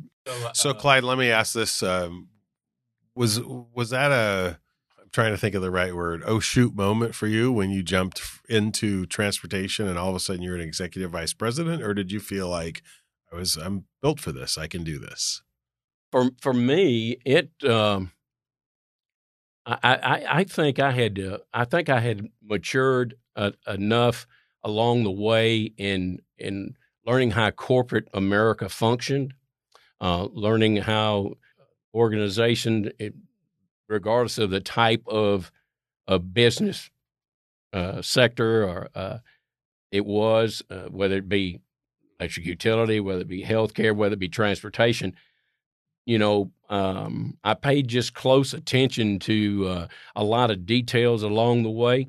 So, 0.54 0.73
Clyde, 0.73 1.04
let 1.04 1.17
me 1.17 1.32
ask 1.32 1.54
this: 1.54 1.82
um, 1.84 2.30
was 3.15 3.39
was 3.41 3.89
that 3.89 4.12
a 4.12 4.60
I'm 4.99 5.10
trying 5.12 5.32
to 5.32 5.38
think 5.38 5.56
of 5.56 5.62
the 5.62 5.71
right 5.71 5.95
word. 5.95 6.23
Oh 6.25 6.39
shoot! 6.39 6.75
Moment 6.75 7.15
for 7.15 7.27
you 7.27 7.51
when 7.51 7.69
you 7.69 7.84
jumped 7.84 8.21
into 8.47 9.06
transportation 9.06 9.88
and 9.88 9.97
all 9.97 10.10
of 10.10 10.15
a 10.15 10.19
sudden 10.19 10.41
you're 10.41 10.56
an 10.56 10.62
executive 10.62 11.12
vice 11.12 11.34
president, 11.34 11.82
or 11.82 11.93
did 11.93 12.12
you 12.12 12.19
feel 12.19 12.49
like 12.49 12.82
I 13.32 13.36
was 13.36 13.56
I'm 13.56 13.86
built 14.01 14.19
for 14.19 14.32
this. 14.32 14.58
I 14.58 14.67
can 14.67 14.84
do 14.84 14.99
this. 14.99 15.41
For 16.12 16.32
for 16.41 16.54
me, 16.54 17.17
it 17.25 17.51
um, 17.67 18.12
I, 19.65 19.78
I 19.84 20.39
I 20.39 20.43
think 20.43 20.80
I 20.80 20.91
had 20.91 21.19
I 21.54 21.65
think 21.65 21.89
I 21.89 22.00
had 22.00 22.28
matured 22.43 23.15
uh, 23.36 23.52
enough 23.67 24.28
along 24.63 25.04
the 25.04 25.12
way 25.12 25.71
in 25.78 26.19
in 26.38 26.76
learning 27.06 27.32
how 27.32 27.52
corporate 27.52 28.08
America 28.13 28.69
functioned, 28.69 29.34
uh, 30.00 30.28
learning 30.34 30.78
how 30.78 31.34
organization, 31.93 32.91
it, 33.00 33.13
regardless 33.88 34.38
of 34.38 34.50
the 34.50 34.60
type 34.60 35.04
of 35.08 35.52
of 36.08 36.34
business 36.34 36.89
uh, 37.74 38.02
sector 38.02 38.63
or 38.67 38.89
uh, 38.95 39.19
it 39.91 40.06
was, 40.06 40.63
whether 40.89 41.17
it 41.17 41.30
be 41.30 41.60
electric 42.19 42.45
utility, 42.45 43.00
whether 43.00 43.21
it 43.21 43.28
be 43.28 43.43
healthcare, 43.43 43.95
whether 43.95 44.13
it 44.13 44.19
be 44.19 44.30
transportation. 44.30 45.15
You 46.06 46.18
know, 46.18 46.52
um, 46.70 47.38
I 47.44 47.54
paid 47.54 47.88
just 47.88 48.14
close 48.14 48.54
attention 48.54 49.20
to 49.20 49.68
uh, 49.68 49.88
a 50.16 50.24
lot 50.24 50.52
of 50.52 50.66
details 50.66 51.22
along 51.22 51.64
the 51.64 51.70
way 51.70 52.08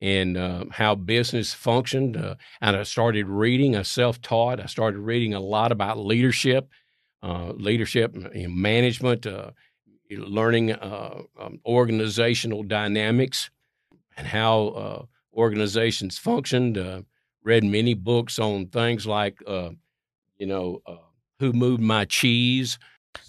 and 0.00 0.36
uh, 0.36 0.64
how 0.70 0.94
business 0.94 1.52
functioned. 1.52 2.16
Uh, 2.16 2.36
and 2.60 2.76
I 2.76 2.82
started 2.84 3.26
reading. 3.28 3.76
I 3.76 3.82
self 3.82 4.20
taught. 4.20 4.60
I 4.60 4.66
started 4.66 4.98
reading 4.98 5.34
a 5.34 5.40
lot 5.40 5.72
about 5.72 5.98
leadership, 5.98 6.68
uh, 7.22 7.52
leadership 7.52 8.14
and 8.14 8.56
management, 8.56 9.26
uh, 9.26 9.50
learning 10.10 10.72
uh, 10.72 11.22
um, 11.38 11.60
organizational 11.66 12.62
dynamics 12.62 13.50
and 14.16 14.26
how 14.26 15.08
organizations 15.34 16.18
functioned 16.18 17.04
read 17.42 17.64
many 17.64 17.94
books 17.94 18.38
on 18.38 18.66
things 18.66 19.06
like, 19.06 19.38
you 19.46 20.46
know, 20.46 20.82
who 21.38 21.52
moved 21.52 21.82
my 21.82 22.04
cheese. 22.04 22.78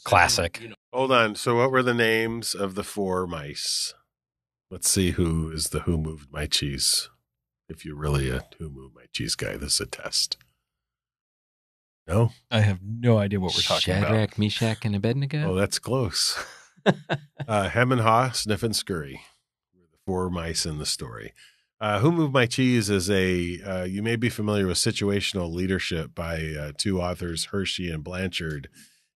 Classic. 0.03 0.59
You 0.61 0.69
know, 0.69 0.75
Hold 0.93 1.11
on. 1.11 1.35
So, 1.35 1.57
what 1.57 1.71
were 1.71 1.83
the 1.83 1.93
names 1.93 2.53
of 2.53 2.75
the 2.75 2.83
four 2.83 3.25
mice? 3.27 3.93
Let's 4.69 4.89
see 4.89 5.11
who 5.11 5.51
is 5.51 5.69
the 5.69 5.81
who 5.81 5.97
moved 5.97 6.31
my 6.31 6.45
cheese. 6.45 7.09
If 7.69 7.85
you're 7.85 7.95
really 7.95 8.29
a 8.29 8.43
who 8.57 8.69
moved 8.69 8.95
my 8.95 9.05
cheese 9.13 9.35
guy, 9.35 9.57
this 9.57 9.75
is 9.75 9.79
a 9.81 9.85
test. 9.85 10.37
No? 12.07 12.31
I 12.49 12.61
have 12.61 12.79
no 12.83 13.17
idea 13.17 13.39
what 13.39 13.55
we're 13.55 13.61
talking 13.61 13.93
Shadrach, 13.93 14.29
about. 14.29 14.39
Meshach, 14.39 14.85
and 14.85 14.95
Abednego. 14.95 15.51
Oh, 15.51 15.55
that's 15.55 15.79
close. 15.79 16.37
uh, 17.47 17.69
Hem 17.69 17.91
and 17.91 18.01
Haw, 18.01 18.31
Sniff 18.31 18.63
and 18.63 18.75
Scurry 18.75 19.21
were 19.73 19.87
the 19.91 19.97
four 20.05 20.29
mice 20.29 20.65
in 20.65 20.77
the 20.77 20.85
story. 20.85 21.33
Uh, 21.79 21.99
Who 21.99 22.11
Moved 22.11 22.33
My 22.33 22.45
Cheese 22.45 22.89
is 22.89 23.09
a, 23.09 23.59
uh, 23.61 23.83
you 23.85 24.03
may 24.03 24.15
be 24.15 24.29
familiar 24.29 24.67
with 24.67 24.77
Situational 24.77 25.51
Leadership 25.51 26.13
by 26.13 26.53
uh, 26.59 26.71
two 26.77 27.01
authors, 27.01 27.45
Hershey 27.45 27.89
and 27.89 28.03
Blanchard. 28.03 28.69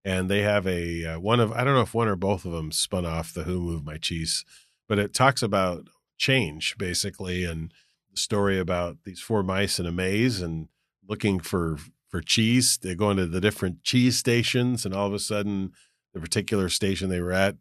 And 0.05 0.29
they 0.29 0.43
have 0.43 0.67
a, 0.67 1.03
uh, 1.03 1.19
one 1.19 1.39
of, 1.39 1.51
I 1.51 1.63
don't 1.63 1.73
know 1.73 1.81
if 1.81 1.93
one 1.95 2.07
or 2.07 2.15
both 2.15 2.45
of 2.45 2.51
them 2.51 2.71
spun 2.71 3.05
off 3.05 3.33
the 3.33 3.43
Who 3.43 3.59
Moved 3.59 3.85
My 3.85 3.97
Cheese, 3.97 4.45
but 4.87 4.99
it 4.99 5.13
talks 5.13 5.41
about 5.41 5.87
change 6.17 6.77
basically 6.77 7.43
and 7.43 7.73
the 8.11 8.17
story 8.17 8.59
about 8.59 8.97
these 9.03 9.19
four 9.19 9.43
mice 9.43 9.79
in 9.79 9.85
a 9.85 9.91
maze 9.91 10.41
and 10.41 10.69
looking 11.07 11.39
for 11.39 11.77
for 12.07 12.21
cheese. 12.21 12.77
They 12.77 12.95
go 12.95 13.11
into 13.11 13.25
the 13.25 13.41
different 13.41 13.83
cheese 13.83 14.17
stations, 14.17 14.85
and 14.85 14.93
all 14.93 15.07
of 15.07 15.13
a 15.13 15.19
sudden, 15.19 15.73
the 16.13 16.21
particular 16.21 16.69
station 16.69 17.09
they 17.09 17.19
were 17.19 17.33
at 17.33 17.57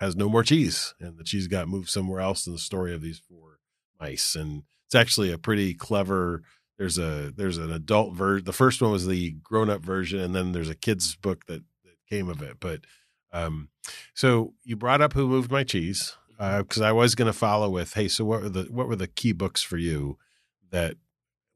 has 0.00 0.16
no 0.16 0.28
more 0.28 0.42
cheese, 0.42 0.94
and 0.98 1.18
the 1.18 1.24
cheese 1.24 1.46
got 1.46 1.68
moved 1.68 1.88
somewhere 1.88 2.20
else. 2.20 2.46
In 2.46 2.54
the 2.54 2.58
story 2.58 2.94
of 2.94 3.02
these 3.02 3.18
four 3.18 3.58
mice, 4.00 4.34
and 4.34 4.62
it's 4.86 4.94
actually 4.94 5.30
a 5.30 5.38
pretty 5.38 5.74
clever. 5.74 6.42
There's 6.78 6.98
a 6.98 7.32
there's 7.36 7.58
an 7.58 7.70
adult 7.70 8.14
version. 8.14 8.46
The 8.46 8.52
first 8.52 8.80
one 8.80 8.92
was 8.92 9.06
the 9.06 9.32
grown 9.42 9.68
up 9.68 9.82
version, 9.82 10.20
and 10.20 10.34
then 10.34 10.52
there's 10.52 10.70
a 10.70 10.74
kids 10.74 11.14
book 11.16 11.46
that 11.46 11.62
came 12.12 12.28
of 12.28 12.42
it. 12.42 12.58
But 12.60 12.80
um, 13.32 13.70
so 14.14 14.52
you 14.64 14.76
brought 14.76 15.00
up 15.00 15.14
who 15.14 15.26
moved 15.26 15.50
my 15.50 15.64
cheese 15.64 16.16
because 16.28 16.80
uh, 16.80 16.84
I 16.84 16.92
was 16.92 17.14
going 17.14 17.26
to 17.26 17.38
follow 17.38 17.70
with, 17.70 17.94
hey, 17.94 18.08
so 18.08 18.24
what 18.24 18.42
were 18.42 18.48
the 18.48 18.62
what 18.64 18.86
were 18.86 18.96
the 18.96 19.06
key 19.06 19.32
books 19.32 19.62
for 19.62 19.78
you 19.78 20.18
that 20.70 20.96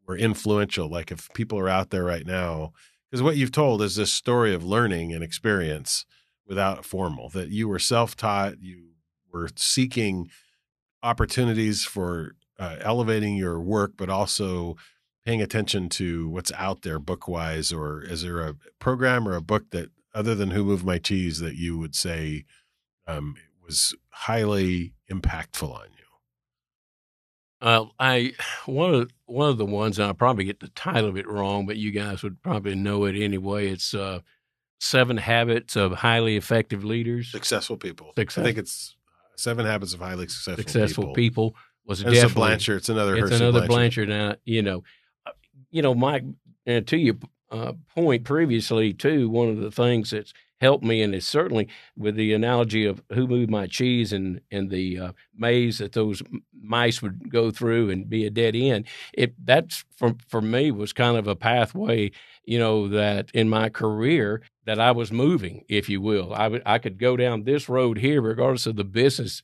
were 0.06 0.16
influential? 0.16 0.88
Like 0.88 1.12
if 1.12 1.28
people 1.34 1.58
are 1.58 1.68
out 1.68 1.90
there 1.90 2.04
right 2.04 2.26
now, 2.26 2.72
because 3.10 3.22
what 3.22 3.36
you've 3.36 3.52
told 3.52 3.82
is 3.82 3.96
this 3.96 4.12
story 4.12 4.54
of 4.54 4.64
learning 4.64 5.12
and 5.12 5.22
experience 5.22 6.06
without 6.46 6.84
formal. 6.84 7.28
That 7.28 7.50
you 7.50 7.68
were 7.68 7.78
self 7.78 8.16
taught, 8.16 8.60
you 8.60 8.92
were 9.30 9.50
seeking 9.56 10.30
opportunities 11.02 11.84
for 11.84 12.32
uh, 12.58 12.76
elevating 12.80 13.36
your 13.36 13.60
work, 13.60 13.92
but 13.98 14.08
also 14.08 14.76
paying 15.26 15.42
attention 15.42 15.90
to 15.90 16.28
what's 16.30 16.52
out 16.52 16.82
there 16.82 16.98
book 16.98 17.28
wise. 17.28 17.72
Or 17.72 18.00
is 18.02 18.22
there 18.22 18.40
a 18.40 18.54
program 18.78 19.28
or 19.28 19.34
a 19.34 19.42
book 19.42 19.70
that 19.72 19.90
other 20.16 20.34
than 20.34 20.50
Who 20.50 20.64
Moved 20.64 20.84
My 20.84 20.98
Cheese 20.98 21.40
that 21.40 21.56
you 21.56 21.76
would 21.78 21.94
say 21.94 22.46
um, 23.06 23.36
was 23.64 23.94
highly 24.08 24.94
impactful 25.12 25.70
on 25.70 25.88
you? 25.98 26.04
Uh, 27.60 27.84
I 27.98 28.32
one 28.64 28.94
of 28.94 29.10
one 29.26 29.50
of 29.50 29.58
the 29.58 29.64
ones, 29.64 29.98
and 29.98 30.08
I 30.08 30.12
probably 30.12 30.44
get 30.44 30.60
the 30.60 30.68
title 30.68 31.08
of 31.08 31.16
it 31.16 31.28
wrong, 31.28 31.66
but 31.66 31.76
you 31.76 31.90
guys 31.90 32.22
would 32.22 32.42
probably 32.42 32.74
know 32.74 33.04
it 33.04 33.16
anyway. 33.16 33.68
It's 33.68 33.94
uh, 33.94 34.20
Seven 34.80 35.16
Habits 35.16 35.76
of 35.76 35.92
Highly 35.92 36.36
Effective 36.36 36.84
Leaders, 36.84 37.30
successful 37.30 37.76
people. 37.76 38.12
Success. 38.14 38.42
I 38.42 38.46
think 38.46 38.58
it's 38.58 38.96
Seven 39.36 39.66
Habits 39.66 39.94
of 39.94 40.00
Highly 40.00 40.28
Successful, 40.28 40.62
successful 40.62 41.04
people. 41.14 41.50
people. 41.52 41.56
was 41.86 42.00
And 42.00 42.12
definitely 42.12 42.24
it's 42.24 42.32
a 42.32 42.34
Blanchard. 42.34 42.76
It's 42.78 42.88
another. 42.88 43.16
it's 43.16 43.30
Hershey 43.30 43.36
another 43.36 43.66
Blanchard. 43.66 44.08
Blanchard. 44.08 44.08
Now, 44.08 44.36
you 44.44 44.62
know, 44.62 44.82
uh, 45.26 45.32
you 45.70 45.82
know, 45.82 45.94
Mike. 45.94 46.24
Uh, 46.68 46.80
to 46.80 46.96
your 46.96 47.14
uh, 47.50 47.72
point 47.94 48.24
previously, 48.24 48.92
too, 48.92 49.28
one 49.28 49.48
of 49.48 49.58
the 49.58 49.70
things 49.70 50.10
that's 50.10 50.32
helped 50.60 50.84
me, 50.84 51.02
and 51.02 51.14
it's 51.14 51.26
certainly 51.26 51.68
with 51.96 52.16
the 52.16 52.32
analogy 52.32 52.84
of 52.86 53.02
who 53.12 53.26
moved 53.26 53.50
my 53.50 53.66
cheese 53.66 54.12
and 54.12 54.40
and 54.50 54.70
the 54.70 54.98
uh, 54.98 55.12
maze 55.36 55.78
that 55.78 55.92
those 55.92 56.22
mice 56.60 57.02
would 57.02 57.30
go 57.30 57.50
through 57.50 57.90
and 57.90 58.08
be 58.08 58.24
a 58.26 58.30
dead 58.30 58.56
end. 58.56 58.86
It 59.12 59.34
that's 59.44 59.84
for 59.96 60.14
for 60.28 60.40
me 60.40 60.70
was 60.70 60.92
kind 60.92 61.16
of 61.16 61.28
a 61.28 61.36
pathway, 61.36 62.10
you 62.44 62.58
know, 62.58 62.88
that 62.88 63.30
in 63.34 63.48
my 63.48 63.68
career 63.68 64.42
that 64.64 64.80
I 64.80 64.92
was 64.92 65.12
moving, 65.12 65.64
if 65.68 65.88
you 65.88 66.00
will. 66.00 66.32
I 66.34 66.60
I 66.64 66.78
could 66.78 66.98
go 66.98 67.16
down 67.16 67.44
this 67.44 67.68
road 67.68 67.98
here, 67.98 68.20
regardless 68.22 68.66
of 68.66 68.76
the 68.76 68.84
business 68.84 69.42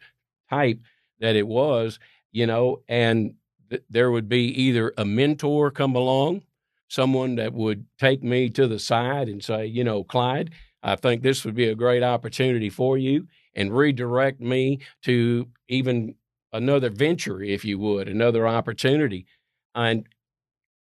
type 0.51 0.79
that 1.21 1.37
it 1.37 1.47
was, 1.47 1.99
you 2.33 2.47
know, 2.47 2.83
and 2.89 3.35
th- 3.71 3.83
there 3.91 4.11
would 4.11 4.29
be 4.29 4.45
either 4.47 4.93
a 4.97 5.05
mentor 5.05 5.71
come 5.71 5.95
along, 5.95 6.43
someone 6.93 7.37
that 7.37 7.55
would 7.55 7.87
take 7.99 8.23
me 8.23 8.51
to 8.51 8.69
the 8.69 8.79
side 8.79 9.27
and 9.27 9.43
say, 9.43 9.65
you 9.65 9.83
know, 9.83 10.05
Clyde, 10.05 10.51
I 10.83 10.95
think 10.95 11.23
this 11.23 11.43
would 11.43 11.55
be 11.55 11.69
a 11.69 11.75
great 11.75 12.03
opportunity 12.03 12.69
for 12.69 12.99
you, 12.99 13.29
and 13.55 13.75
redirect 13.75 14.43
me 14.43 14.81
to 15.05 15.49
even 15.69 16.17
another 16.53 16.91
venture, 16.91 17.43
if 17.43 17.65
you 17.65 17.79
would, 17.79 18.09
another 18.09 18.47
opportunity. 18.47 19.25
And 19.75 20.07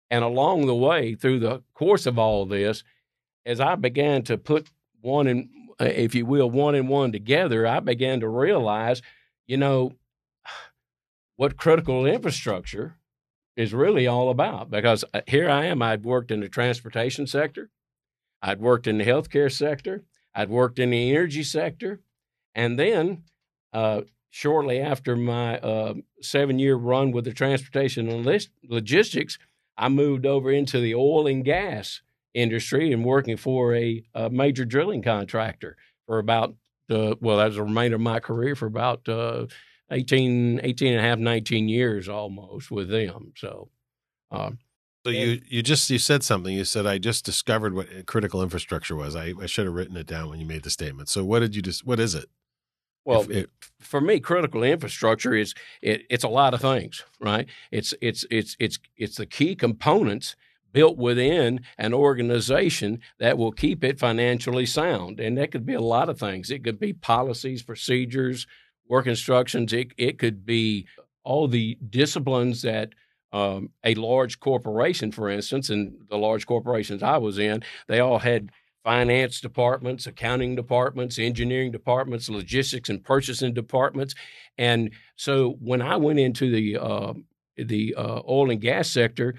and 0.08 0.22
along 0.22 0.66
the 0.66 0.76
way, 0.76 1.16
through 1.16 1.40
the 1.40 1.64
course 1.74 2.06
of 2.06 2.20
all 2.20 2.46
this, 2.46 2.84
as 3.44 3.58
I 3.58 3.74
began 3.74 4.22
to 4.24 4.38
put 4.38 4.68
one 5.00 5.26
and 5.26 5.48
if 5.80 6.14
you 6.14 6.24
will, 6.24 6.48
one 6.48 6.76
and 6.76 6.88
one 6.88 7.10
together, 7.10 7.66
I 7.66 7.80
began 7.80 8.20
to 8.20 8.28
realize, 8.28 9.02
you 9.48 9.56
know, 9.56 9.94
what 11.36 11.56
critical 11.56 12.06
infrastructure 12.06 12.96
is 13.56 13.74
really 13.74 14.06
all 14.06 14.30
about. 14.30 14.70
Because 14.70 15.04
uh, 15.14 15.22
here 15.26 15.48
I 15.48 15.66
am, 15.66 15.82
I'd 15.82 16.04
worked 16.04 16.30
in 16.30 16.40
the 16.40 16.48
transportation 16.48 17.26
sector, 17.26 17.70
I'd 18.42 18.60
worked 18.60 18.86
in 18.86 18.98
the 18.98 19.04
healthcare 19.04 19.52
sector, 19.52 20.04
I'd 20.34 20.50
worked 20.50 20.78
in 20.78 20.90
the 20.90 21.10
energy 21.10 21.42
sector, 21.42 22.00
and 22.54 22.78
then 22.78 23.22
uh, 23.72 24.02
shortly 24.30 24.80
after 24.80 25.16
my 25.16 25.58
uh, 25.58 25.94
seven 26.20 26.58
year 26.58 26.76
run 26.76 27.12
with 27.12 27.24
the 27.24 27.32
transportation 27.32 28.08
and 28.08 28.48
logistics, 28.68 29.38
I 29.78 29.88
moved 29.88 30.26
over 30.26 30.50
into 30.50 30.80
the 30.80 30.94
oil 30.94 31.26
and 31.26 31.44
gas 31.44 32.02
industry 32.34 32.92
and 32.92 33.04
working 33.04 33.36
for 33.36 33.74
a, 33.74 34.04
a 34.14 34.30
major 34.30 34.64
drilling 34.64 35.02
contractor 35.02 35.76
for 36.06 36.18
about 36.18 36.54
uh, 36.88 37.16
well, 37.20 37.38
that 37.38 37.46
was 37.46 37.56
the 37.56 37.64
remainder 37.64 37.96
of 37.96 38.00
my 38.00 38.20
career 38.20 38.54
for 38.54 38.66
about 38.66 39.08
uh, 39.08 39.46
18, 39.90 40.60
18 40.62 40.92
and 40.92 41.00
a 41.00 41.02
half, 41.08 41.18
19 41.18 41.68
years 41.68 42.08
almost 42.08 42.70
with 42.70 42.88
them. 42.88 43.32
So, 43.36 43.70
um, 44.30 44.58
So 45.04 45.10
you 45.10 45.40
you 45.46 45.62
just 45.62 45.88
you 45.90 45.98
said 45.98 46.22
something. 46.24 46.54
You 46.54 46.64
said 46.64 46.86
I 46.86 46.98
just 46.98 47.24
discovered 47.24 47.74
what 47.74 48.06
critical 48.06 48.42
infrastructure 48.42 48.96
was. 48.96 49.14
I, 49.14 49.32
I 49.40 49.46
should 49.46 49.66
have 49.66 49.74
written 49.74 49.96
it 49.96 50.06
down 50.06 50.28
when 50.30 50.40
you 50.40 50.46
made 50.46 50.64
the 50.64 50.70
statement. 50.70 51.08
So 51.08 51.24
what 51.24 51.40
did 51.40 51.54
you 51.54 51.62
just? 51.62 51.86
What 51.86 52.00
is 52.00 52.14
it? 52.14 52.26
well, 53.04 53.30
it- 53.30 53.50
for 53.78 54.00
me, 54.00 54.18
critical 54.18 54.64
infrastructure 54.64 55.32
is 55.32 55.54
it, 55.80 56.02
it's 56.10 56.24
a 56.24 56.28
lot 56.28 56.54
of 56.54 56.60
things, 56.60 57.04
right? 57.20 57.46
It's 57.70 57.94
it's 58.00 58.24
it's 58.30 58.56
it's 58.58 58.78
it's 58.96 59.16
the 59.16 59.26
key 59.26 59.54
components 59.54 60.34
built 60.72 60.98
within 60.98 61.60
an 61.78 61.94
organization 61.94 63.00
that 63.18 63.38
will 63.38 63.52
keep 63.52 63.84
it 63.84 63.98
financially 64.00 64.66
sound, 64.66 65.20
and 65.20 65.38
that 65.38 65.52
could 65.52 65.64
be 65.64 65.74
a 65.74 65.80
lot 65.80 66.08
of 66.08 66.18
things. 66.18 66.50
It 66.50 66.64
could 66.64 66.80
be 66.80 66.92
policies, 66.92 67.62
procedures, 67.62 68.46
work 68.88 69.06
instructions. 69.06 69.72
It 69.72 69.92
it 69.96 70.18
could 70.18 70.44
be 70.44 70.86
all 71.24 71.48
the 71.48 71.76
disciplines 71.90 72.62
that 72.62 72.90
um, 73.32 73.70
a 73.84 73.94
large 73.94 74.38
corporation, 74.40 75.12
for 75.12 75.28
instance, 75.28 75.70
and 75.70 75.94
the 76.08 76.16
large 76.16 76.46
corporations 76.46 77.02
I 77.02 77.18
was 77.18 77.38
in, 77.38 77.62
they 77.88 78.00
all 78.00 78.18
had 78.18 78.50
finance 78.84 79.40
departments, 79.40 80.06
accounting 80.06 80.54
departments, 80.54 81.18
engineering 81.18 81.72
departments, 81.72 82.28
logistics 82.28 82.88
and 82.88 83.02
purchasing 83.02 83.52
departments. 83.52 84.14
And 84.58 84.92
so 85.16 85.56
when 85.60 85.82
I 85.82 85.96
went 85.96 86.20
into 86.20 86.50
the 86.52 86.78
uh, 86.78 87.14
the 87.56 87.94
uh, 87.96 88.20
oil 88.28 88.50
and 88.50 88.60
gas 88.60 88.88
sector, 88.88 89.34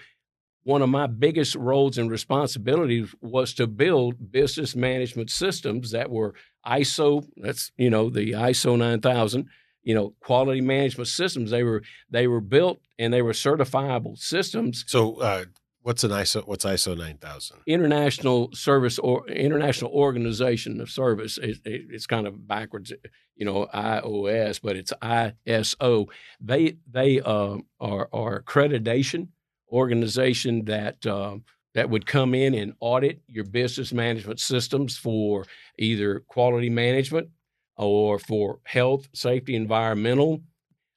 one 0.67 0.82
of 0.82 0.89
my 0.89 1.08
biggest 1.08 1.56
roles 1.56 1.97
and 1.97 2.12
responsibilities 2.12 3.15
was 3.21 3.53
to 3.53 3.65
build 3.65 4.34
business 4.34 4.75
management 4.75 5.30
systems 5.30 5.91
that 5.91 6.12
were 6.12 6.34
ISO. 6.65 7.25
That's 7.38 7.71
you 7.77 7.89
know 7.89 8.10
the 8.10 8.34
ISO 8.34 8.77
9000. 8.77 9.47
You 9.84 9.95
know 9.95 10.13
quality 10.19 10.60
management 10.60 11.08
systems. 11.08 11.51
They 11.51 11.63
were 11.63 11.84
they 12.10 12.27
were 12.27 12.41
built 12.41 12.80
and 12.99 13.13
they 13.13 13.21
were 13.21 13.32
certifiable 13.32 14.17
systems 14.17 14.84
so 14.88 15.21
uh, 15.21 15.45
what's 15.84 16.03
an 16.03 16.12
ISO? 16.12 16.45
What's 16.45 16.65
ISO 16.65 16.97
nine 16.97 17.17
thousand? 17.17 17.60
international 17.65 18.49
service 18.53 18.99
or 18.99 19.25
international 19.30 19.91
organization 19.91 20.82
of 20.82 20.89
service. 20.89 21.38
It, 21.38 21.60
it, 21.63 21.86
it's 21.91 22.08
kind 22.08 22.27
of 22.27 22.45
backwards, 22.45 22.91
you 23.38 23.45
know, 23.45 23.67
IOS, 23.73 24.60
but 24.62 24.75
it's 24.75 24.91
ISO. 25.01 26.08
They 26.41 26.75
they 26.91 27.21
uh, 27.21 27.60
are 27.80 28.10
are 28.12 28.41
accreditation 28.41 29.30
organization 29.71 30.65
that 30.65 31.06
uh, 31.06 31.38
that 31.73 31.89
would 31.89 32.06
come 32.06 32.34
in 32.34 32.56
and 32.56 32.73
audit 32.80 33.21
your 33.27 33.43
business 33.43 33.93
management 33.93 34.39
systems 34.39 34.97
for 34.97 35.45
either 35.77 36.21
quality 36.21 36.69
management 36.69 37.30
or 37.75 38.17
for 38.17 38.60
health, 38.63 39.08
safety, 39.13 39.56
environmental. 39.56 40.41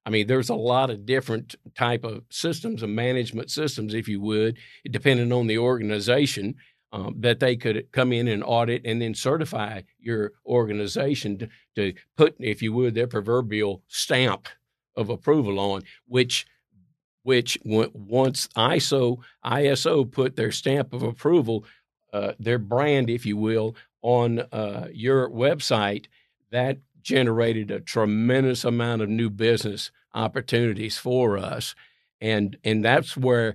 I 0.07 0.11
mean, 0.11 0.27
there's 0.27 0.49
a 0.49 0.55
lot 0.55 0.89
of 0.89 1.05
different 1.05 1.55
type 1.77 2.05
of 2.05 2.23
systems 2.31 2.83
and 2.83 2.97
management 2.97 3.51
systems, 3.51 3.93
if 3.93 4.09
you 4.09 4.21
would, 4.23 4.57
depending 4.91 5.33
on 5.33 5.47
the 5.47 5.59
organization, 5.59 6.55
um, 6.93 7.15
that 7.19 7.41
they 7.41 7.57
could 7.57 7.87
come 7.93 8.13
in 8.13 8.27
and 8.29 8.43
audit 8.43 8.83
and 8.85 9.01
then 9.01 9.15
certify 9.15 9.83
your 9.99 10.33
organization 10.47 11.39
to, 11.39 11.49
to 11.77 11.93
put, 12.17 12.35
if 12.41 12.63
you 12.63 12.73
would, 12.73 12.95
their 12.95 13.07
proverbial 13.07 13.83
stamp 13.87 14.49
of 14.97 15.11
approval 15.11 15.61
on, 15.61 15.83
which 16.07 16.47
which 17.23 17.59
once 17.65 18.49
ISO 18.57 19.19
ISO 19.45 20.11
put 20.11 20.37
their 20.37 20.53
stamp 20.53 20.93
of 20.93 21.03
approval, 21.03 21.65
uh, 22.13 22.33
their 22.39 22.59
brand, 22.59 23.11
if 23.11 23.27
you 23.27 23.37
will, 23.37 23.77
on 24.03 24.41
uh, 24.53 24.89
your 24.93 25.29
website, 25.29 26.07
that 26.51 26.79
generated 27.03 27.71
a 27.71 27.81
tremendous 27.81 28.65
amount 28.65 29.03
of 29.03 29.09
new 29.09 29.31
business 29.31 29.91
opportunities 30.15 30.97
for 30.97 31.39
us, 31.39 31.75
and 32.21 32.57
and 32.65 32.85
that's 32.85 33.17
where, 33.17 33.55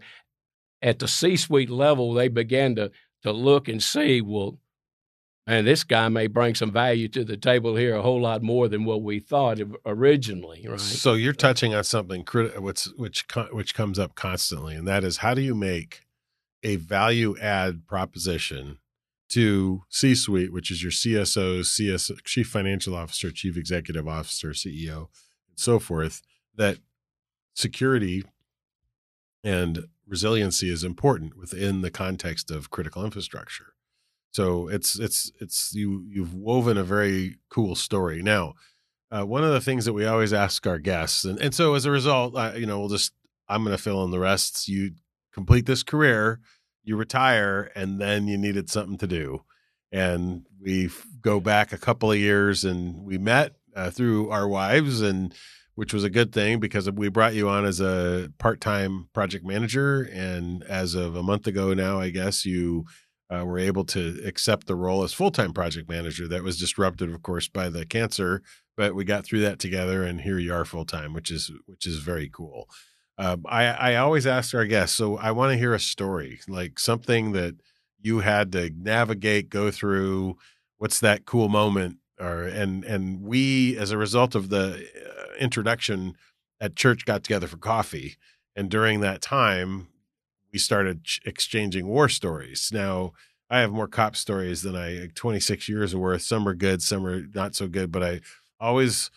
at 0.82 1.00
the 1.00 1.08
C-suite 1.08 1.70
level, 1.70 2.14
they 2.14 2.28
began 2.28 2.76
to 2.76 2.92
to 3.24 3.32
look 3.32 3.68
and 3.68 3.82
see, 3.82 4.22
well, 4.22 4.60
and 5.48 5.68
this 5.68 5.84
guy 5.84 6.10
may 6.10 6.28
bring 6.28 6.56
some 6.56 6.72
value 6.72 7.08
to 7.08 7.24
the 7.24 7.38
table 7.38 7.76
here 7.76 7.96
a 7.96 8.02
whole 8.02 8.22
lot 8.22 8.42
more 8.42 8.68
than 8.68 8.84
what 8.84 9.02
we 9.02 9.20
thought 9.20 9.60
originally 9.86 10.66
right 10.68 10.80
so 10.80 11.14
you're 11.14 11.34
touching 11.34 11.74
on 11.74 11.84
something 11.84 12.24
which 12.58 12.86
which 12.98 13.26
which 13.52 13.74
comes 13.74 14.00
up 14.00 14.16
constantly 14.16 14.76
and 14.76 14.88
that 14.88 15.04
is 15.04 15.18
how 15.18 15.34
do 15.34 15.42
you 15.42 15.56
make 15.56 16.06
a 16.64 16.78
value 16.78 17.38
add 17.40 17.86
proposition 17.88 18.80
to 19.30 19.84
C 19.90 20.16
suite, 20.16 20.52
which 20.52 20.72
is 20.72 20.82
your 20.82 20.92
CSO, 20.92 21.66
CS, 21.66 22.12
chief 22.24 22.48
financial 22.48 22.96
officer, 22.96 23.32
chief 23.32 23.58
executive 23.58 24.08
officer, 24.08 24.50
CEO, 24.50 25.08
and 25.50 25.58
so 25.58 25.80
forth, 25.80 26.22
that 26.56 26.78
security 27.54 28.24
and 29.44 29.86
resiliency 30.08 30.70
is 30.70 30.84
important 30.84 31.38
within 31.38 31.82
the 31.82 31.92
context 31.92 32.50
of 32.50 32.70
critical 32.70 33.04
infrastructure. 33.04 33.75
So 34.36 34.68
it's 34.68 35.00
it's 35.00 35.32
it's 35.40 35.74
you 35.74 36.04
you've 36.10 36.34
woven 36.34 36.78
a 36.78 36.84
very 36.84 37.38
cool 37.50 37.74
story. 37.74 38.22
Now, 38.22 38.56
uh, 39.10 39.24
one 39.24 39.46
of 39.46 39.54
the 39.54 39.62
things 39.62 39.86
that 39.86 39.94
we 39.94 40.06
always 40.06 40.34
ask 40.34 40.68
our 40.68 40.78
guests, 40.78 41.24
and, 41.24 41.40
and 41.40 41.56
so 41.56 41.74
as 41.74 41.86
a 41.86 41.92
result, 41.92 42.36
uh, 42.36 42.52
you 42.54 42.66
know, 42.66 42.78
we'll 42.82 42.90
just 42.90 43.14
I'm 43.48 43.64
going 43.64 43.78
to 43.78 43.82
fill 43.82 44.04
in 44.04 44.12
the 44.12 44.20
rest. 44.20 44.68
You 44.68 44.92
complete 45.34 45.68
this 45.68 45.84
career, 45.84 46.42
you 46.84 46.98
retire, 46.98 47.72
and 47.76 48.02
then 48.02 48.28
you 48.28 48.38
needed 48.38 48.70
something 48.70 48.98
to 48.98 49.08
do, 49.08 49.44
and 49.90 50.46
we 50.62 50.90
go 51.22 51.40
back 51.40 51.72
a 51.72 51.78
couple 51.78 52.12
of 52.12 52.18
years, 52.18 52.66
and 52.66 53.06
we 53.06 53.18
met 53.18 53.54
uh, 53.74 53.90
through 53.90 54.32
our 54.32 54.50
wives, 54.50 55.00
and 55.00 55.34
which 55.76 55.94
was 55.94 56.04
a 56.04 56.10
good 56.10 56.34
thing 56.34 56.60
because 56.60 56.92
we 56.92 57.08
brought 57.08 57.36
you 57.36 57.48
on 57.48 57.64
as 57.64 57.80
a 57.80 58.34
part-time 58.38 59.08
project 59.14 59.46
manager, 59.46 60.02
and 60.12 60.62
as 60.64 60.94
of 60.94 61.16
a 61.16 61.24
month 61.24 61.48
ago 61.48 61.74
now, 61.74 62.02
I 62.02 62.10
guess 62.10 62.46
you 62.46 62.86
uh, 63.30 63.44
were 63.46 63.60
able 63.60 63.84
to 63.86 64.22
accept 64.26 64.68
the 64.68 64.76
role 64.76 65.04
as 65.04 65.14
full-time 65.14 65.54
project 65.54 65.90
manager. 65.90 66.28
That 66.28 66.44
was 66.44 66.60
disrupted, 66.60 67.12
of 67.12 67.22
course, 67.24 67.48
by 67.48 67.70
the 67.70 67.86
cancer, 67.86 68.42
but 68.78 68.94
we 68.94 69.04
got 69.04 69.26
through 69.26 69.42
that 69.42 69.60
together, 69.60 70.04
and 70.04 70.22
here 70.22 70.38
you 70.38 70.54
are 70.54 70.66
full-time, 70.66 71.14
which 71.14 71.32
is 71.32 71.52
which 71.66 71.88
is 71.88 71.98
very 72.00 72.30
cool. 72.30 72.70
Um, 73.18 73.46
I 73.48 73.66
I 73.66 73.96
always 73.96 74.28
ask 74.28 74.54
our 74.54 74.66
guests, 74.66 74.96
so 74.96 75.18
I 75.18 75.32
want 75.32 75.52
to 75.54 75.58
hear 75.58 75.74
a 75.74 75.80
story, 75.80 76.40
like 76.48 76.80
something 76.80 77.32
that 77.32 77.56
you 78.02 78.20
had 78.20 78.52
to 78.52 78.72
navigate, 78.78 79.50
go 79.50 79.72
through. 79.72 80.38
What's 80.78 81.00
that 81.00 81.26
cool 81.26 81.50
moment? 81.50 81.98
Or 82.20 82.44
and 82.44 82.84
and 82.84 83.22
we, 83.22 83.78
as 83.78 83.92
a 83.92 83.98
result 83.98 84.36
of 84.36 84.50
the 84.50 84.86
uh, 84.86 85.36
introduction 85.40 86.16
at 86.62 86.76
church, 86.76 87.06
got 87.06 87.24
together 87.24 87.48
for 87.48 87.58
coffee, 87.58 88.18
and 88.56 88.70
during 88.70 89.00
that 89.00 89.22
time, 89.22 89.88
we 90.56 90.60
started 90.60 91.06
exchanging 91.26 91.86
war 91.86 92.08
stories. 92.08 92.70
Now, 92.72 93.12
I 93.50 93.60
have 93.60 93.74
more 93.74 93.90
cop 93.90 94.16
stories 94.16 94.62
than 94.62 94.74
I 94.74 95.10
26 95.14 95.68
years 95.68 95.94
worth. 95.94 96.22
Some 96.22 96.48
are 96.48 96.54
good, 96.54 96.82
some 96.82 97.06
are 97.06 97.24
not 97.36 97.56
so 97.56 97.68
good, 97.68 97.92
but 97.92 98.02
I 98.02 98.22
always 98.58 99.12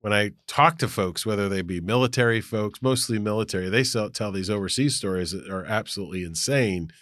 when 0.00 0.12
I 0.12 0.30
talk 0.46 0.78
to 0.78 0.86
folks, 0.86 1.26
whether 1.26 1.48
they 1.48 1.62
be 1.62 1.80
military 1.80 2.40
folks, 2.40 2.80
mostly 2.80 3.18
military, 3.18 3.68
they 3.68 3.82
tell 3.82 4.30
these 4.30 4.48
overseas 4.48 4.94
stories 4.94 5.32
that 5.32 5.50
are 5.50 5.64
absolutely 5.64 6.22
insane. 6.22 6.92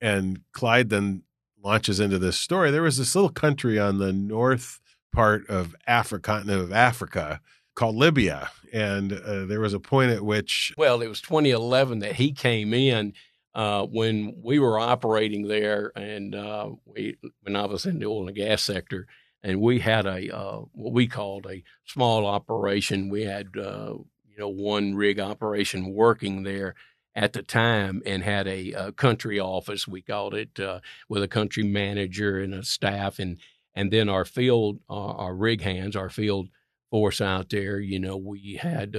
And 0.00 0.42
Clyde 0.52 0.90
then 0.90 1.24
launches 1.64 1.98
into 1.98 2.20
this 2.20 2.38
story. 2.38 2.70
There 2.70 2.82
was 2.82 2.98
this 2.98 3.16
little 3.16 3.28
country 3.28 3.76
on 3.76 3.98
the 3.98 4.12
north 4.12 4.78
part 5.12 5.48
of 5.48 5.74
Africa, 5.88 6.22
continent 6.22 6.62
of 6.62 6.72
Africa, 6.72 7.40
called 7.74 7.96
Libya, 7.96 8.50
and 8.72 9.12
uh, 9.12 9.44
there 9.46 9.60
was 9.60 9.74
a 9.74 9.80
point 9.80 10.10
at 10.10 10.22
which, 10.22 10.72
well, 10.76 11.00
it 11.02 11.08
was 11.08 11.20
2011 11.20 12.00
that 12.00 12.16
he 12.16 12.32
came 12.32 12.74
in 12.74 13.14
uh, 13.54 13.84
when 13.86 14.36
we 14.42 14.58
were 14.58 14.78
operating 14.78 15.46
there, 15.46 15.92
and 15.94 16.34
uh, 16.34 16.70
we 16.86 17.16
when 17.42 17.56
I 17.56 17.66
was 17.66 17.84
in 17.84 17.98
the 17.98 18.06
oil 18.06 18.26
and 18.26 18.36
gas 18.36 18.62
sector, 18.62 19.06
and 19.42 19.60
we 19.60 19.80
had 19.80 20.06
a 20.06 20.34
uh, 20.34 20.60
what 20.72 20.92
we 20.92 21.06
called 21.06 21.46
a 21.46 21.62
small 21.84 22.26
operation. 22.26 23.10
We 23.10 23.24
had 23.24 23.48
uh, 23.56 23.94
you 24.26 24.38
know 24.38 24.48
one 24.48 24.94
rig 24.94 25.20
operation 25.20 25.92
working 25.92 26.44
there 26.44 26.74
at 27.14 27.34
the 27.34 27.42
time, 27.42 28.02
and 28.06 28.22
had 28.22 28.46
a, 28.46 28.72
a 28.72 28.92
country 28.92 29.38
office. 29.38 29.86
We 29.86 30.00
called 30.00 30.34
it 30.34 30.58
uh, 30.58 30.80
with 31.08 31.22
a 31.22 31.28
country 31.28 31.64
manager 31.64 32.40
and 32.40 32.54
a 32.54 32.64
staff, 32.64 33.18
and 33.18 33.38
and 33.74 33.90
then 33.92 34.08
our 34.08 34.24
field, 34.24 34.80
our 34.88 35.34
rig 35.34 35.60
hands, 35.60 35.94
our 35.94 36.10
field 36.10 36.48
force 36.90 37.20
out 37.20 37.50
there. 37.50 37.80
You 37.80 37.98
know, 37.98 38.16
we 38.16 38.58
had 38.62 38.96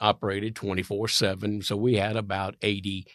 operated 0.00 0.56
twenty 0.56 0.82
four 0.82 1.06
seven, 1.06 1.62
so 1.62 1.76
we 1.76 1.94
had 1.94 2.16
about 2.16 2.56
eighty 2.62 3.06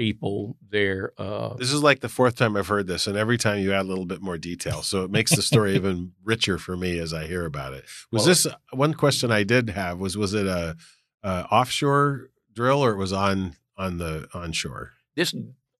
people 0.00 0.56
there. 0.70 1.12
Uh, 1.18 1.52
this 1.56 1.70
is 1.70 1.82
like 1.82 2.00
the 2.00 2.08
fourth 2.08 2.34
time 2.34 2.56
I've 2.56 2.68
heard 2.68 2.86
this, 2.86 3.06
and 3.06 3.18
every 3.18 3.36
time 3.36 3.58
you 3.58 3.74
add 3.74 3.84
a 3.84 3.88
little 3.88 4.06
bit 4.06 4.22
more 4.22 4.38
detail, 4.38 4.80
so 4.80 5.04
it 5.04 5.10
makes 5.10 5.36
the 5.36 5.42
story 5.42 5.74
even 5.76 6.12
richer 6.24 6.56
for 6.56 6.74
me 6.74 6.98
as 6.98 7.12
I 7.12 7.26
hear 7.26 7.44
about 7.44 7.74
it. 7.74 7.84
Was 8.10 8.20
well, 8.20 8.28
this 8.28 8.46
one 8.72 8.94
question 8.94 9.30
I 9.30 9.42
did 9.42 9.68
have? 9.68 9.98
Was 9.98 10.16
was 10.16 10.32
it 10.32 10.46
a, 10.46 10.74
a 11.22 11.44
offshore 11.50 12.30
drill 12.54 12.82
or 12.82 12.92
it 12.92 12.96
was 12.96 13.12
on 13.12 13.56
on 13.76 13.98
the 13.98 14.26
onshore? 14.32 14.92
This 15.16 15.34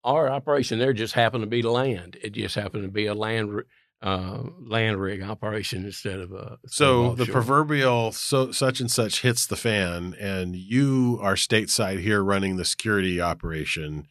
our 0.05 0.29
operation 0.29 0.79
there 0.79 0.93
just 0.93 1.15
happened 1.15 1.43
to 1.43 1.49
be 1.49 1.63
land. 1.63 2.19
It 2.23 2.33
just 2.33 2.57
happened 2.57 2.83
to 2.83 2.91
be 2.91 3.07
a 3.07 3.15
land 3.15 3.63
uh, 4.03 4.43
land 4.59 4.99
rig 4.99 5.23
operation 5.23 5.85
instead 5.85 6.21
of 6.21 6.33
a. 6.33 6.59
So 6.67 7.15
the 7.15 7.27
proverbial 7.27 8.13
so 8.13 8.51
such 8.53 8.81
and 8.81 8.91
such 8.91 9.23
hits 9.23 9.47
the 9.47 9.57
fan, 9.57 10.15
and 10.19 10.57
you 10.57 11.19
are 11.23 11.35
stateside 11.35 12.01
here 12.01 12.23
running 12.23 12.57
the 12.57 12.65
security 12.65 13.21
operation, 13.21 14.07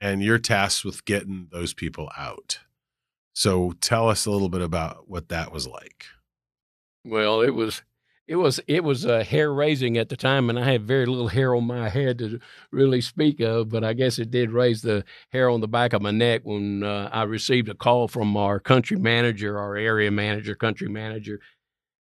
and 0.00 0.22
you're 0.22 0.38
tasked 0.38 0.84
with 0.84 1.04
getting 1.04 1.48
those 1.50 1.74
people 1.74 2.10
out. 2.16 2.60
So 3.34 3.72
tell 3.80 4.08
us 4.08 4.26
a 4.26 4.30
little 4.30 4.48
bit 4.50 4.60
about 4.60 5.08
what 5.08 5.28
that 5.28 5.52
was 5.52 5.66
like. 5.66 6.06
Well, 7.04 7.40
it 7.40 7.54
was 7.54 7.82
it 8.32 8.36
was 8.36 8.60
it 8.66 8.82
was 8.82 9.04
uh, 9.04 9.22
hair 9.22 9.52
raising 9.52 9.98
at 9.98 10.08
the 10.08 10.16
time, 10.16 10.48
and 10.48 10.58
I 10.58 10.64
had 10.64 10.86
very 10.86 11.04
little 11.04 11.28
hair 11.28 11.54
on 11.54 11.66
my 11.66 11.90
head 11.90 12.18
to 12.20 12.40
really 12.70 13.02
speak 13.02 13.40
of. 13.40 13.68
But 13.68 13.84
I 13.84 13.92
guess 13.92 14.18
it 14.18 14.30
did 14.30 14.52
raise 14.52 14.80
the 14.80 15.04
hair 15.32 15.50
on 15.50 15.60
the 15.60 15.68
back 15.68 15.92
of 15.92 16.00
my 16.00 16.12
neck 16.12 16.40
when 16.44 16.82
uh, 16.82 17.10
I 17.12 17.24
received 17.24 17.68
a 17.68 17.74
call 17.74 18.08
from 18.08 18.34
our 18.38 18.58
country 18.58 18.96
manager, 18.96 19.58
our 19.58 19.76
area 19.76 20.10
manager, 20.10 20.54
country 20.54 20.88
manager, 20.88 21.40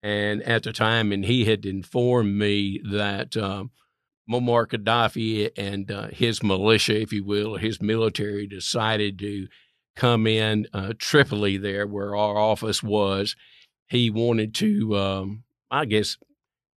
and 0.02 0.42
at 0.42 0.64
the 0.64 0.74
time, 0.74 1.12
and 1.12 1.26
he 1.26 1.46
had 1.46 1.64
informed 1.64 2.36
me 2.36 2.82
that 2.92 3.38
um, 3.38 3.70
Muammar 4.28 4.66
Gaddafi 4.66 5.52
and 5.56 5.92
uh, 5.92 6.08
his 6.08 6.42
militia, 6.42 7.00
if 7.00 7.14
you 7.14 7.24
will, 7.24 7.58
his 7.58 7.80
military, 7.84 8.48
decided 8.48 9.20
to 9.20 9.48
come 9.96 10.26
in 10.26 10.66
uh, 10.74 10.94
Tripoli, 10.98 11.58
there 11.58 11.86
where 11.86 12.16
our 12.16 12.36
office 12.36 12.82
was. 12.82 13.36
He 13.88 14.10
wanted 14.10 14.56
to. 14.56 14.98
Um, 14.98 15.45
I 15.76 15.86
guess, 15.86 16.18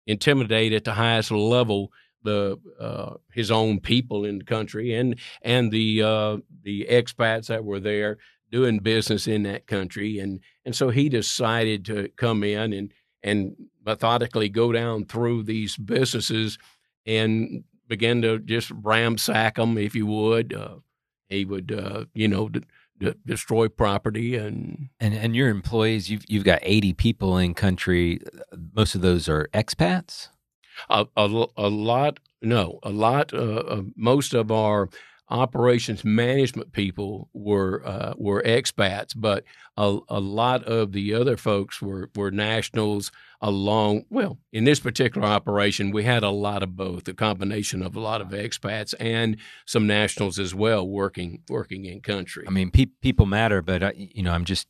intimidate 0.08 0.74
at 0.74 0.84
the 0.84 0.94
highest 0.94 1.32
level 1.32 1.92
the 2.24 2.60
uh, 2.80 3.14
his 3.32 3.52
own 3.52 3.80
people 3.80 4.26
in 4.26 4.40
the 4.40 4.44
country 4.44 4.94
and 4.94 5.18
and 5.44 5.72
the 5.72 6.02
uh, 6.02 6.38
the 6.64 6.88
expats 6.90 7.48
that 7.48 7.64
were 7.64 7.80
there 7.80 8.18
doing 8.52 8.80
business 8.80 9.28
in 9.28 9.44
that 9.44 9.68
country. 9.68 10.20
And 10.20 10.42
and 10.66 10.76
so 10.76 10.90
he 10.90 11.08
decided 11.08 11.86
to 11.86 12.10
come 12.18 12.44
in 12.44 12.74
and 12.74 12.92
and 13.24 13.56
methodically 13.86 14.50
go 14.50 14.72
down 14.72 15.06
through 15.06 15.44
these 15.44 15.78
businesses 15.78 16.58
and 17.06 17.64
begin 17.88 18.22
to 18.24 18.40
just 18.40 18.70
ramsack 18.70 19.56
them 19.56 19.78
if 19.78 19.96
you 19.96 20.06
would. 20.08 20.54
Uh, 20.54 20.78
he 21.30 21.46
would 21.46 21.72
uh, 21.72 22.06
you 22.14 22.28
know 22.28 22.50
destroy 23.26 23.68
property 23.68 24.36
and 24.36 24.90
and 25.00 25.14
and 25.14 25.36
your 25.36 25.50
employees 25.50 26.10
you've 26.10 26.24
you've 26.28 26.44
got 26.44 26.60
80 26.62 26.94
people 26.94 27.38
in 27.38 27.54
country. 27.54 28.22
Most 28.74 28.96
of 28.96 29.02
those 29.02 29.28
are 29.30 29.50
expats? 29.54 30.30
A, 30.90 31.06
a, 31.16 31.46
a 31.58 31.70
lot 31.70 32.20
no 32.42 32.80
a 32.84 32.90
lot 32.90 33.34
uh, 33.34 33.84
most 33.96 34.34
of 34.34 34.52
our 34.52 34.90
operations 35.30 36.06
management 36.06 36.72
people 36.72 37.30
were 37.34 37.82
uh, 37.86 38.14
were 38.18 38.44
expats, 38.44 39.14
but 39.16 39.44
a, 39.76 39.98
a 40.08 40.20
lot 40.20 40.64
of 40.64 40.92
the 40.92 41.14
other 41.14 41.38
folks 41.38 41.82
were 41.82 42.10
were 42.16 42.32
nationals. 42.32 43.12
Along 43.42 44.06
well, 44.10 44.40
in 44.52 44.64
this 44.64 44.80
particular 44.80 45.28
operation, 45.28 45.92
we 45.92 46.04
had 46.04 46.24
a 46.24 46.30
lot 46.30 46.64
of 46.64 46.76
both, 46.76 47.08
a 47.08 47.14
combination 47.14 47.84
of 47.84 47.96
a 47.96 48.00
lot 48.00 48.22
of 48.22 48.30
expats 48.30 48.94
and 49.00 49.38
some 49.66 49.86
nationals 49.86 50.40
as 50.40 50.56
well 50.56 50.88
working 50.88 51.44
working 51.50 51.86
in 51.86 52.02
country. 52.02 52.46
I 52.48 52.52
mean, 52.52 52.72
pe- 52.72 52.88
people 53.02 53.26
matter, 53.26 53.62
but 53.62 53.84
I, 53.84 53.94
you 53.96 54.24
know, 54.24 54.32
I'm 54.32 54.46
just 54.46 54.68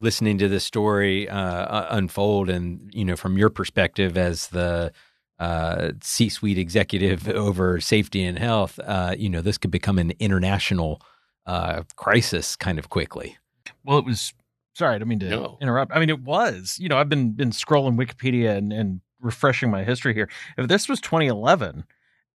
listening 0.00 0.38
to 0.38 0.48
this 0.48 0.64
story 0.64 1.28
uh, 1.28 1.86
unfold, 1.90 2.48
and 2.48 2.90
you 2.92 3.04
know, 3.04 3.16
from 3.16 3.38
your 3.38 3.50
perspective 3.50 4.16
as 4.16 4.48
the 4.48 4.92
uh, 5.38 5.92
C-suite 6.02 6.58
executive 6.58 7.28
over 7.46 7.80
safety 7.80 8.24
and 8.24 8.38
health, 8.38 8.78
uh, 8.84 9.14
you 9.18 9.28
know, 9.28 9.40
this 9.40 9.58
could 9.58 9.70
become 9.70 9.98
an 9.98 10.12
international 10.18 11.00
uh, 11.46 11.82
crisis 11.96 12.56
kind 12.56 12.78
of 12.78 12.88
quickly. 12.90 13.36
Well, 13.84 13.98
it 13.98 14.04
was. 14.04 14.34
Sorry, 14.74 14.94
I 14.94 14.98
don't 14.98 15.08
mean 15.08 15.20
to 15.20 15.28
no. 15.28 15.58
interrupt. 15.60 15.92
I 15.94 15.98
mean, 15.98 16.10
it 16.10 16.20
was. 16.20 16.76
You 16.78 16.88
know, 16.88 16.98
I've 16.98 17.08
been 17.08 17.32
been 17.32 17.50
scrolling 17.50 17.96
Wikipedia 17.96 18.56
and, 18.56 18.72
and 18.72 19.00
refreshing 19.20 19.70
my 19.70 19.84
history 19.84 20.12
here. 20.12 20.28
If 20.58 20.68
this 20.68 20.88
was 20.88 21.00
2011, 21.00 21.84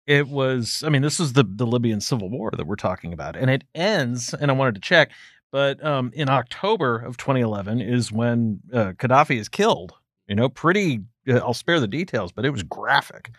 it 0.08 0.28
was. 0.28 0.84
I 0.86 0.90
mean, 0.90 1.02
this 1.02 1.20
is 1.20 1.34
the 1.34 1.44
the 1.44 1.66
Libyan 1.66 2.02
civil 2.02 2.30
war 2.30 2.52
that 2.56 2.66
we're 2.66 2.76
talking 2.76 3.14
about, 3.14 3.36
and 3.36 3.50
it 3.50 3.64
ends. 3.76 4.34
And 4.34 4.52
I 4.52 4.54
wanted 4.54 4.76
to 4.76 4.82
check 4.82 5.12
But 5.52 5.84
um, 5.84 6.12
in 6.14 6.30
October 6.30 6.98
of 6.98 7.18
2011 7.18 7.82
is 7.82 8.12
when 8.12 8.62
uh, 8.72 8.94
Gaddafi 8.94 9.38
is 9.38 9.50
killed. 9.50 9.94
You 10.28 10.36
know, 10.36 10.50
pretty. 10.50 11.02
Uh, 11.30 11.38
I'll 11.38 11.54
spare 11.54 11.80
the 11.80 11.88
details, 11.88 12.32
but 12.32 12.46
it 12.46 12.52
was 12.52 12.63
graphic. 12.63 13.32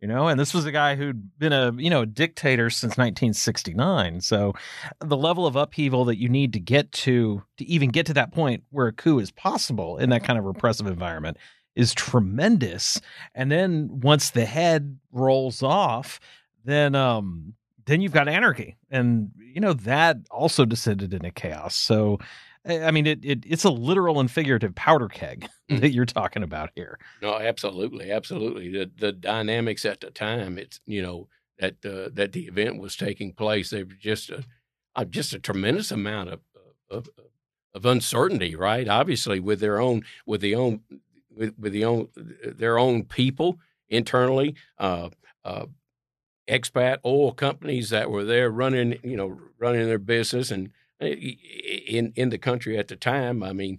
You 0.00 0.08
know, 0.08 0.26
and 0.26 0.38
this 0.38 0.52
was 0.52 0.64
a 0.64 0.72
guy 0.72 0.96
who'd 0.96 1.38
been 1.38 1.52
a 1.52 1.72
you 1.76 1.88
know 1.88 2.02
a 2.02 2.06
dictator 2.06 2.70
since 2.70 2.92
1969. 2.92 4.20
So 4.20 4.52
the 5.00 5.16
level 5.16 5.46
of 5.46 5.54
upheaval 5.54 6.04
that 6.06 6.18
you 6.18 6.28
need 6.28 6.52
to 6.54 6.60
get 6.60 6.90
to 6.92 7.42
to 7.58 7.64
even 7.64 7.90
get 7.90 8.06
to 8.06 8.14
that 8.14 8.32
point 8.32 8.64
where 8.70 8.88
a 8.88 8.92
coup 8.92 9.20
is 9.20 9.30
possible 9.30 9.98
in 9.98 10.10
that 10.10 10.24
kind 10.24 10.40
of 10.40 10.44
repressive 10.44 10.88
environment 10.88 11.36
is 11.76 11.94
tremendous. 11.94 13.00
And 13.34 13.50
then 13.50 14.00
once 14.00 14.30
the 14.30 14.44
head 14.44 14.98
rolls 15.12 15.62
off, 15.62 16.18
then 16.64 16.96
um 16.96 17.54
then 17.86 18.00
you've 18.00 18.12
got 18.12 18.28
anarchy, 18.28 18.76
and 18.90 19.30
you 19.38 19.60
know 19.60 19.72
that 19.72 20.16
also 20.30 20.64
descended 20.64 21.12
into 21.12 21.30
chaos. 21.30 21.74
So, 21.74 22.18
I 22.64 22.92
mean, 22.92 23.06
it, 23.06 23.24
it 23.24 23.44
it's 23.46 23.64
a 23.64 23.70
literal 23.70 24.20
and 24.20 24.30
figurative 24.30 24.74
powder 24.74 25.08
keg 25.08 25.48
mm. 25.70 25.80
that 25.80 25.92
you're 25.92 26.04
talking 26.04 26.42
about 26.42 26.70
here. 26.74 26.98
No, 27.20 27.34
absolutely, 27.38 28.10
absolutely. 28.10 28.70
The 28.70 28.90
the 28.96 29.12
dynamics 29.12 29.84
at 29.84 30.00
the 30.00 30.10
time, 30.10 30.58
it's 30.58 30.80
you 30.86 31.02
know 31.02 31.28
that 31.58 31.84
uh, 31.84 32.10
that 32.12 32.32
the 32.32 32.46
event 32.46 32.80
was 32.80 32.96
taking 32.96 33.32
place, 33.32 33.70
they 33.70 33.82
were 33.82 33.94
just 33.98 34.30
a 34.30 34.44
uh, 34.94 35.04
just 35.04 35.32
a 35.32 35.38
tremendous 35.38 35.90
amount 35.90 36.30
of, 36.30 36.40
of 36.88 37.08
of 37.74 37.84
uncertainty, 37.84 38.54
right? 38.54 38.88
Obviously, 38.88 39.40
with 39.40 39.60
their 39.60 39.80
own 39.80 40.02
with 40.24 40.40
the 40.40 40.54
own 40.54 40.80
with, 41.34 41.54
with 41.58 41.72
the 41.72 41.84
own 41.84 42.08
their 42.16 42.78
own 42.78 43.04
people 43.04 43.58
internally. 43.88 44.54
Uh, 44.78 45.10
uh, 45.44 45.66
expat 46.48 46.98
oil 47.04 47.32
companies 47.32 47.90
that 47.90 48.10
were 48.10 48.24
there 48.24 48.50
running, 48.50 48.98
you 49.02 49.16
know, 49.16 49.40
running 49.58 49.86
their 49.86 49.98
business 49.98 50.50
and 50.50 50.70
in 51.02 52.12
in 52.16 52.30
the 52.30 52.38
country 52.38 52.78
at 52.78 52.88
the 52.88 52.96
time. 52.96 53.42
I 53.42 53.52
mean, 53.52 53.78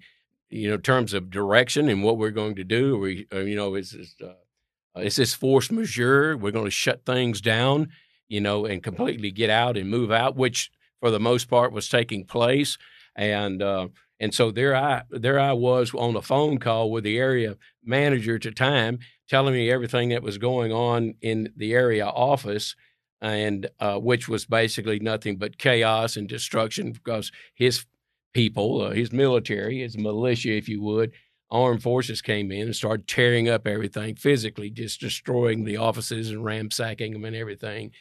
you 0.50 0.68
know, 0.68 0.76
in 0.76 0.82
terms 0.82 1.14
of 1.14 1.30
direction 1.32 1.90
and 1.90 2.04
what 2.04 2.18
we're 2.18 2.30
going 2.32 2.56
to 2.56 2.64
do, 2.64 2.98
we, 2.98 3.28
uh, 3.34 3.40
you 3.40 3.56
know, 3.56 3.76
is 3.76 3.92
this, 3.92 4.16
uh, 4.22 5.00
is 5.00 5.16
this 5.16 5.34
force 5.34 5.72
majeure? 5.72 6.38
We're 6.38 6.52
going 6.52 6.66
to 6.66 6.72
shut 6.72 7.06
things 7.06 7.42
down, 7.42 7.90
you 8.28 8.40
know, 8.40 8.66
and 8.66 8.84
completely 8.84 9.32
get 9.32 9.50
out 9.50 9.78
and 9.78 9.90
move 9.90 10.12
out, 10.12 10.36
which 10.36 10.72
for 11.00 11.10
the 11.10 11.20
most 11.20 11.50
part 11.50 11.74
was 11.74 11.90
taking 11.90 12.26
place. 12.26 12.78
And 13.16 13.62
uh, 13.62 13.88
and 14.20 14.34
so 14.34 14.52
there 14.52 14.76
I 14.76 15.04
there 15.10 15.40
I 15.40 15.54
was 15.54 15.94
on 15.94 16.16
a 16.16 16.22
phone 16.22 16.60
call 16.60 16.92
with 16.92 17.04
the 17.04 17.18
area 17.18 17.58
manager 17.84 18.36
at 18.36 18.44
the 18.44 18.52
time, 18.52 19.00
telling 19.28 19.54
me 19.54 19.72
everything 19.72 20.10
that 20.10 20.24
was 20.24 20.38
going 20.38 20.72
on 20.72 21.16
in 21.22 21.52
the 21.58 21.74
area 21.74 22.06
office, 22.06 22.76
and 23.24 23.70
uh, 23.80 23.98
which 23.98 24.28
was 24.28 24.46
basically 24.46 25.00
nothing 25.00 25.38
but 25.38 25.58
chaos 25.58 26.18
and 26.18 26.28
destruction 26.28 26.92
because 26.92 27.32
his 27.56 27.86
people, 28.34 28.82
uh, 28.82 28.90
his 28.92 29.14
military, 29.14 29.80
his 29.80 29.98
militia, 29.98 30.52
if 30.52 30.68
you 30.68 30.82
would, 30.82 31.14
armed 31.50 31.82
forces 31.82 32.22
came 32.22 32.52
in 32.52 32.64
and 32.64 32.76
started 32.76 33.08
tearing 33.08 33.48
up 33.48 33.66
everything 33.66 34.16
physically, 34.16 34.70
just 34.70 35.00
destroying 35.00 35.64
the 35.64 35.78
offices 35.78 36.32
and 36.32 36.44
ransacking 36.44 37.14
them 37.14 37.24
and 37.24 37.36
everything. 37.36 37.92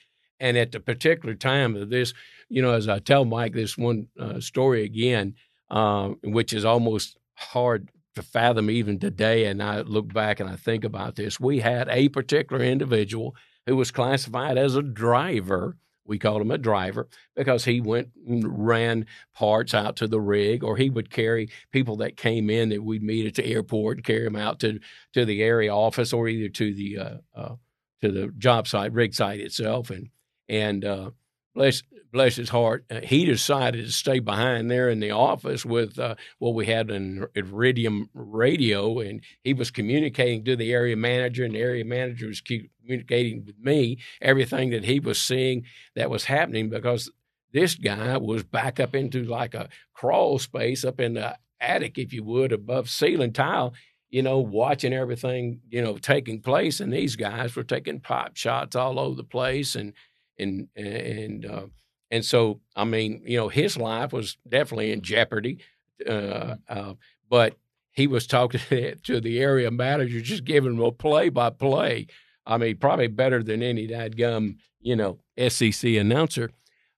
And 0.41 0.57
at 0.59 0.73
the 0.73 0.81
particular 0.81 1.37
time 1.37 1.77
of 1.77 1.89
this, 1.89 2.13
you 2.49 2.61
know, 2.61 2.73
as 2.73 2.89
I 2.89 2.99
tell 2.99 3.25
Mike 3.25 3.53
this 3.53 3.79
one 3.79 4.09
uh, 4.19 4.41
story 4.41 4.83
again, 4.83 5.37
uh, 5.71 6.09
which 6.25 6.53
is 6.53 6.65
almost 6.65 7.17
hard 7.35 7.91
to 8.17 8.23
fathom 8.23 8.69
even 8.71 8.99
today. 8.99 9.45
And 9.45 9.63
I 9.63 9.83
look 9.83 10.13
back 10.13 10.41
and 10.41 10.51
I 10.51 10.57
think 10.57 10.83
about 10.83 11.15
this. 11.15 11.39
We 11.39 11.61
had 11.61 11.89
a 11.91 12.09
particular 12.09 12.65
individual 12.65 13.37
who 13.67 13.77
was 13.77 13.91
classified 13.91 14.59
as 14.59 14.77
a 14.77 14.83
driver. 14.83 15.77
We 16.05 16.19
called 16.19 16.43
him 16.43 16.51
a 16.51 16.59
driver 16.59 17.09
because 17.37 17.65
he 17.65 17.81
went 17.81 18.09
and 18.27 18.67
ran 18.67 19.07
parts 19.35 19.73
out 19.73 19.95
to 19.97 20.09
the 20.09 20.21
rig, 20.21 20.65
or 20.65 20.77
he 20.77 20.91
would 20.91 21.11
carry 21.11 21.49
people 21.71 21.97
that 21.99 22.17
came 22.17 22.51
in 22.51 22.71
that 22.71 22.83
we'd 22.83 23.05
meet 23.05 23.27
at 23.27 23.35
the 23.35 23.47
airport, 23.47 24.03
carry 24.03 24.25
them 24.25 24.37
out 24.37 24.59
to 24.61 24.81
to 25.13 25.25
the 25.25 25.43
area 25.43 25.73
office, 25.73 26.13
or 26.13 26.29
either 26.29 26.49
to 26.49 26.75
the 26.75 26.99
uh, 26.99 27.17
uh, 27.37 27.55
to 28.01 28.11
the 28.11 28.29
job 28.37 28.67
site, 28.67 28.93
rig 28.93 29.15
site 29.15 29.41
itself, 29.41 29.91
and 29.91 30.09
and 30.49 30.85
uh, 30.85 31.11
bless 31.55 31.83
bless 32.13 32.37
his 32.37 32.51
heart, 32.51 32.85
uh, 32.91 33.01
he 33.03 33.25
decided 33.25 33.87
to 33.87 33.93
stay 33.93 34.19
behind 34.19 34.71
there 34.71 34.91
in 34.91 35.01
the 35.01 35.11
office 35.11 35.65
with 35.65 35.99
uh, 35.99 36.15
what 36.39 36.55
we 36.55 36.67
had 36.67 36.91
in 36.91 37.27
Iridium 37.35 38.11
radio, 38.15 39.01
and 39.01 39.23
he 39.43 39.55
was 39.55 39.71
communicating 39.71 40.45
to 40.45 40.55
the 40.55 40.73
area 40.73 40.97
manager, 40.97 41.45
and 41.45 41.55
the 41.55 41.61
area 41.61 41.85
manager 41.85 42.27
was 42.27 42.43
communicating 42.43 43.45
with 43.45 43.59
me 43.59 43.99
everything 44.21 44.71
that 44.71 44.85
he 44.85 45.01
was 45.01 45.21
seeing 45.21 45.65
that 45.97 46.11
was 46.11 46.25
happening 46.25 46.69
because 46.69 47.11
this 47.53 47.75
guy 47.75 48.17
was 48.17 48.43
back 48.43 48.81
up 48.81 48.95
into 48.95 49.25
like 49.25 49.55
a 49.55 49.69
crawl 49.95 50.39
space 50.39 50.85
up 50.85 51.01
in 51.01 51.15
the 51.15 51.37
attic, 51.61 51.99
if 51.99 52.13
you 52.13 52.25
would, 52.25 52.53
above 52.53 52.89
ceiling 52.89 53.33
tile. 53.33 53.73
You 54.11 54.21
know, 54.21 54.41
watching 54.41 54.93
everything, 54.93 55.61
you 55.71 55.81
know, 55.81 55.97
taking 55.97 56.43
place, 56.43 56.81
and 56.81 56.93
these 56.93 57.17
guys 57.17 57.57
were 57.57 57.63
taking 57.63 58.01
pop 58.01 58.37
shots 58.37 58.77
all 58.77 58.99
over 58.99 59.15
the 59.15 59.25
place, 59.25 59.75
and 59.75 59.95
and 60.43 60.69
and 60.77 61.47
uh, 61.47 61.67
and 62.11 62.25
so 62.25 62.61
I 62.77 62.85
mean, 62.85 63.23
you 63.25 63.39
know, 63.39 63.49
his 63.49 63.77
life 63.77 64.13
was 64.13 64.37
definitely 64.49 64.93
in 64.93 65.03
jeopardy. 65.03 65.59
Uh, 66.07 66.11
mm-hmm. 66.11 66.53
uh, 66.69 66.95
but 67.29 67.57
he 67.93 68.07
was 68.07 68.27
talking 68.27 68.61
to 69.05 69.21
the 69.21 69.41
area 69.41 69.71
manager, 69.71 70.21
just 70.21 70.45
giving 70.45 70.75
him 70.75 70.81
a 70.81 70.93
play 70.93 71.29
by 71.29 71.51
play. 71.51 72.07
I 72.45 72.59
mean, 72.59 72.77
probably 72.77 73.07
better 73.07 73.43
than 73.43 73.63
any 73.63 73.87
dadgum, 73.87 74.57
you 74.81 74.97
know, 74.97 75.21
SEC 75.49 75.85
announcer 75.95 76.51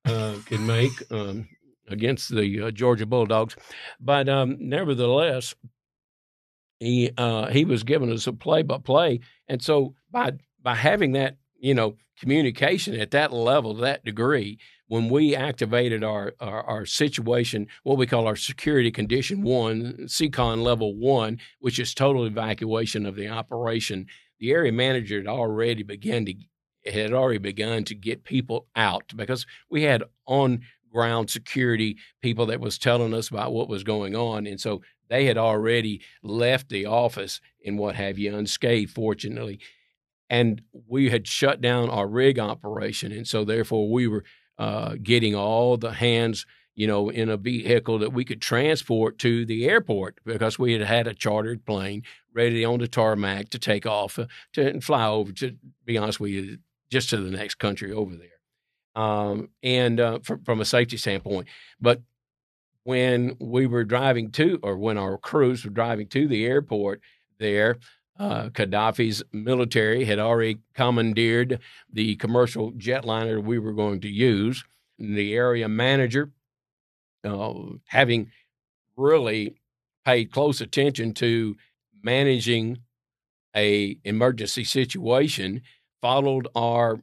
uh, 0.05 0.37
could 0.47 0.61
make 0.61 0.93
um, 1.11 1.49
against 1.89 2.35
the 2.35 2.63
uh, 2.63 2.71
Georgia 2.71 3.07
Bulldogs. 3.07 3.57
But 4.01 4.29
um, 4.29 4.57
nevertheless, 4.59 5.55
he 6.81 7.11
uh, 7.17 7.49
he 7.49 7.65
was 7.65 7.83
giving 7.83 8.11
us 8.11 8.27
a 8.27 8.33
play 8.33 8.63
by 8.63 8.79
play, 8.79 9.21
and 9.49 9.63
so 9.63 9.95
by 10.11 10.33
by 10.63 10.75
having 10.75 11.13
that 11.13 11.37
you 11.65 11.73
know, 11.73 11.97
communication 12.21 12.95
at 13.01 13.11
that 13.13 13.33
level, 13.33 13.73
that 13.73 14.05
degree, 14.05 14.59
when 14.87 15.09
we 15.09 15.35
activated 15.35 16.05
our, 16.05 16.35
our, 16.39 16.63
our, 16.63 16.85
situation, 16.85 17.67
what 17.85 17.97
we 17.97 18.07
call 18.07 18.27
our 18.27 18.37
security 18.37 18.91
condition 18.91 19.43
one, 19.43 20.07
SECON 20.07 20.63
level 20.63 20.95
one, 20.95 21.39
which 21.61 21.79
is 21.79 21.95
total 21.95 22.27
evacuation 22.27 23.07
of 23.07 23.17
the 23.17 23.29
operation, 23.29 24.07
the 24.39 24.53
area 24.53 24.73
manager 24.73 25.17
had 25.17 25.27
already 25.27 25.83
begun 25.83 26.27
to 26.27 26.35
had 26.85 27.15
already 27.15 27.39
begun 27.39 27.83
to 27.83 27.95
get 27.95 28.25
people 28.25 28.67
out 28.77 29.11
because 29.17 29.47
we 29.71 29.85
had 29.85 30.05
on 30.27 30.61
ground 30.93 31.31
security 31.31 31.97
people 32.21 32.45
that 32.45 32.61
was 32.61 32.77
telling 32.77 33.15
us 33.15 33.31
about 33.31 33.55
what 33.55 33.71
was 33.71 33.83
going 33.83 34.15
on 34.15 34.47
and 34.47 34.61
so 34.61 34.83
they 35.09 35.25
had 35.25 35.39
already 35.39 36.03
left 36.23 36.69
the 36.69 36.85
office 36.85 37.41
and 37.65 37.79
what 37.79 37.95
have 37.95 38.19
you 38.19 38.37
unscathed 38.37 38.93
fortunately 38.93 39.59
and 40.31 40.63
we 40.89 41.11
had 41.11 41.27
shut 41.27 41.61
down 41.61 41.91
our 41.91 42.07
rig 42.07 42.39
operation, 42.39 43.13
and 43.13 43.27
so 43.27 43.45
therefore 43.45 43.91
we 43.91 44.07
were 44.07 44.25
uh, 44.59 44.95
getting 45.03 45.35
all 45.35 45.77
the 45.77 45.93
hands, 45.93 46.47
you 46.75 46.87
know, 46.87 47.09
in 47.09 47.29
a 47.29 47.37
vehicle 47.37 47.99
that 47.99 48.13
we 48.13 48.25
could 48.25 48.41
transport 48.41 49.19
to 49.19 49.45
the 49.45 49.67
airport 49.67 50.19
because 50.25 50.59
we 50.59 50.73
had 50.73 50.83
had 50.83 51.07
a 51.07 51.15
chartered 51.15 51.65
plane 51.65 52.03
ready 52.33 52.65
on 52.65 52.79
the 52.79 52.89
tarmac 52.89 53.51
to 53.51 53.59
take 53.59 53.87
off 53.87 54.19
uh, 54.19 54.27
to 54.53 54.81
fly 54.81 55.07
over. 55.07 55.33
To 55.33 55.57
be 55.85 55.99
honest 55.99 56.21
with 56.21 56.31
you, 56.31 56.59
just 56.91 57.11
to 57.11 57.19
the 57.19 57.31
next 57.31 57.57
country 57.57 57.93
over 57.93 58.15
there, 58.17 59.03
um, 59.03 59.51
and 59.63 60.01
uh, 60.01 60.19
from, 60.21 60.43
from 60.45 60.61
a 60.61 60.65
safety 60.65 60.97
standpoint, 60.97 61.49
but 61.81 62.03
when 62.85 63.35
we 63.41 63.67
were 63.67 63.85
driving 63.85 64.31
to, 64.31 64.61
or 64.63 64.77
when 64.77 64.99
our 64.99 65.19
crews 65.19 65.65
were 65.65 65.71
driving 65.71 66.07
to 66.07 66.29
the 66.29 66.45
airport 66.45 67.01
there, 67.39 67.79
uh, 68.19 68.49
Gaddafi's 68.51 69.23
military 69.33 70.05
had 70.05 70.19
already 70.19 70.59
commandeered 70.75 71.59
the 71.93 72.17
commercial 72.17 72.73
jetliner 72.73 73.43
we 73.43 73.59
were 73.59 73.73
going 73.73 74.01
to 74.03 74.09
use. 74.09 74.65
And 74.99 75.17
the 75.17 75.35
area 75.35 75.69
manager, 75.69 76.31
uh, 77.25 77.53
having 77.87 78.31
really 78.97 79.57
paid 80.05 80.31
close 80.31 80.61
attention 80.61 81.15
to 81.15 81.57
managing 82.03 82.79
a 83.57 83.99
emergency 84.05 84.65
situation, 84.65 85.63
followed 86.01 86.47
our 86.55 87.01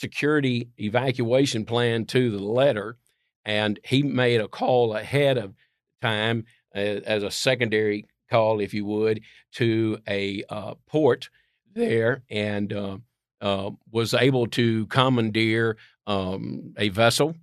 security 0.00 0.70
evacuation 0.78 1.64
plan 1.64 2.06
to 2.06 2.30
the 2.30 2.42
letter, 2.42 2.96
and 3.44 3.78
he 3.84 4.02
made 4.02 4.40
a 4.40 4.48
call 4.48 4.94
ahead 4.96 5.36
of 5.38 5.54
time 6.00 6.44
uh, 6.74 6.78
as 6.78 7.22
a 7.22 7.30
secondary 7.30 8.06
call, 8.30 8.60
if 8.60 8.72
you 8.72 8.84
would, 8.84 9.20
to 9.52 9.98
a 10.08 10.44
uh, 10.48 10.74
port 10.86 11.28
there 11.74 12.22
and 12.30 12.72
uh, 12.72 12.98
uh, 13.40 13.70
was 13.90 14.14
able 14.14 14.46
to 14.46 14.86
commandeer 14.86 15.76
um, 16.06 16.74
a 16.76 16.88
vessel 16.88 17.34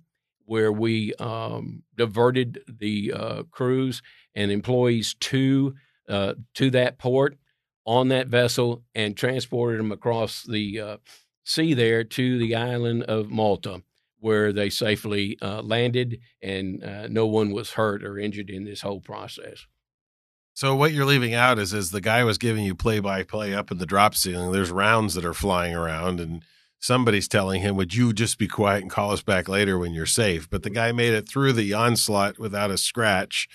where 0.44 0.72
we 0.72 1.14
um, 1.14 1.82
diverted 1.96 2.60
the 2.66 3.12
uh, 3.14 3.42
crews 3.50 4.02
and 4.34 4.50
employees 4.50 5.14
to 5.20 5.74
uh, 6.08 6.34
to 6.54 6.70
that 6.70 6.98
port 6.98 7.36
on 7.84 8.08
that 8.08 8.28
vessel 8.28 8.82
and 8.94 9.16
transported 9.16 9.78
them 9.78 9.92
across 9.92 10.42
the 10.44 10.80
uh, 10.80 10.96
sea 11.44 11.74
there 11.74 12.04
to 12.04 12.38
the 12.38 12.54
island 12.54 13.02
of 13.04 13.30
Malta, 13.30 13.82
where 14.20 14.52
they 14.52 14.70
safely 14.70 15.38
uh, 15.42 15.60
landed 15.62 16.18
and 16.42 16.82
uh, 16.82 17.08
no 17.08 17.26
one 17.26 17.50
was 17.50 17.72
hurt 17.72 18.02
or 18.02 18.18
injured 18.18 18.50
in 18.50 18.64
this 18.64 18.80
whole 18.80 19.00
process. 19.00 19.66
So 20.58 20.74
what 20.74 20.92
you're 20.92 21.06
leaving 21.06 21.34
out 21.34 21.60
is, 21.60 21.72
is 21.72 21.92
the 21.92 22.00
guy 22.00 22.24
was 22.24 22.36
giving 22.36 22.64
you 22.64 22.74
play 22.74 22.98
by 22.98 23.22
play 23.22 23.54
up 23.54 23.70
in 23.70 23.78
the 23.78 23.86
drop 23.86 24.16
ceiling. 24.16 24.50
There's 24.50 24.72
rounds 24.72 25.14
that 25.14 25.24
are 25.24 25.32
flying 25.32 25.72
around, 25.72 26.18
and 26.18 26.42
somebody's 26.80 27.28
telling 27.28 27.60
him, 27.60 27.76
"Would 27.76 27.94
you 27.94 28.12
just 28.12 28.38
be 28.38 28.48
quiet 28.48 28.82
and 28.82 28.90
call 28.90 29.12
us 29.12 29.22
back 29.22 29.48
later 29.48 29.78
when 29.78 29.92
you're 29.92 30.04
safe?" 30.04 30.50
But 30.50 30.64
the 30.64 30.70
guy 30.70 30.90
made 30.90 31.12
it 31.12 31.28
through 31.28 31.52
the 31.52 31.74
onslaught 31.74 32.40
without 32.40 32.72
a 32.72 32.76
scratch, 32.76 33.46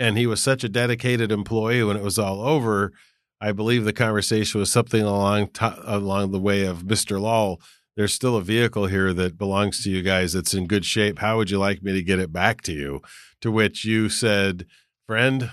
and 0.00 0.18
he 0.18 0.26
was 0.26 0.42
such 0.42 0.64
a 0.64 0.68
dedicated 0.68 1.30
employee. 1.30 1.84
When 1.84 1.96
it 1.96 2.02
was 2.02 2.18
all 2.18 2.40
over, 2.40 2.92
I 3.40 3.52
believe 3.52 3.84
the 3.84 3.92
conversation 3.92 4.58
was 4.58 4.72
something 4.72 5.02
along 5.02 5.50
along 5.60 6.32
the 6.32 6.40
way 6.40 6.64
of 6.64 6.84
Mister 6.84 7.20
Loll. 7.20 7.62
There's 7.96 8.14
still 8.14 8.34
a 8.34 8.42
vehicle 8.42 8.86
here 8.86 9.14
that 9.14 9.38
belongs 9.38 9.84
to 9.84 9.90
you 9.90 10.02
guys 10.02 10.32
that's 10.32 10.54
in 10.54 10.66
good 10.66 10.84
shape. 10.84 11.20
How 11.20 11.36
would 11.36 11.50
you 11.50 11.60
like 11.60 11.84
me 11.84 11.92
to 11.92 12.02
get 12.02 12.18
it 12.18 12.32
back 12.32 12.62
to 12.62 12.72
you? 12.72 13.00
To 13.42 13.52
which 13.52 13.84
you 13.84 14.08
said, 14.08 14.66
"Friend." 15.06 15.52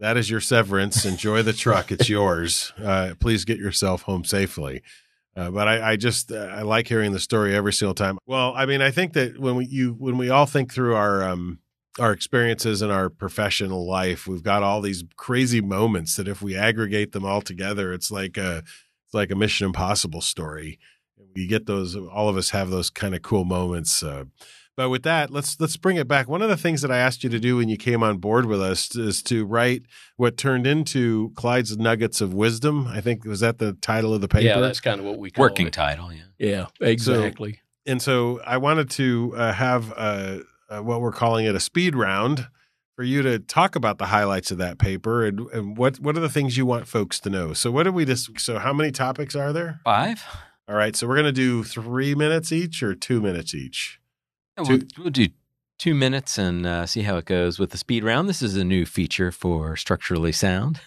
That 0.00 0.16
is 0.16 0.28
your 0.28 0.40
severance. 0.40 1.04
Enjoy 1.04 1.42
the 1.42 1.52
truck; 1.52 1.92
it's 1.92 2.08
yours. 2.08 2.72
Uh, 2.82 3.14
please 3.20 3.44
get 3.44 3.58
yourself 3.58 4.02
home 4.02 4.24
safely. 4.24 4.82
Uh, 5.36 5.50
but 5.50 5.68
I, 5.68 5.92
I 5.92 5.96
just 5.96 6.32
uh, 6.32 6.36
I 6.36 6.62
like 6.62 6.88
hearing 6.88 7.12
the 7.12 7.20
story 7.20 7.54
every 7.54 7.72
single 7.72 7.94
time. 7.94 8.18
Well, 8.26 8.52
I 8.56 8.66
mean, 8.66 8.82
I 8.82 8.90
think 8.90 9.12
that 9.12 9.38
when 9.38 9.56
we 9.56 9.66
you 9.66 9.92
when 9.92 10.18
we 10.18 10.28
all 10.28 10.46
think 10.46 10.72
through 10.72 10.96
our 10.96 11.22
um, 11.22 11.60
our 11.98 12.12
experiences 12.12 12.82
in 12.82 12.90
our 12.90 13.08
professional 13.08 13.88
life, 13.88 14.26
we've 14.26 14.42
got 14.42 14.62
all 14.62 14.80
these 14.80 15.04
crazy 15.16 15.60
moments 15.60 16.16
that 16.16 16.28
if 16.28 16.42
we 16.42 16.56
aggregate 16.56 17.12
them 17.12 17.24
all 17.24 17.42
together, 17.42 17.92
it's 17.92 18.10
like 18.10 18.36
a 18.36 18.58
it's 18.58 19.14
like 19.14 19.30
a 19.30 19.36
Mission 19.36 19.66
Impossible 19.66 20.20
story. 20.20 20.78
We 21.36 21.46
get 21.46 21.66
those. 21.66 21.94
All 21.94 22.28
of 22.28 22.36
us 22.36 22.50
have 22.50 22.70
those 22.70 22.90
kind 22.90 23.14
of 23.14 23.22
cool 23.22 23.44
moments. 23.44 24.02
Uh, 24.02 24.24
but 24.76 24.88
with 24.88 25.02
that, 25.02 25.30
let's 25.30 25.60
let's 25.60 25.76
bring 25.76 25.96
it 25.96 26.08
back. 26.08 26.28
One 26.28 26.42
of 26.42 26.48
the 26.48 26.56
things 26.56 26.82
that 26.82 26.90
I 26.90 26.98
asked 26.98 27.22
you 27.22 27.30
to 27.30 27.40
do 27.40 27.56
when 27.56 27.68
you 27.68 27.76
came 27.76 28.02
on 28.02 28.18
board 28.18 28.46
with 28.46 28.62
us 28.62 28.94
is 28.96 29.22
to 29.24 29.44
write 29.44 29.82
what 30.16 30.36
turned 30.36 30.66
into 30.66 31.32
Clyde's 31.34 31.76
Nuggets 31.76 32.20
of 32.20 32.32
Wisdom. 32.32 32.86
I 32.86 33.00
think 33.00 33.24
was 33.24 33.40
that 33.40 33.58
the 33.58 33.74
title 33.74 34.14
of 34.14 34.20
the 34.20 34.28
paper. 34.28 34.44
Yeah, 34.44 34.60
that's 34.60 34.80
kind 34.80 35.00
of 35.00 35.06
what 35.06 35.18
we 35.18 35.30
call 35.30 35.42
working 35.42 35.66
it. 35.66 35.72
title. 35.72 36.12
Yeah, 36.12 36.22
yeah, 36.38 36.66
exactly. 36.80 37.54
So, 37.54 37.58
and 37.86 38.02
so 38.02 38.40
I 38.46 38.58
wanted 38.58 38.90
to 38.90 39.34
uh, 39.36 39.52
have 39.52 39.92
uh, 39.96 40.38
uh, 40.68 40.80
what 40.80 41.00
we're 41.00 41.12
calling 41.12 41.46
it 41.46 41.54
a 41.54 41.60
speed 41.60 41.94
round 41.94 42.48
for 42.96 43.04
you 43.04 43.22
to 43.22 43.38
talk 43.38 43.76
about 43.76 43.98
the 43.98 44.06
highlights 44.06 44.50
of 44.50 44.58
that 44.58 44.78
paper 44.78 45.24
and, 45.24 45.40
and 45.52 45.76
what 45.76 45.98
what 46.00 46.16
are 46.16 46.20
the 46.20 46.28
things 46.28 46.56
you 46.56 46.66
want 46.66 46.86
folks 46.86 47.18
to 47.20 47.30
know. 47.30 47.52
So 47.52 47.70
what 47.70 47.82
did 47.84 47.94
we 47.94 48.04
just? 48.04 48.38
So 48.40 48.58
how 48.58 48.72
many 48.72 48.92
topics 48.92 49.34
are 49.34 49.52
there? 49.52 49.80
Five. 49.84 50.22
All 50.68 50.76
right, 50.76 50.94
so 50.94 51.08
we're 51.08 51.16
going 51.16 51.24
to 51.24 51.32
do 51.32 51.64
three 51.64 52.14
minutes 52.14 52.52
each 52.52 52.82
or 52.82 52.94
two 52.94 53.20
minutes 53.20 53.54
each. 53.54 53.99
We'll, 54.68 54.80
we'll, 54.98 55.10
do 55.10 55.28
two 55.78 55.94
minutes 55.94 56.38
and 56.38 56.66
uh, 56.66 56.86
see 56.86 57.02
how 57.02 57.16
it 57.16 57.24
goes 57.24 57.58
with 57.58 57.70
the 57.70 57.78
speed 57.78 58.04
round. 58.04 58.28
This 58.28 58.42
is 58.42 58.56
a 58.56 58.64
new 58.64 58.84
feature 58.84 59.32
for 59.32 59.76
Structurally 59.76 60.32
Sound. 60.32 60.80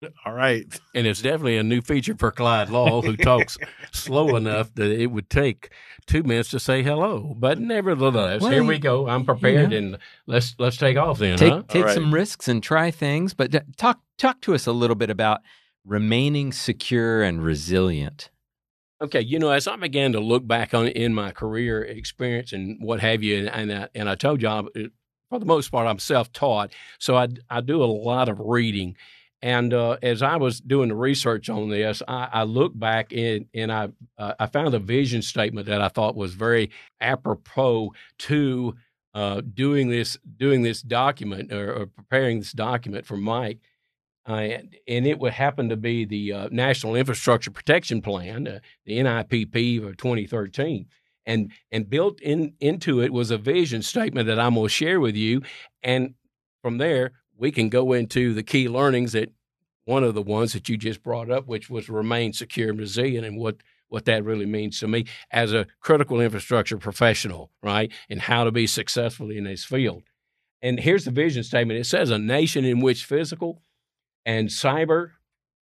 All 0.24 0.32
right. 0.32 0.64
And 0.94 1.06
it's 1.06 1.22
definitely 1.22 1.56
a 1.56 1.62
new 1.62 1.80
feature 1.80 2.14
for 2.16 2.30
Clyde 2.30 2.70
Loll, 2.70 3.02
who 3.02 3.16
talks 3.16 3.58
slow 3.92 4.36
enough 4.36 4.72
that 4.74 4.90
it 4.90 5.08
would 5.08 5.28
take 5.28 5.70
two 6.06 6.22
minutes 6.22 6.50
to 6.50 6.60
say 6.60 6.82
hello. 6.82 7.34
But 7.36 7.58
nevertheless, 7.58 8.42
well, 8.42 8.50
here 8.50 8.64
we 8.64 8.78
go. 8.78 9.08
I'm 9.08 9.24
prepared, 9.24 9.72
yeah. 9.72 9.78
and 9.78 9.98
let's 10.26 10.54
let's 10.58 10.76
take 10.76 10.96
off 10.96 11.18
then. 11.18 11.38
Take 11.38 11.52
huh? 11.52 11.62
take 11.68 11.84
right. 11.86 11.94
some 11.94 12.14
risks 12.14 12.48
and 12.48 12.62
try 12.62 12.90
things. 12.90 13.34
But 13.34 13.54
uh, 13.54 13.60
talk 13.76 14.00
talk 14.16 14.40
to 14.42 14.54
us 14.54 14.66
a 14.66 14.72
little 14.72 14.96
bit 14.96 15.10
about 15.10 15.40
remaining 15.84 16.52
secure 16.52 17.22
and 17.22 17.42
resilient 17.42 18.30
Okay, 19.00 19.20
you 19.20 19.38
know, 19.38 19.50
as 19.50 19.68
I 19.68 19.76
began 19.76 20.12
to 20.12 20.20
look 20.20 20.46
back 20.46 20.74
on 20.74 20.88
in 20.88 21.14
my 21.14 21.30
career 21.30 21.84
experience 21.84 22.52
and 22.52 22.78
what 22.80 22.98
have 23.00 23.22
you, 23.22 23.38
and 23.38 23.48
and 23.48 23.72
I, 23.72 23.88
and 23.94 24.08
I 24.08 24.16
told 24.16 24.42
you, 24.42 24.48
I, 24.48 24.62
for 25.30 25.38
the 25.38 25.46
most 25.46 25.70
part, 25.70 25.86
I'm 25.86 26.00
self-taught, 26.00 26.72
so 26.98 27.16
I 27.16 27.28
I 27.48 27.60
do 27.60 27.82
a 27.82 27.86
lot 27.86 28.28
of 28.28 28.40
reading, 28.40 28.96
and 29.40 29.72
uh, 29.72 29.98
as 30.02 30.20
I 30.20 30.36
was 30.36 30.60
doing 30.60 30.88
the 30.88 30.96
research 30.96 31.48
on 31.48 31.68
this, 31.68 32.02
I, 32.08 32.28
I 32.32 32.42
look 32.42 32.76
back 32.76 33.12
and 33.12 33.46
and 33.54 33.70
I 33.70 33.90
uh, 34.18 34.34
I 34.40 34.46
found 34.46 34.74
a 34.74 34.80
vision 34.80 35.22
statement 35.22 35.68
that 35.68 35.80
I 35.80 35.88
thought 35.88 36.16
was 36.16 36.34
very 36.34 36.70
apropos 37.00 37.92
to 38.18 38.74
uh, 39.14 39.42
doing 39.42 39.90
this 39.90 40.18
doing 40.36 40.62
this 40.62 40.82
document 40.82 41.52
or, 41.52 41.72
or 41.72 41.86
preparing 41.86 42.40
this 42.40 42.52
document 42.52 43.06
for 43.06 43.16
Mike 43.16 43.60
uh, 44.28 44.58
and 44.86 45.06
it 45.06 45.18
would 45.18 45.32
happen 45.32 45.70
to 45.70 45.76
be 45.76 46.04
the 46.04 46.32
uh, 46.32 46.48
National 46.52 46.94
Infrastructure 46.94 47.50
Protection 47.50 48.02
Plan, 48.02 48.46
uh, 48.46 48.58
the 48.84 48.98
NIPP 48.98 49.82
of 49.84 49.96
2013. 49.96 50.86
And, 51.24 51.52
and 51.72 51.90
built 51.90 52.20
in 52.20 52.54
into 52.60 53.02
it 53.02 53.12
was 53.12 53.30
a 53.30 53.38
vision 53.38 53.82
statement 53.82 54.26
that 54.28 54.38
I'm 54.38 54.54
going 54.54 54.66
to 54.66 54.70
share 54.70 55.00
with 55.00 55.14
you. 55.14 55.42
And 55.82 56.14
from 56.62 56.78
there, 56.78 57.12
we 57.36 57.50
can 57.50 57.68
go 57.68 57.92
into 57.92 58.34
the 58.34 58.42
key 58.42 58.68
learnings 58.68 59.12
that 59.12 59.32
one 59.84 60.04
of 60.04 60.14
the 60.14 60.22
ones 60.22 60.52
that 60.52 60.68
you 60.68 60.76
just 60.76 61.02
brought 61.02 61.30
up, 61.30 61.46
which 61.46 61.70
was 61.70 61.88
remain 61.88 62.32
secure 62.32 62.70
and 62.70 62.78
resilient, 62.78 63.26
and 63.26 63.38
what 63.38 63.56
what 63.88 64.04
that 64.04 64.22
really 64.22 64.44
means 64.44 64.78
to 64.80 64.86
me 64.86 65.06
as 65.30 65.54
a 65.54 65.66
critical 65.80 66.20
infrastructure 66.20 66.76
professional, 66.76 67.50
right? 67.62 67.90
And 68.10 68.20
how 68.20 68.44
to 68.44 68.50
be 68.50 68.66
successful 68.66 69.30
in 69.30 69.44
this 69.44 69.64
field. 69.64 70.02
And 70.60 70.78
here's 70.78 71.06
the 71.06 71.10
vision 71.10 71.42
statement. 71.42 71.80
It 71.80 71.84
says 71.84 72.10
a 72.10 72.18
nation 72.18 72.66
in 72.66 72.80
which 72.80 73.06
physical, 73.06 73.62
and 74.24 74.48
cyber 74.48 75.12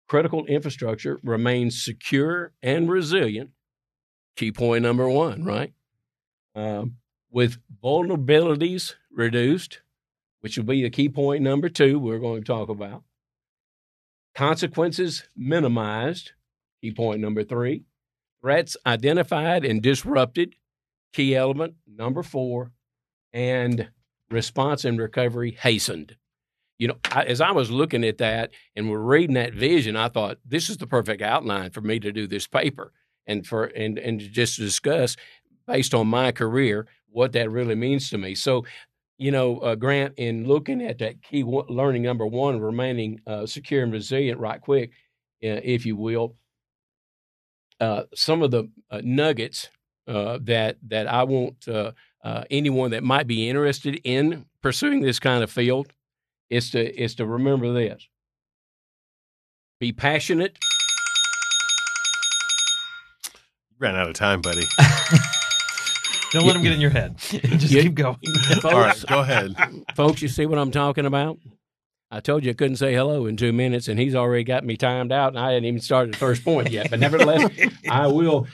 critical 0.09 0.47
infrastructure 0.47 1.20
remains 1.22 1.82
secure 1.82 2.53
and 2.62 2.91
resilient. 2.91 3.51
Key 4.36 4.53
point 4.53 4.82
number 4.82 5.09
one, 5.09 5.45
right? 5.45 5.72
Um, 6.55 6.97
with 7.30 7.59
vulnerabilities 7.82 8.95
reduced, 9.11 9.80
which 10.41 10.57
will 10.57 10.64
be 10.64 10.82
the 10.82 10.91
key 10.91 11.09
point 11.09 11.43
number 11.43 11.68
two 11.68 11.99
we're 11.99 12.18
going 12.18 12.43
to 12.43 12.47
talk 12.47 12.68
about. 12.68 13.03
Consequences 14.34 15.24
minimized, 15.36 16.32
key 16.80 16.93
point 16.93 17.20
number 17.20 17.43
three. 17.43 17.84
Threats 18.41 18.76
identified 18.86 19.64
and 19.64 19.82
disrupted, 19.82 20.55
key 21.12 21.34
element 21.34 21.74
number 21.86 22.22
four. 22.22 22.72
And 23.32 23.91
response 24.30 24.84
and 24.84 24.99
recovery 24.99 25.51
hastened, 25.61 26.16
you 26.79 26.89
know, 26.89 26.97
I, 27.11 27.24
as 27.24 27.41
I 27.41 27.51
was 27.51 27.70
looking 27.70 28.05
at 28.05 28.18
that 28.18 28.51
and 28.76 28.89
we're 28.89 28.99
reading 28.99 29.35
that 29.35 29.53
vision, 29.53 29.97
I 29.97 30.09
thought 30.09 30.39
this 30.45 30.70
is 30.70 30.76
the 30.76 30.87
perfect 30.87 31.22
outline 31.22 31.70
for 31.70 31.81
me 31.81 31.99
to 32.01 32.12
do 32.12 32.26
this 32.26 32.47
paper 32.47 32.93
and 33.26 33.47
for 33.47 33.64
and 33.64 33.99
and 33.99 34.20
to 34.20 34.29
just 34.29 34.59
discuss 34.59 35.16
based 35.66 35.93
on 35.95 36.07
my 36.07 36.33
career 36.33 36.87
what 37.11 37.33
that 37.33 37.51
really 37.51 37.74
means 37.74 38.11
to 38.11 38.18
me. 38.18 38.35
So, 38.35 38.64
you 39.18 39.31
know, 39.33 39.59
uh, 39.59 39.74
Grant, 39.74 40.14
in 40.16 40.47
looking 40.47 40.81
at 40.83 40.99
that 40.99 41.22
key 41.22 41.43
learning 41.45 42.03
number 42.03 42.26
one, 42.26 42.61
remaining 42.61 43.20
uh, 43.26 43.47
secure 43.47 43.83
and 43.83 43.93
resilient, 43.93 44.41
right 44.41 44.61
quick, 44.61 44.91
uh, 45.45 45.61
if 45.62 45.85
you 45.85 45.97
will, 45.97 46.37
uh, 47.81 48.05
some 48.14 48.43
of 48.43 48.51
the 48.51 48.70
uh, 48.91 49.01
nuggets 49.03 49.68
uh, 50.07 50.39
that 50.43 50.79
that 50.87 51.07
I 51.07 51.24
want 51.24 51.66
anyone 52.51 52.93
that 52.93 53.03
might 53.03 53.26
be 53.26 53.49
interested 53.49 54.01
in 54.05 54.45
pursuing 54.62 55.01
this 55.01 55.18
kind 55.18 55.43
of 55.43 55.51
field 55.51 55.93
is 56.51 56.70
to 56.70 57.03
is 57.03 57.14
to 57.16 57.26
remember 57.26 57.72
this. 57.72 58.07
Be 59.80 59.92
passionate. 59.92 60.59
ran 63.78 63.94
out 63.94 64.09
of 64.09 64.14
time, 64.14 64.40
buddy. 64.40 64.64
Don't 66.32 66.44
let 66.44 66.55
them 66.55 66.62
get 66.62 66.72
in 66.72 66.80
your 66.80 66.90
head. 66.90 67.16
Just 67.18 67.72
keep 67.72 67.94
going. 67.94 68.16
Folks, 68.61 68.64
All 68.64 68.80
right, 68.80 69.05
go 69.09 69.20
ahead. 69.20 69.55
Folks, 69.94 70.20
you 70.20 70.28
see 70.28 70.46
what 70.46 70.59
I'm 70.59 70.70
talking 70.70 71.07
about? 71.07 71.38
I 72.11 72.20
told 72.20 72.44
you 72.44 72.51
I 72.51 72.55
couldn't 72.55 72.76
say 72.76 72.94
hello 72.94 73.26
in 73.26 73.36
two 73.36 73.53
minutes, 73.53 73.88
and 73.88 73.99
he's 73.99 74.14
already 74.14 74.44
got 74.44 74.64
me 74.64 74.76
timed 74.76 75.12
out, 75.12 75.28
and 75.28 75.38
I 75.38 75.53
hadn't 75.53 75.66
even 75.66 75.80
started 75.80 76.14
the 76.14 76.18
first 76.18 76.44
point 76.44 76.70
yet. 76.70 76.90
But 76.90 77.01
nevertheless, 77.01 77.51
I 77.88 78.07
will 78.09 78.46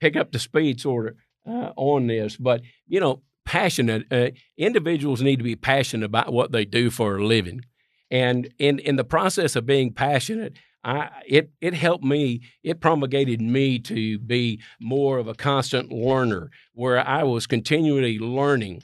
pick 0.00 0.16
up 0.16 0.30
the 0.30 0.38
speed 0.38 0.80
sort 0.80 1.08
of 1.08 1.16
uh, 1.46 1.72
on 1.76 2.06
this. 2.06 2.36
But, 2.36 2.62
you 2.86 3.00
know, 3.00 3.22
passionate. 3.48 4.04
Uh, 4.12 4.28
individuals 4.58 5.22
need 5.22 5.38
to 5.38 5.42
be 5.42 5.56
passionate 5.56 6.04
about 6.04 6.34
what 6.34 6.52
they 6.52 6.66
do 6.66 6.90
for 6.90 7.16
a 7.16 7.26
living, 7.26 7.62
and 8.10 8.52
in 8.58 8.78
in 8.80 8.96
the 8.96 9.04
process 9.04 9.56
of 9.56 9.64
being 9.64 9.90
passionate, 9.90 10.58
I 10.84 11.08
it 11.26 11.50
it 11.62 11.72
helped 11.72 12.04
me. 12.04 12.42
It 12.62 12.80
promulgated 12.80 13.40
me 13.40 13.78
to 13.78 14.18
be 14.18 14.60
more 14.78 15.16
of 15.16 15.28
a 15.28 15.34
constant 15.34 15.90
learner, 15.90 16.50
where 16.74 16.98
I 16.98 17.22
was 17.22 17.46
continually 17.46 18.18
learning, 18.18 18.82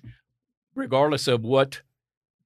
regardless 0.74 1.28
of 1.28 1.42
what 1.42 1.82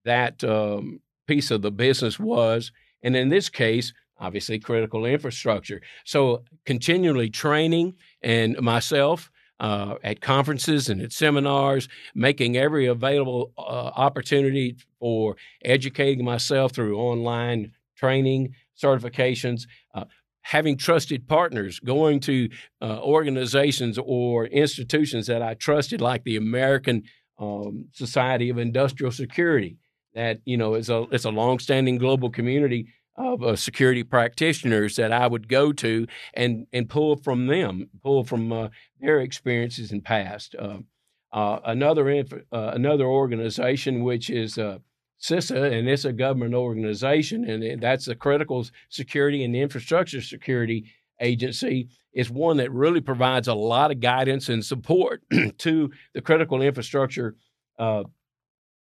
that 0.05 0.43
um, 0.43 1.01
piece 1.29 1.53
of 1.53 1.63
the 1.63 1.71
business 1.71 2.19
was. 2.19 2.73
And 3.01 3.15
in 3.15 3.29
this 3.29 3.49
case, 3.49 3.93
obviously 4.19 4.59
critical 4.59 5.05
infrastructure. 5.07 5.81
So 6.05 6.43
continually 6.67 7.31
training 7.31 7.95
and 8.23 8.61
myself 8.61 9.31
uh, 9.61 9.97
at 10.03 10.21
conferences 10.21 10.89
and 10.89 11.01
at 11.01 11.13
seminars, 11.13 11.89
making 12.15 12.57
every 12.57 12.87
available 12.87 13.53
uh, 13.59 13.61
opportunity 13.61 14.77
for 15.01 15.37
educating 15.65 16.25
myself 16.25 16.73
through 16.73 16.97
online 16.97 17.73
training, 17.97 18.55
certifications, 18.81 19.67
uh, 19.95 20.05
having 20.43 20.77
trusted 20.77 21.29
partners, 21.29 21.81
going 21.81 22.21
to 22.21 22.49
uh, 22.81 23.01
organizations 23.01 23.99
or 24.03 24.47
institutions 24.47 25.27
that 25.27 25.43
I 25.43 25.55
trusted, 25.55 26.01
like 26.01 26.25
the 26.25 26.37
American 26.37 27.03
um, 27.39 27.87
Society 27.93 28.49
of 28.49 28.59
Industrial 28.59 29.13
Security, 29.13 29.77
that 30.15 30.41
you 30.45 30.57
know 30.57 30.75
is 30.75 30.89
a 30.89 31.07
it's 31.11 31.25
a 31.25 31.31
longstanding 31.31 31.99
global 31.99 32.31
community 32.31 32.89
of 33.19 33.43
uh, 33.43 33.57
security 33.57 34.05
practitioners 34.05 34.97
that 34.97 35.13
I 35.13 35.27
would 35.27 35.49
go 35.49 35.73
to 35.73 36.07
and 36.35 36.67
and 36.73 36.89
pull 36.89 37.17
from 37.17 37.47
them, 37.49 37.91
pull 38.03 38.25
from 38.25 38.53
uh, 38.53 38.69
their 39.01 39.21
experiences 39.21 39.93
and 39.93 40.05
past. 40.05 40.55
Uh, 40.59 40.79
uh 41.31 41.59
another 41.65 42.09
inf- 42.09 42.33
uh, 42.53 42.71
another 42.73 43.05
organization 43.05 44.03
which 44.05 44.31
is 44.31 44.57
uh, 44.57 44.79
CISA, 45.21 45.73
and 45.73 45.89
it's 45.89 46.05
a 46.05 46.13
government 46.13 46.55
organization, 46.55 47.45
and 47.45 47.83
that's 47.83 48.05
the 48.05 48.15
Critical 48.15 48.65
Security 48.89 49.45
and 49.45 49.55
Infrastructure 49.55 50.23
Security 50.23 50.85
Agency. 51.21 51.89
Is 52.15 52.31
one 52.31 52.57
that 52.57 52.73
really 52.73 53.01
provides 53.01 53.49
a 53.49 53.55
lot 53.55 53.91
of 53.91 54.01
guidance 54.01 54.49
and 54.49 54.65
support 54.65 55.23
to 55.59 55.91
the 56.15 56.21
critical 56.21 56.63
infrastructure 56.63 57.37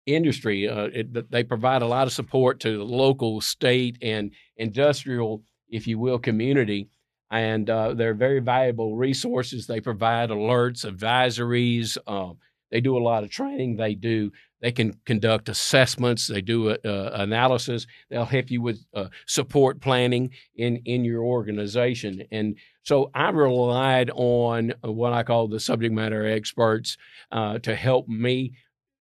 industry. 0.06 0.68
Uh, 0.68 0.88
it, 0.92 1.30
they 1.30 1.44
provide 1.44 1.82
a 1.82 1.86
lot 1.86 2.06
of 2.06 2.12
support 2.12 2.60
to 2.60 2.78
the 2.78 2.84
local, 2.84 3.40
state, 3.40 3.98
and 4.02 4.32
industrial, 4.56 5.42
if 5.68 5.86
you 5.86 5.98
will, 5.98 6.18
community. 6.18 6.88
And 7.30 7.70
uh, 7.70 7.94
they're 7.94 8.14
very 8.14 8.40
valuable 8.40 8.96
resources. 8.96 9.66
They 9.66 9.80
provide 9.80 10.30
alerts, 10.30 10.84
advisories. 10.84 11.96
Um, 12.06 12.38
they 12.70 12.80
do 12.80 12.96
a 12.96 13.02
lot 13.02 13.24
of 13.24 13.30
training. 13.30 13.76
They 13.76 13.94
do. 13.94 14.32
They 14.60 14.72
can 14.72 14.94
conduct 15.06 15.48
assessments. 15.48 16.26
They 16.26 16.40
do 16.40 16.70
uh, 16.70 17.10
analysis. 17.14 17.86
They'll 18.10 18.24
help 18.24 18.50
you 18.50 18.62
with 18.62 18.84
uh, 18.94 19.06
support 19.26 19.80
planning 19.80 20.30
in 20.54 20.82
in 20.84 21.04
your 21.04 21.24
organization. 21.24 22.24
And 22.30 22.56
so 22.82 23.10
I 23.14 23.30
relied 23.30 24.10
on 24.14 24.74
what 24.82 25.12
I 25.12 25.22
call 25.22 25.48
the 25.48 25.60
subject 25.60 25.94
matter 25.94 26.26
experts 26.26 26.96
uh, 27.32 27.58
to 27.60 27.74
help 27.74 28.08
me 28.08 28.52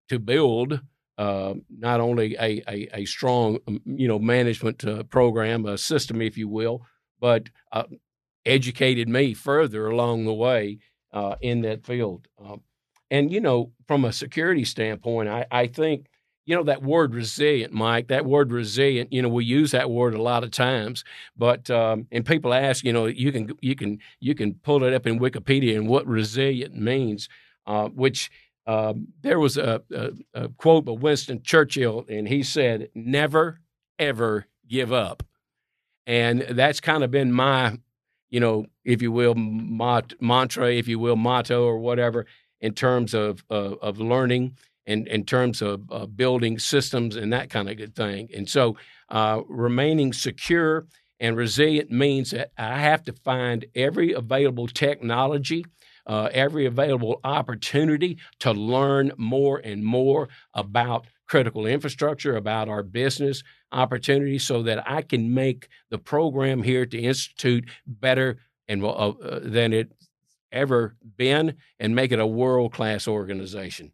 to 0.09 0.19
build 0.19 0.81
uh, 1.17 1.53
not 1.69 1.99
only 1.99 2.35
a, 2.35 2.63
a, 2.67 2.87
a, 2.93 3.05
strong, 3.05 3.59
um, 3.67 3.81
you 3.85 4.07
know, 4.07 4.19
management 4.19 4.85
uh, 4.85 5.03
program, 5.03 5.65
a 5.65 5.77
system, 5.77 6.21
if 6.21 6.37
you 6.37 6.47
will, 6.47 6.85
but 7.19 7.49
uh, 7.73 7.83
educated 8.45 9.09
me 9.09 9.33
further 9.33 9.87
along 9.87 10.23
the 10.23 10.33
way 10.33 10.79
uh, 11.11 11.35
in 11.41 11.61
that 11.61 11.85
field. 11.85 12.27
Um, 12.41 12.61
and 13.11 13.31
you 13.31 13.41
know, 13.41 13.71
from 13.87 14.05
a 14.05 14.13
security 14.13 14.63
standpoint, 14.63 15.29
I, 15.29 15.45
I 15.51 15.67
think 15.67 16.07
you 16.45 16.55
know 16.55 16.63
that 16.63 16.81
word 16.81 17.13
resilient, 17.13 17.73
Mike. 17.73 18.07
That 18.07 18.25
word 18.25 18.51
resilient. 18.51 19.11
You 19.11 19.21
know, 19.21 19.29
we 19.29 19.45
use 19.45 19.71
that 19.71 19.89
word 19.89 20.13
a 20.13 20.21
lot 20.21 20.43
of 20.43 20.51
times, 20.51 21.03
but 21.35 21.69
um, 21.69 22.07
and 22.11 22.25
people 22.25 22.53
ask, 22.53 22.83
you 22.83 22.93
know, 22.93 23.07
you 23.07 23.31
can 23.31 23.51
you 23.61 23.75
can 23.75 23.99
you 24.19 24.35
can 24.35 24.53
pull 24.55 24.83
it 24.83 24.93
up 24.93 25.05
in 25.05 25.19
Wikipedia 25.19 25.75
and 25.75 25.87
what 25.87 26.07
resilient 26.07 26.75
means, 26.75 27.29
uh, 27.67 27.89
which 27.89 28.29
um, 28.69 29.07
there 29.23 29.39
was 29.39 29.57
a, 29.57 29.81
a, 29.91 30.11
a, 30.35 30.49
quote 30.49 30.85
by 30.85 30.91
Winston 30.91 31.41
Churchill, 31.41 32.05
and 32.07 32.27
he 32.27 32.43
said, 32.43 32.89
"Never, 32.93 33.61
ever 33.97 34.45
give 34.67 34.93
up." 34.93 35.23
And 36.05 36.41
that's 36.51 36.79
kind 36.79 37.03
of 37.03 37.09
been 37.09 37.31
my, 37.31 37.79
you 38.29 38.39
know, 38.39 38.67
if 38.85 39.01
you 39.01 39.11
will, 39.11 39.33
mot- 39.33 40.13
mantra, 40.21 40.71
if 40.71 40.87
you 40.87 40.99
will, 40.99 41.15
motto 41.15 41.65
or 41.65 41.79
whatever, 41.79 42.27
in 42.61 42.75
terms 42.75 43.15
of 43.15 43.43
of 43.49 43.99
learning 43.99 44.55
and 44.85 45.07
in 45.07 45.25
terms 45.25 45.63
of 45.63 45.91
uh, 45.91 46.05
building 46.05 46.59
systems 46.59 47.15
and 47.15 47.33
that 47.33 47.49
kind 47.49 47.71
of 47.71 47.77
good 47.77 47.95
thing. 47.95 48.29
And 48.35 48.47
so, 48.47 48.77
uh, 49.09 49.41
remaining 49.47 50.13
secure 50.13 50.85
and 51.19 51.35
resilient 51.35 51.89
means 51.89 52.29
that 52.31 52.51
I 52.55 52.77
have 52.77 53.03
to 53.05 53.13
find 53.13 53.65
every 53.73 54.13
available 54.13 54.67
technology 54.67 55.65
uh, 56.09 56.27
every 56.33 56.65
available 56.65 57.21
opportunity 57.23 58.17
to 58.39 58.51
learn 58.51 59.11
more 59.15 59.59
and 59.59 59.85
more 59.85 60.27
about 60.55 61.05
critical 61.27 61.67
infrastructure, 61.67 62.35
about 62.35 62.67
our 62.67 62.81
business 62.81 63.43
opportunities, 63.71 64.43
so 64.43 64.63
that 64.63 64.89
I 64.89 65.03
can 65.03 65.35
make 65.35 65.69
the 65.91 65.99
program 65.99 66.63
here 66.63 66.81
at 66.81 66.89
the 66.89 67.05
Institute 67.05 67.69
better 67.85 68.39
and 68.67 68.83
uh, 68.83 69.13
than 69.43 69.71
it 69.71 69.91
ever 70.51 70.95
been 71.15 71.55
and 71.79 71.95
make 71.95 72.11
it 72.11 72.19
a 72.19 72.25
world 72.25 72.73
class 72.73 73.07
organization. 73.07 73.91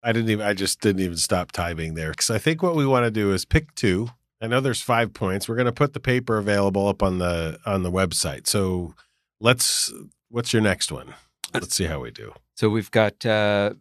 I 0.00 0.12
didn't 0.12 0.30
even, 0.30 0.46
I 0.46 0.54
just 0.54 0.80
didn't 0.80 1.02
even 1.02 1.16
stop 1.16 1.50
typing 1.50 1.94
there 1.94 2.10
because 2.10 2.30
I 2.30 2.38
think 2.38 2.62
what 2.62 2.76
we 2.76 2.86
want 2.86 3.04
to 3.04 3.10
do 3.10 3.32
is 3.32 3.44
pick 3.44 3.74
two. 3.74 4.10
I 4.40 4.46
know 4.46 4.60
there's 4.60 4.80
five 4.80 5.12
points. 5.12 5.48
We're 5.48 5.56
going 5.56 5.66
to 5.66 5.72
put 5.72 5.92
the 5.92 5.98
paper 5.98 6.38
available 6.38 6.86
up 6.86 7.02
on 7.02 7.18
the 7.18 7.58
on 7.66 7.82
the 7.82 7.90
website. 7.90 8.46
So 8.46 8.94
let's 9.40 9.92
What's 10.30 10.52
your 10.52 10.62
next 10.62 10.92
one? 10.92 11.14
Let's 11.54 11.74
see 11.74 11.84
how 11.84 12.00
we 12.00 12.10
do. 12.10 12.32
So 12.54 12.68
we've 12.68 12.90
got 12.90 13.24
uh, 13.24 13.74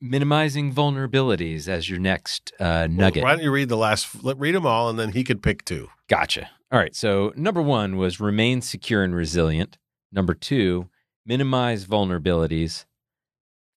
minimizing 0.00 0.72
vulnerabilities 0.72 1.68
as 1.68 1.90
your 1.90 1.98
next 1.98 2.52
uh, 2.60 2.86
nugget. 2.88 3.22
Well, 3.22 3.30
why 3.30 3.36
don't 3.36 3.44
you 3.44 3.50
read 3.50 3.68
the 3.68 3.76
last? 3.76 4.22
Let 4.22 4.38
read 4.38 4.54
them 4.54 4.66
all, 4.66 4.88
and 4.88 4.98
then 4.98 5.12
he 5.12 5.24
could 5.24 5.42
pick 5.42 5.64
two. 5.64 5.88
Gotcha. 6.08 6.50
All 6.70 6.78
right. 6.78 6.94
So 6.94 7.32
number 7.34 7.62
one 7.62 7.96
was 7.96 8.20
remain 8.20 8.60
secure 8.60 9.02
and 9.02 9.14
resilient. 9.14 9.78
Number 10.12 10.34
two, 10.34 10.88
minimize 11.26 11.86
vulnerabilities. 11.86 12.84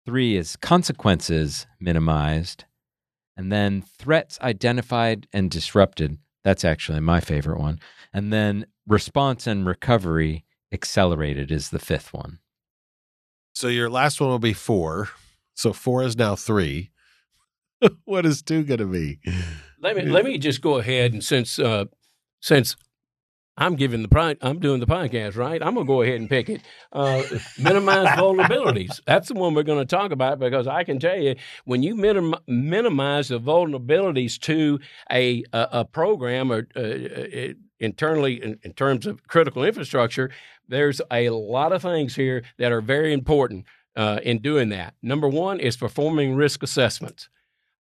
Three 0.06 0.36
is 0.36 0.56
consequences 0.56 1.68
minimized. 1.80 2.66
And 3.38 3.52
then 3.52 3.82
threats 3.82 4.38
identified 4.42 5.28
and 5.32 5.50
disrupted. 5.50 6.18
That's 6.44 6.66
actually 6.66 7.00
my 7.00 7.22
favorite 7.22 7.60
one. 7.60 7.80
And 8.12 8.34
then 8.34 8.66
response 8.88 9.48
and 9.48 9.66
recovery 9.66 10.44
accelerated 10.72 11.52
is 11.52 11.70
the 11.70 11.80
fifth 11.80 12.14
one. 12.14 12.40
So 13.54 13.68
your 13.68 13.90
last 13.90 14.22
one 14.22 14.30
will 14.30 14.40
be 14.40 14.54
four. 14.54 15.10
So 15.54 15.74
four 15.74 16.04
is 16.04 16.18
now 16.18 16.36
three. 16.36 16.92
what 18.06 18.26
is 18.26 18.42
two 18.42 18.64
going 18.64 18.80
to 18.80 18.86
be? 18.86 19.20
Let 19.82 19.96
me 19.96 20.04
let 20.04 20.26
me 20.26 20.38
just 20.38 20.62
go 20.62 20.78
ahead 20.78 21.14
and 21.14 21.24
since 21.24 21.58
uh, 21.58 21.86
since 22.42 22.76
I'm 23.60 23.76
giving 23.76 24.02
the 24.02 24.38
I'm 24.42 24.60
doing 24.60 24.80
the 24.80 24.88
podcast 24.88 25.36
right. 25.36 25.62
I'm 25.62 25.76
gonna 25.76 25.86
go 25.86 26.02
ahead 26.02 26.20
and 26.20 26.30
pick 26.30 26.50
it. 26.50 26.62
Uh, 26.94 27.24
minimize 27.58 28.08
vulnerabilities. 28.18 29.02
That's 29.06 29.28
the 29.28 29.34
one 29.34 29.54
we're 29.54 29.64
going 29.64 29.86
to 29.86 29.86
talk 29.86 30.12
about 30.12 30.40
because 30.40 30.66
I 30.66 30.86
can 30.86 30.98
tell 30.98 31.18
you 31.18 31.36
when 31.66 31.84
you 31.84 31.96
minim- 31.96 32.36
minimize 32.48 33.28
the 33.28 33.40
vulnerabilities 33.40 34.40
to 34.42 34.80
a 35.12 35.44
a, 35.52 35.68
a 35.72 35.86
program 35.86 36.52
or 36.52 36.68
uh, 36.76 36.80
uh 36.80 37.54
internally 37.82 38.42
in, 38.44 38.60
in, 38.64 38.74
terms 38.74 39.06
of 39.08 39.26
critical 39.28 39.64
infrastructure, 39.64 40.30
there's 40.70 41.02
a 41.12 41.30
lot 41.30 41.72
of 41.74 41.82
things 41.82 42.16
here 42.16 42.44
that 42.58 42.72
are 42.72 42.82
very 42.82 43.12
important 43.12 43.66
uh, 43.96 44.20
in 44.24 44.40
doing 44.40 44.70
that. 44.70 44.94
Number 45.02 45.28
one 45.28 45.60
is 45.60 45.76
performing 45.76 46.36
risk 46.36 46.64
assessments. 46.64 47.28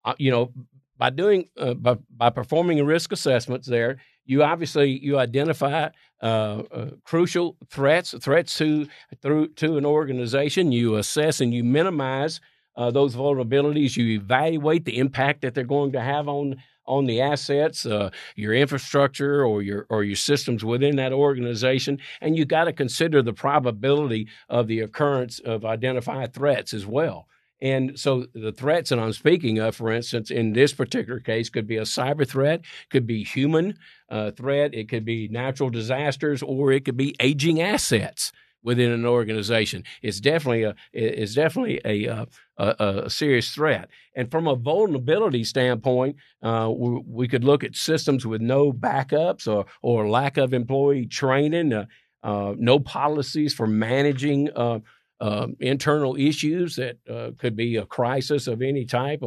Uh, 0.04 0.14
you 0.18 0.30
know, 0.30 0.52
by 0.96 1.10
doing 1.10 1.48
uh, 1.56 1.74
by, 1.74 1.96
by 2.16 2.30
performing 2.30 2.84
risk 2.84 3.12
assessments, 3.12 3.68
there 3.68 3.98
you 4.24 4.42
obviously 4.42 4.98
you 4.98 5.18
identify 5.18 5.88
uh, 6.22 6.24
uh, 6.24 6.90
crucial 7.04 7.56
threats 7.68 8.14
threats 8.20 8.56
to 8.58 8.88
through 9.22 9.48
to 9.48 9.78
an 9.78 9.86
organization. 9.86 10.72
You 10.72 10.96
assess 10.96 11.40
and 11.40 11.54
you 11.54 11.62
minimize 11.62 12.40
uh, 12.76 12.90
those 12.90 13.14
vulnerabilities. 13.14 13.96
You 13.96 14.20
evaluate 14.20 14.84
the 14.84 14.98
impact 14.98 15.42
that 15.42 15.54
they're 15.54 15.64
going 15.64 15.92
to 15.92 16.00
have 16.00 16.28
on 16.28 16.56
on 16.88 17.04
the 17.04 17.20
assets, 17.20 17.86
uh, 17.86 18.10
your 18.34 18.54
infrastructure, 18.54 19.44
or 19.44 19.62
your 19.62 19.86
or 19.90 20.02
your 20.02 20.16
systems 20.16 20.64
within 20.64 20.96
that 20.96 21.12
organization, 21.12 21.98
and 22.20 22.36
you 22.36 22.44
got 22.44 22.64
to 22.64 22.72
consider 22.72 23.22
the 23.22 23.32
probability 23.32 24.28
of 24.48 24.66
the 24.66 24.80
occurrence 24.80 25.38
of 25.40 25.64
identified 25.64 26.32
threats 26.32 26.74
as 26.74 26.86
well. 26.86 27.28
And 27.60 27.98
so 27.98 28.26
the 28.34 28.52
threats 28.52 28.90
that 28.90 29.00
I'm 29.00 29.12
speaking 29.12 29.58
of, 29.58 29.74
for 29.74 29.90
instance, 29.90 30.30
in 30.30 30.52
this 30.52 30.72
particular 30.72 31.18
case, 31.18 31.50
could 31.50 31.66
be 31.66 31.78
a 31.78 31.82
cyber 31.82 32.26
threat, 32.26 32.60
could 32.88 33.06
be 33.06 33.24
human 33.24 33.76
uh, 34.08 34.30
threat, 34.30 34.74
it 34.74 34.88
could 34.88 35.04
be 35.04 35.28
natural 35.28 35.68
disasters, 35.68 36.42
or 36.42 36.72
it 36.72 36.84
could 36.84 36.96
be 36.96 37.16
aging 37.20 37.60
assets 37.60 38.32
within 38.62 38.90
an 38.90 39.06
organization. 39.06 39.84
It's 40.02 40.20
definitely 40.20 40.64
a 40.64 40.74
it's 40.92 41.34
definitely 41.34 41.80
a 41.84 42.08
uh, 42.08 42.26
a, 42.56 43.02
a 43.04 43.10
serious 43.10 43.50
threat. 43.50 43.88
And 44.14 44.30
from 44.30 44.46
a 44.46 44.56
vulnerability 44.56 45.44
standpoint, 45.44 46.16
uh, 46.42 46.70
we, 46.74 47.02
we, 47.06 47.28
could 47.28 47.44
look 47.44 47.62
at 47.62 47.76
systems 47.76 48.26
with 48.26 48.40
no 48.40 48.72
backups 48.72 49.46
or 49.46 49.66
or 49.82 50.08
lack 50.08 50.36
of 50.36 50.52
employee 50.52 51.06
training, 51.06 51.72
uh, 51.72 51.86
uh, 52.22 52.54
no 52.58 52.78
policies 52.78 53.54
for 53.54 53.66
managing. 53.66 54.50
Uh, 54.54 54.80
uh, 55.20 55.48
internal 55.58 56.14
issues 56.14 56.76
that 56.76 56.96
could 57.38 57.56
be 57.56 57.74
a 57.74 57.84
crisis 57.84 58.46
of 58.46 58.62
any 58.62 58.84
type, 58.84 59.20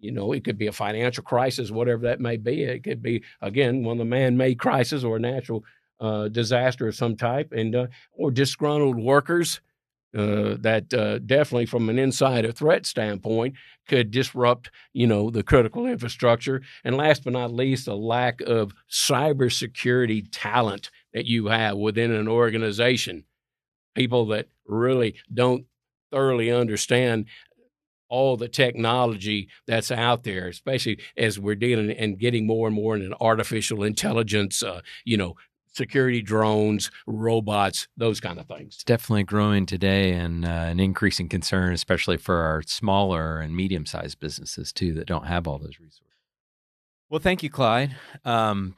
you 0.00 0.12
know, 0.12 0.32
it 0.32 0.44
could 0.44 0.58
be 0.58 0.66
a 0.66 0.72
financial 0.72 1.24
crisis, 1.24 1.70
whatever 1.70 2.02
that 2.02 2.20
may 2.20 2.36
be. 2.36 2.62
It 2.62 2.84
could 2.84 3.02
be, 3.02 3.22
again, 3.40 3.84
one 3.84 3.94
of 3.94 3.98
the 3.98 4.04
man 4.04 4.36
made 4.36 4.58
crisis 4.58 5.04
or 5.04 5.16
a 5.16 5.20
natural 5.20 5.64
uh, 6.00 6.28
disaster 6.28 6.88
of 6.88 6.94
some 6.94 7.16
type, 7.16 7.52
and 7.52 7.74
uh, 7.74 7.86
or 8.12 8.30
disgruntled 8.30 8.98
workers 8.98 9.60
uh, 10.16 10.56
that 10.60 10.92
uh, 10.94 11.18
definitely, 11.18 11.66
from 11.66 11.88
an 11.90 11.98
insider 11.98 12.50
threat 12.50 12.86
standpoint, 12.86 13.54
could 13.86 14.10
disrupt, 14.10 14.70
you 14.92 15.06
know, 15.06 15.30
the 15.30 15.42
critical 15.42 15.86
infrastructure. 15.86 16.62
And 16.84 16.96
last 16.96 17.24
but 17.24 17.34
not 17.34 17.52
least, 17.52 17.86
a 17.86 17.94
lack 17.94 18.40
of 18.40 18.72
cybersecurity 18.90 20.28
talent 20.32 20.90
that 21.12 21.26
you 21.26 21.48
have 21.48 21.76
within 21.76 22.12
an 22.12 22.28
organization. 22.28 23.24
People 23.94 24.26
that 24.28 24.48
really 24.66 25.16
don't 25.32 25.66
thoroughly 26.10 26.50
understand 26.50 27.26
all 28.08 28.36
the 28.36 28.48
technology 28.48 29.48
that's 29.66 29.90
out 29.90 30.22
there, 30.22 30.48
especially 30.48 30.98
as 31.16 31.38
we're 31.38 31.54
dealing 31.54 31.90
and 31.90 32.18
getting 32.18 32.46
more 32.46 32.68
and 32.68 32.76
more 32.76 32.94
in 32.94 33.02
an 33.02 33.14
artificial 33.20 33.82
intelligence, 33.82 34.62
uh, 34.62 34.80
you 35.04 35.16
know, 35.16 35.34
security 35.76 36.22
drones, 36.22 36.90
robots, 37.06 37.86
those 37.96 38.18
kind 38.20 38.40
of 38.40 38.46
things. 38.46 38.76
It's 38.76 38.84
definitely 38.84 39.24
growing 39.24 39.66
today 39.66 40.12
and 40.12 40.44
uh, 40.44 40.48
an 40.48 40.80
increasing 40.80 41.28
concern, 41.28 41.72
especially 41.72 42.16
for 42.16 42.36
our 42.36 42.62
smaller 42.62 43.40
and 43.40 43.54
medium 43.54 43.86
sized 43.86 44.18
businesses 44.18 44.72
too 44.72 44.94
that 44.94 45.06
don't 45.06 45.26
have 45.26 45.46
all 45.46 45.58
those 45.58 45.78
resources. 45.78 46.02
Well, 47.10 47.20
thank 47.20 47.42
you, 47.42 47.50
Clyde. 47.50 47.94
Um, 48.24 48.74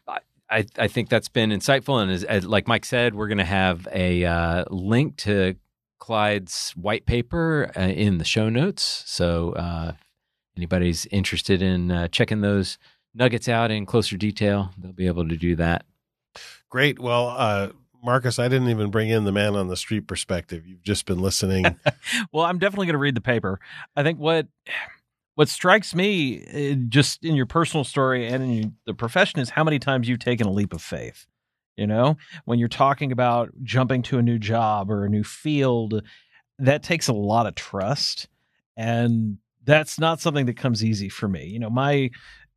I, 0.50 0.66
I 0.76 0.88
think 0.88 1.08
that's 1.08 1.28
been 1.28 1.50
insightful. 1.50 2.02
And 2.02 2.10
as, 2.10 2.24
as 2.24 2.44
like 2.44 2.68
Mike 2.68 2.84
said, 2.84 3.14
we're 3.14 3.28
going 3.28 3.38
to 3.38 3.44
have 3.44 3.86
a 3.92 4.24
uh, 4.24 4.64
link 4.70 5.16
to 5.18 5.56
Clyde's 5.98 6.72
white 6.72 7.06
paper 7.06 7.70
uh, 7.76 7.80
in 7.80 8.18
the 8.18 8.24
show 8.24 8.48
notes. 8.48 9.04
So 9.06 9.52
uh, 9.52 9.92
anybody's 10.56 11.06
interested 11.06 11.62
in 11.62 11.90
uh, 11.90 12.08
checking 12.08 12.40
those 12.40 12.78
nuggets 13.14 13.48
out 13.48 13.70
in 13.70 13.86
closer 13.86 14.16
detail, 14.16 14.70
they'll 14.78 14.92
be 14.92 15.06
able 15.06 15.28
to 15.28 15.36
do 15.36 15.56
that. 15.56 15.84
Great. 16.70 16.98
Well, 16.98 17.28
uh, 17.28 17.68
Marcus, 18.02 18.38
I 18.38 18.48
didn't 18.48 18.68
even 18.68 18.90
bring 18.90 19.08
in 19.08 19.24
the 19.24 19.32
man 19.32 19.56
on 19.56 19.68
the 19.68 19.76
street 19.76 20.06
perspective. 20.06 20.66
You've 20.66 20.82
just 20.82 21.06
been 21.06 21.18
listening. 21.18 21.64
well, 22.32 22.44
I'm 22.44 22.58
definitely 22.58 22.86
going 22.86 22.94
to 22.94 22.98
read 22.98 23.14
the 23.14 23.20
paper. 23.20 23.60
I 23.96 24.02
think 24.02 24.18
what 24.18 24.46
what 25.34 25.48
strikes 25.48 25.94
me 25.94 26.44
uh, 26.72 26.74
just 26.88 27.24
in 27.24 27.36
your 27.36 27.46
personal 27.46 27.84
story 27.84 28.26
and 28.26 28.42
in 28.42 28.76
the 28.86 28.94
profession 28.94 29.38
is 29.38 29.50
how 29.50 29.62
many 29.62 29.78
times 29.78 30.08
you've 30.08 30.18
taken 30.18 30.46
a 30.46 30.52
leap 30.52 30.72
of 30.72 30.82
faith. 30.82 31.26
You 31.76 31.86
know, 31.86 32.16
when 32.44 32.58
you're 32.58 32.66
talking 32.66 33.12
about 33.12 33.50
jumping 33.62 34.02
to 34.02 34.18
a 34.18 34.22
new 34.22 34.38
job 34.40 34.90
or 34.90 35.04
a 35.04 35.08
new 35.08 35.22
field, 35.22 36.02
that 36.58 36.82
takes 36.82 37.06
a 37.06 37.12
lot 37.12 37.46
of 37.46 37.54
trust. 37.54 38.28
And 38.76 39.38
that's 39.62 39.98
not 39.98 40.20
something 40.20 40.46
that 40.46 40.56
comes 40.56 40.84
easy 40.84 41.08
for 41.08 41.28
me. 41.28 41.46
You 41.46 41.60
know, 41.60 41.70
my 41.70 42.10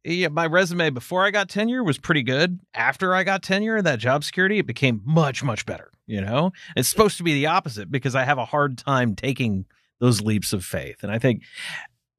yeah, 0.04 0.30
my 0.30 0.48
resume 0.48 0.90
before 0.90 1.26
I 1.26 1.32
got 1.32 1.50
tenure 1.50 1.84
was 1.84 1.98
pretty 1.98 2.24
good. 2.24 2.60
After 2.74 3.14
I 3.14 3.24
got 3.24 3.44
tenure, 3.44 3.82
that 3.82 4.00
job 4.00 4.24
security, 4.24 4.60
it 4.60 4.66
became 4.66 5.02
much, 5.06 5.44
much 5.44 5.66
better. 5.66 5.92
You 6.08 6.22
know, 6.22 6.52
it's 6.76 6.90
supposed 6.90 7.18
to 7.18 7.24
be 7.24 7.34
the 7.34 7.46
opposite 7.46 7.92
because 7.92 8.16
I 8.16 8.24
have 8.24 8.38
a 8.38 8.46
hard 8.46 8.78
time 8.78 9.16
taking 9.16 9.66
those 10.00 10.22
leaps 10.22 10.52
of 10.52 10.66
faith. 10.66 11.04
And 11.04 11.12
I 11.12 11.20
think 11.20 11.44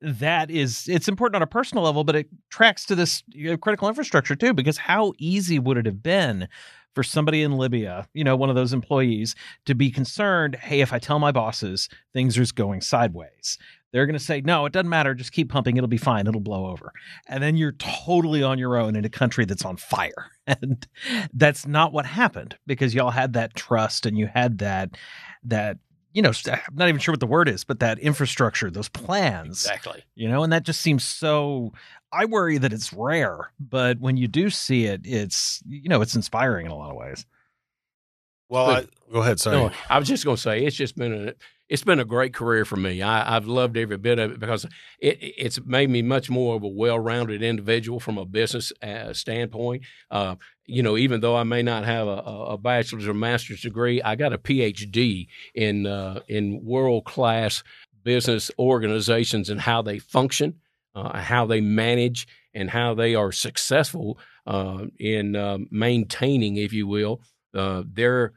that 0.01 0.51
is 0.51 0.89
it's 0.89 1.09
important 1.09 1.37
on 1.37 1.43
a 1.43 1.47
personal 1.47 1.85
level, 1.85 2.05
but 2.05 2.17
it 2.17 2.29
tracks 2.51 2.87
to 2.87 2.95
this 2.95 3.23
you 3.29 3.51
know, 3.51 3.57
critical 3.57 3.89
infrastructure 3.89 4.37
too. 4.37 4.55
Because 4.55 4.79
how 4.79 5.13
easy 5.19 5.59
would 5.59 5.77
it 5.77 5.87
have 5.87 6.03
been 6.03 6.49
for 6.95 7.03
somebody 7.03 7.43
in 7.43 7.53
Libya, 7.53 8.09
you 8.15 8.23
know, 8.23 8.37
one 8.37 8.51
of 8.51 8.57
those 8.57 8.73
employees, 8.73 9.35
to 9.67 9.75
be 9.75 9.91
concerned? 9.91 10.55
Hey, 10.57 10.81
if 10.81 10.93
I 10.93 10.99
tell 10.99 11.19
my 11.19 11.33
bosses 11.33 11.89
things 12.13 12.39
are 12.39 12.55
going 12.55 12.81
sideways, 12.81 13.59
they're 13.93 14.07
going 14.07 14.19
to 14.19 14.25
say, 14.25 14.41
no, 14.41 14.67
it 14.67 14.73
doesn't 14.73 14.89
matter. 14.89 15.15
Just 15.15 15.33
keep 15.33 15.51
pumping. 15.51 15.77
It'll 15.77 15.89
be 15.89 15.99
fine. 15.99 16.27
It'll 16.27 16.41
blow 16.41 16.67
over. 16.67 16.93
And 17.29 17.43
then 17.43 17.57
you're 17.57 17.73
totally 17.73 18.43
on 18.43 18.59
your 18.59 18.77
own 18.77 18.97
in 18.97 19.05
a 19.05 19.11
country 19.11 19.45
that's 19.45 19.65
on 19.65 19.77
fire. 19.77 20.31
And 20.45 20.85
that's 21.33 21.69
not 21.69 21.93
what 21.93 22.05
happened 22.05 22.57
because 22.67 22.97
y'all 22.97 23.13
had 23.13 23.35
that 23.35 23.55
trust 23.55 24.07
and 24.07 24.19
you 24.19 24.27
had 24.27 24.59
that, 24.59 24.97
that 25.45 25.79
you 26.13 26.21
know, 26.21 26.33
I'm 26.47 26.59
not 26.75 26.89
even 26.89 27.01
sure 27.01 27.13
what 27.13 27.21
the 27.21 27.27
word 27.27 27.49
is, 27.49 27.63
but 27.63 27.79
that 27.79 28.01
infrastructure, 28.01 28.69
those 28.69 28.89
plans. 28.89 29.65
Exactly. 29.65 30.03
You 30.17 30.29
know, 30.29 30.43
and 30.43 30.53
that 30.53 30.65
just 30.65 30.81
seems 30.81 31.05
so. 31.05 31.73
I 32.13 32.25
worry 32.25 32.59
that 32.59 32.73
it's 32.73 32.93
rare, 32.93 33.53
but 33.59 34.01
when 34.01 34.17
you 34.17 34.29
do 34.29 34.51
see 34.51 34.85
it, 34.85 35.01
it's, 35.05 35.63
you 35.67 35.89
know, 35.89 36.03
it's 36.03 36.17
inspiring 36.17 36.67
in 36.67 36.73
a 36.73 36.77
lot 36.77 36.91
of 36.91 36.97
ways. 36.97 37.25
Well, 38.53 38.71
I, 38.71 38.85
go 39.11 39.21
ahead. 39.23 39.41
Sorry. 39.41 39.57
No, 39.57 39.71
I 39.89 39.99
was 39.99 40.07
just 40.07 40.27
going 40.27 40.37
to 40.37 40.43
say 40.43 40.63
it's 40.63 40.77
just 40.77 40.95
been 40.95 41.29
a 41.29 41.35
it's 41.71 41.85
been 41.85 42.01
a 42.01 42.05
great 42.05 42.35
career 42.35 42.67
for 42.67 42.77
me. 42.77 43.01
I, 43.01 43.33
have 43.33 43.47
loved 43.47 43.79
every 43.79 43.97
bit 43.97 44.19
of 44.19 44.33
it 44.33 44.39
because 44.39 44.67
it, 44.99 45.17
it's 45.21 45.59
made 45.65 45.89
me 45.89 46.03
much 46.03 46.29
more 46.29 46.55
of 46.55 46.63
a 46.63 46.69
well-rounded 46.69 47.43
individual 47.43 47.99
from 47.99 48.19
a 48.19 48.27
business 48.27 48.71
uh, 48.83 49.15
standpoint. 49.15 49.85
Uh, 50.11 50.35
you 50.67 50.83
know, 50.83 50.99
even 50.99 51.23
though 51.23 51.35
I 51.35 51.45
may 51.45 51.63
not 51.63 51.87
have 51.87 52.07
a, 52.07 52.11
a, 52.11 52.59
bachelor's 52.59 53.09
or 53.09 53.15
master's 53.15 53.63
degree, 53.63 54.03
I 54.03 54.17
got 54.17 54.35
a 54.35 54.39
PhD 54.39 55.29
in 55.55 55.87
uh, 55.87 56.21
in 56.29 56.63
world-class 56.63 57.63
business 58.05 58.51
organizations 58.59 59.49
and 59.49 59.63
how 59.63 59.81
they 59.81 59.99
function, 59.99 60.57
uh, 60.95 61.17
how 61.17 61.47
they 61.47 61.63
manage, 61.63 62.29
and 62.53 62.69
how 62.69 62.93
they 62.93 63.15
are 63.15 63.33
successful 63.33 64.19
uh, 64.47 64.85
in 64.99 65.37
uh, 65.37 65.57
maintaining, 65.71 66.57
if 66.57 66.75
you 66.75 66.87
will, 66.87 67.23
their 67.53 68.33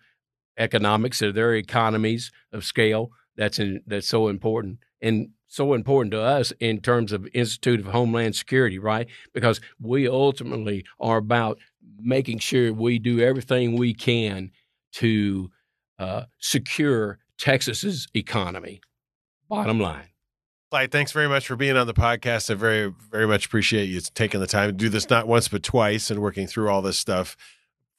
economics 0.57 1.21
or 1.21 1.31
their 1.31 1.55
economies 1.55 2.31
of 2.51 2.63
scale 2.63 3.11
that's 3.35 3.59
in, 3.59 3.81
that's 3.85 4.07
so 4.07 4.27
important 4.27 4.79
and 5.01 5.29
so 5.47 5.73
important 5.73 6.11
to 6.11 6.21
us 6.21 6.51
in 6.59 6.81
terms 6.81 7.11
of 7.11 7.27
Institute 7.33 7.79
of 7.79 7.87
Homeland 7.87 8.35
Security, 8.35 8.79
right? 8.79 9.07
Because 9.33 9.61
we 9.79 10.07
ultimately 10.07 10.85
are 10.99 11.17
about 11.17 11.59
making 11.99 12.39
sure 12.39 12.73
we 12.73 12.99
do 12.99 13.19
everything 13.19 13.77
we 13.77 13.93
can 13.93 14.51
to 14.93 15.51
uh, 15.99 16.23
secure 16.39 17.19
Texas's 17.37 18.07
economy. 18.13 18.81
Bottom 19.49 19.79
line. 19.79 20.09
Clyde, 20.71 20.91
thanks 20.91 21.11
very 21.11 21.29
much 21.29 21.47
for 21.47 21.55
being 21.55 21.77
on 21.77 21.87
the 21.87 21.93
podcast. 21.93 22.49
I 22.49 22.55
very, 22.55 22.91
very 23.11 23.27
much 23.27 23.45
appreciate 23.45 23.85
you 23.85 24.01
taking 24.01 24.39
the 24.39 24.47
time 24.47 24.69
to 24.69 24.73
do 24.73 24.89
this 24.89 25.09
not 25.09 25.27
once 25.27 25.47
but 25.47 25.63
twice 25.63 26.09
and 26.09 26.21
working 26.21 26.47
through 26.47 26.69
all 26.69 26.81
this 26.81 26.97
stuff 26.97 27.37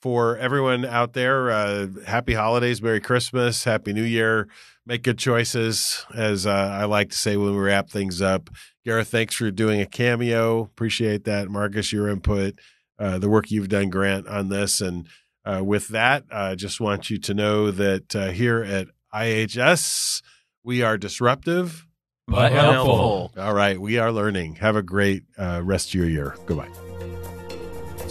for 0.06 0.36
everyone 0.36 0.84
out 0.84 1.14
there, 1.14 1.50
uh, 1.50 1.88
happy 2.06 2.32
holidays, 2.32 2.80
Merry 2.80 3.00
Christmas, 3.00 3.64
Happy 3.64 3.92
New 3.92 4.04
Year. 4.04 4.46
Make 4.86 5.02
good 5.02 5.18
choices, 5.18 6.06
as 6.14 6.46
uh, 6.46 6.52
I 6.52 6.84
like 6.84 7.10
to 7.10 7.16
say 7.16 7.36
when 7.36 7.56
we 7.56 7.58
wrap 7.60 7.90
things 7.90 8.22
up. 8.22 8.48
Garreth, 8.84 9.08
thanks 9.08 9.34
for 9.34 9.50
doing 9.50 9.80
a 9.80 9.84
cameo. 9.84 10.60
Appreciate 10.60 11.24
that. 11.24 11.48
Marcus, 11.48 11.92
your 11.92 12.08
input, 12.08 12.54
uh, 13.00 13.18
the 13.18 13.28
work 13.28 13.50
you've 13.50 13.68
done, 13.68 13.90
Grant, 13.90 14.28
on 14.28 14.48
this. 14.48 14.80
And 14.80 15.08
uh, 15.44 15.62
with 15.64 15.88
that, 15.88 16.22
I 16.30 16.54
just 16.54 16.80
want 16.80 17.10
you 17.10 17.18
to 17.18 17.34
know 17.34 17.72
that 17.72 18.14
uh, 18.14 18.28
here 18.28 18.62
at 18.62 18.86
IHS, 19.12 20.22
we 20.62 20.82
are 20.82 20.96
disruptive 20.96 21.84
but 22.28 22.52
helpful. 22.52 23.32
All 23.36 23.54
right, 23.54 23.80
we 23.80 23.98
are 23.98 24.12
learning. 24.12 24.56
Have 24.56 24.76
a 24.76 24.82
great 24.82 25.24
uh, 25.36 25.62
rest 25.64 25.88
of 25.88 25.94
your 25.94 26.08
year. 26.08 26.36
Goodbye. 26.46 26.70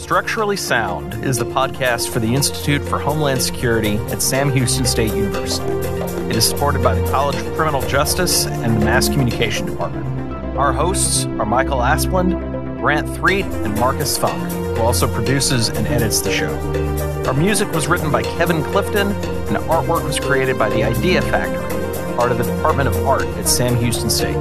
Structurally 0.06 0.56
Sound 0.56 1.26
is 1.26 1.40
the 1.40 1.46
podcast 1.46 2.10
for 2.10 2.20
the 2.20 2.36
Institute 2.36 2.84
for 2.84 3.00
Homeland 3.00 3.42
Security 3.42 3.98
at 4.12 4.22
Sam 4.22 4.52
Houston 4.52 4.86
State 4.86 5.12
University. 5.12 5.66
It 6.30 6.36
is 6.36 6.48
supported 6.48 6.84
by 6.84 6.94
the 6.94 7.10
College 7.10 7.36
of 7.38 7.56
Criminal 7.56 7.82
Justice 7.82 8.46
and 8.46 8.76
the 8.76 8.86
Mass 8.86 9.10
Communication 9.10 9.66
Department. 9.66 10.06
Our 10.56 10.74
hosts 10.74 11.26
are 11.26 11.46
Michael 11.48 11.80
Asplund, 11.80 12.80
Grant 12.80 13.10
Threet, 13.16 13.46
and 13.46 13.74
Marcus 13.80 14.16
Funk, 14.16 14.40
who 14.52 14.84
also 14.84 15.12
produces 15.12 15.70
and 15.70 15.88
edits 15.88 16.22
the 16.22 16.32
show. 16.32 16.54
Our 17.26 17.34
music 17.34 17.72
was 17.72 17.88
written 17.88 18.12
by 18.12 18.22
Kevin 18.22 18.62
Clifton, 18.62 19.08
and 19.08 19.58
artwork 19.58 20.04
was 20.04 20.20
created 20.20 20.60
by 20.60 20.70
the 20.70 20.84
Idea 20.84 21.24
Factory, 21.24 22.16
part 22.16 22.32
of 22.32 22.38
the 22.38 22.44
Department 22.44 22.90
of 22.90 23.08
Art 23.08 23.26
at 23.40 23.50
Sam 23.50 23.76
Houston 23.78 24.12
State. 24.12 24.36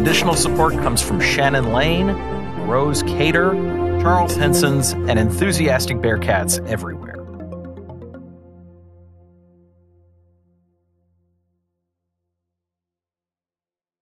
Additional 0.00 0.34
support 0.34 0.72
comes 0.76 1.02
from 1.02 1.20
Shannon 1.20 1.74
Lane, 1.74 2.06
Rose 2.66 3.02
Cater, 3.02 3.89
Charles 4.00 4.34
Henson's, 4.34 4.92
and 4.92 5.18
enthusiastic 5.18 5.98
Bearcats 5.98 6.66
everywhere. 6.66 7.09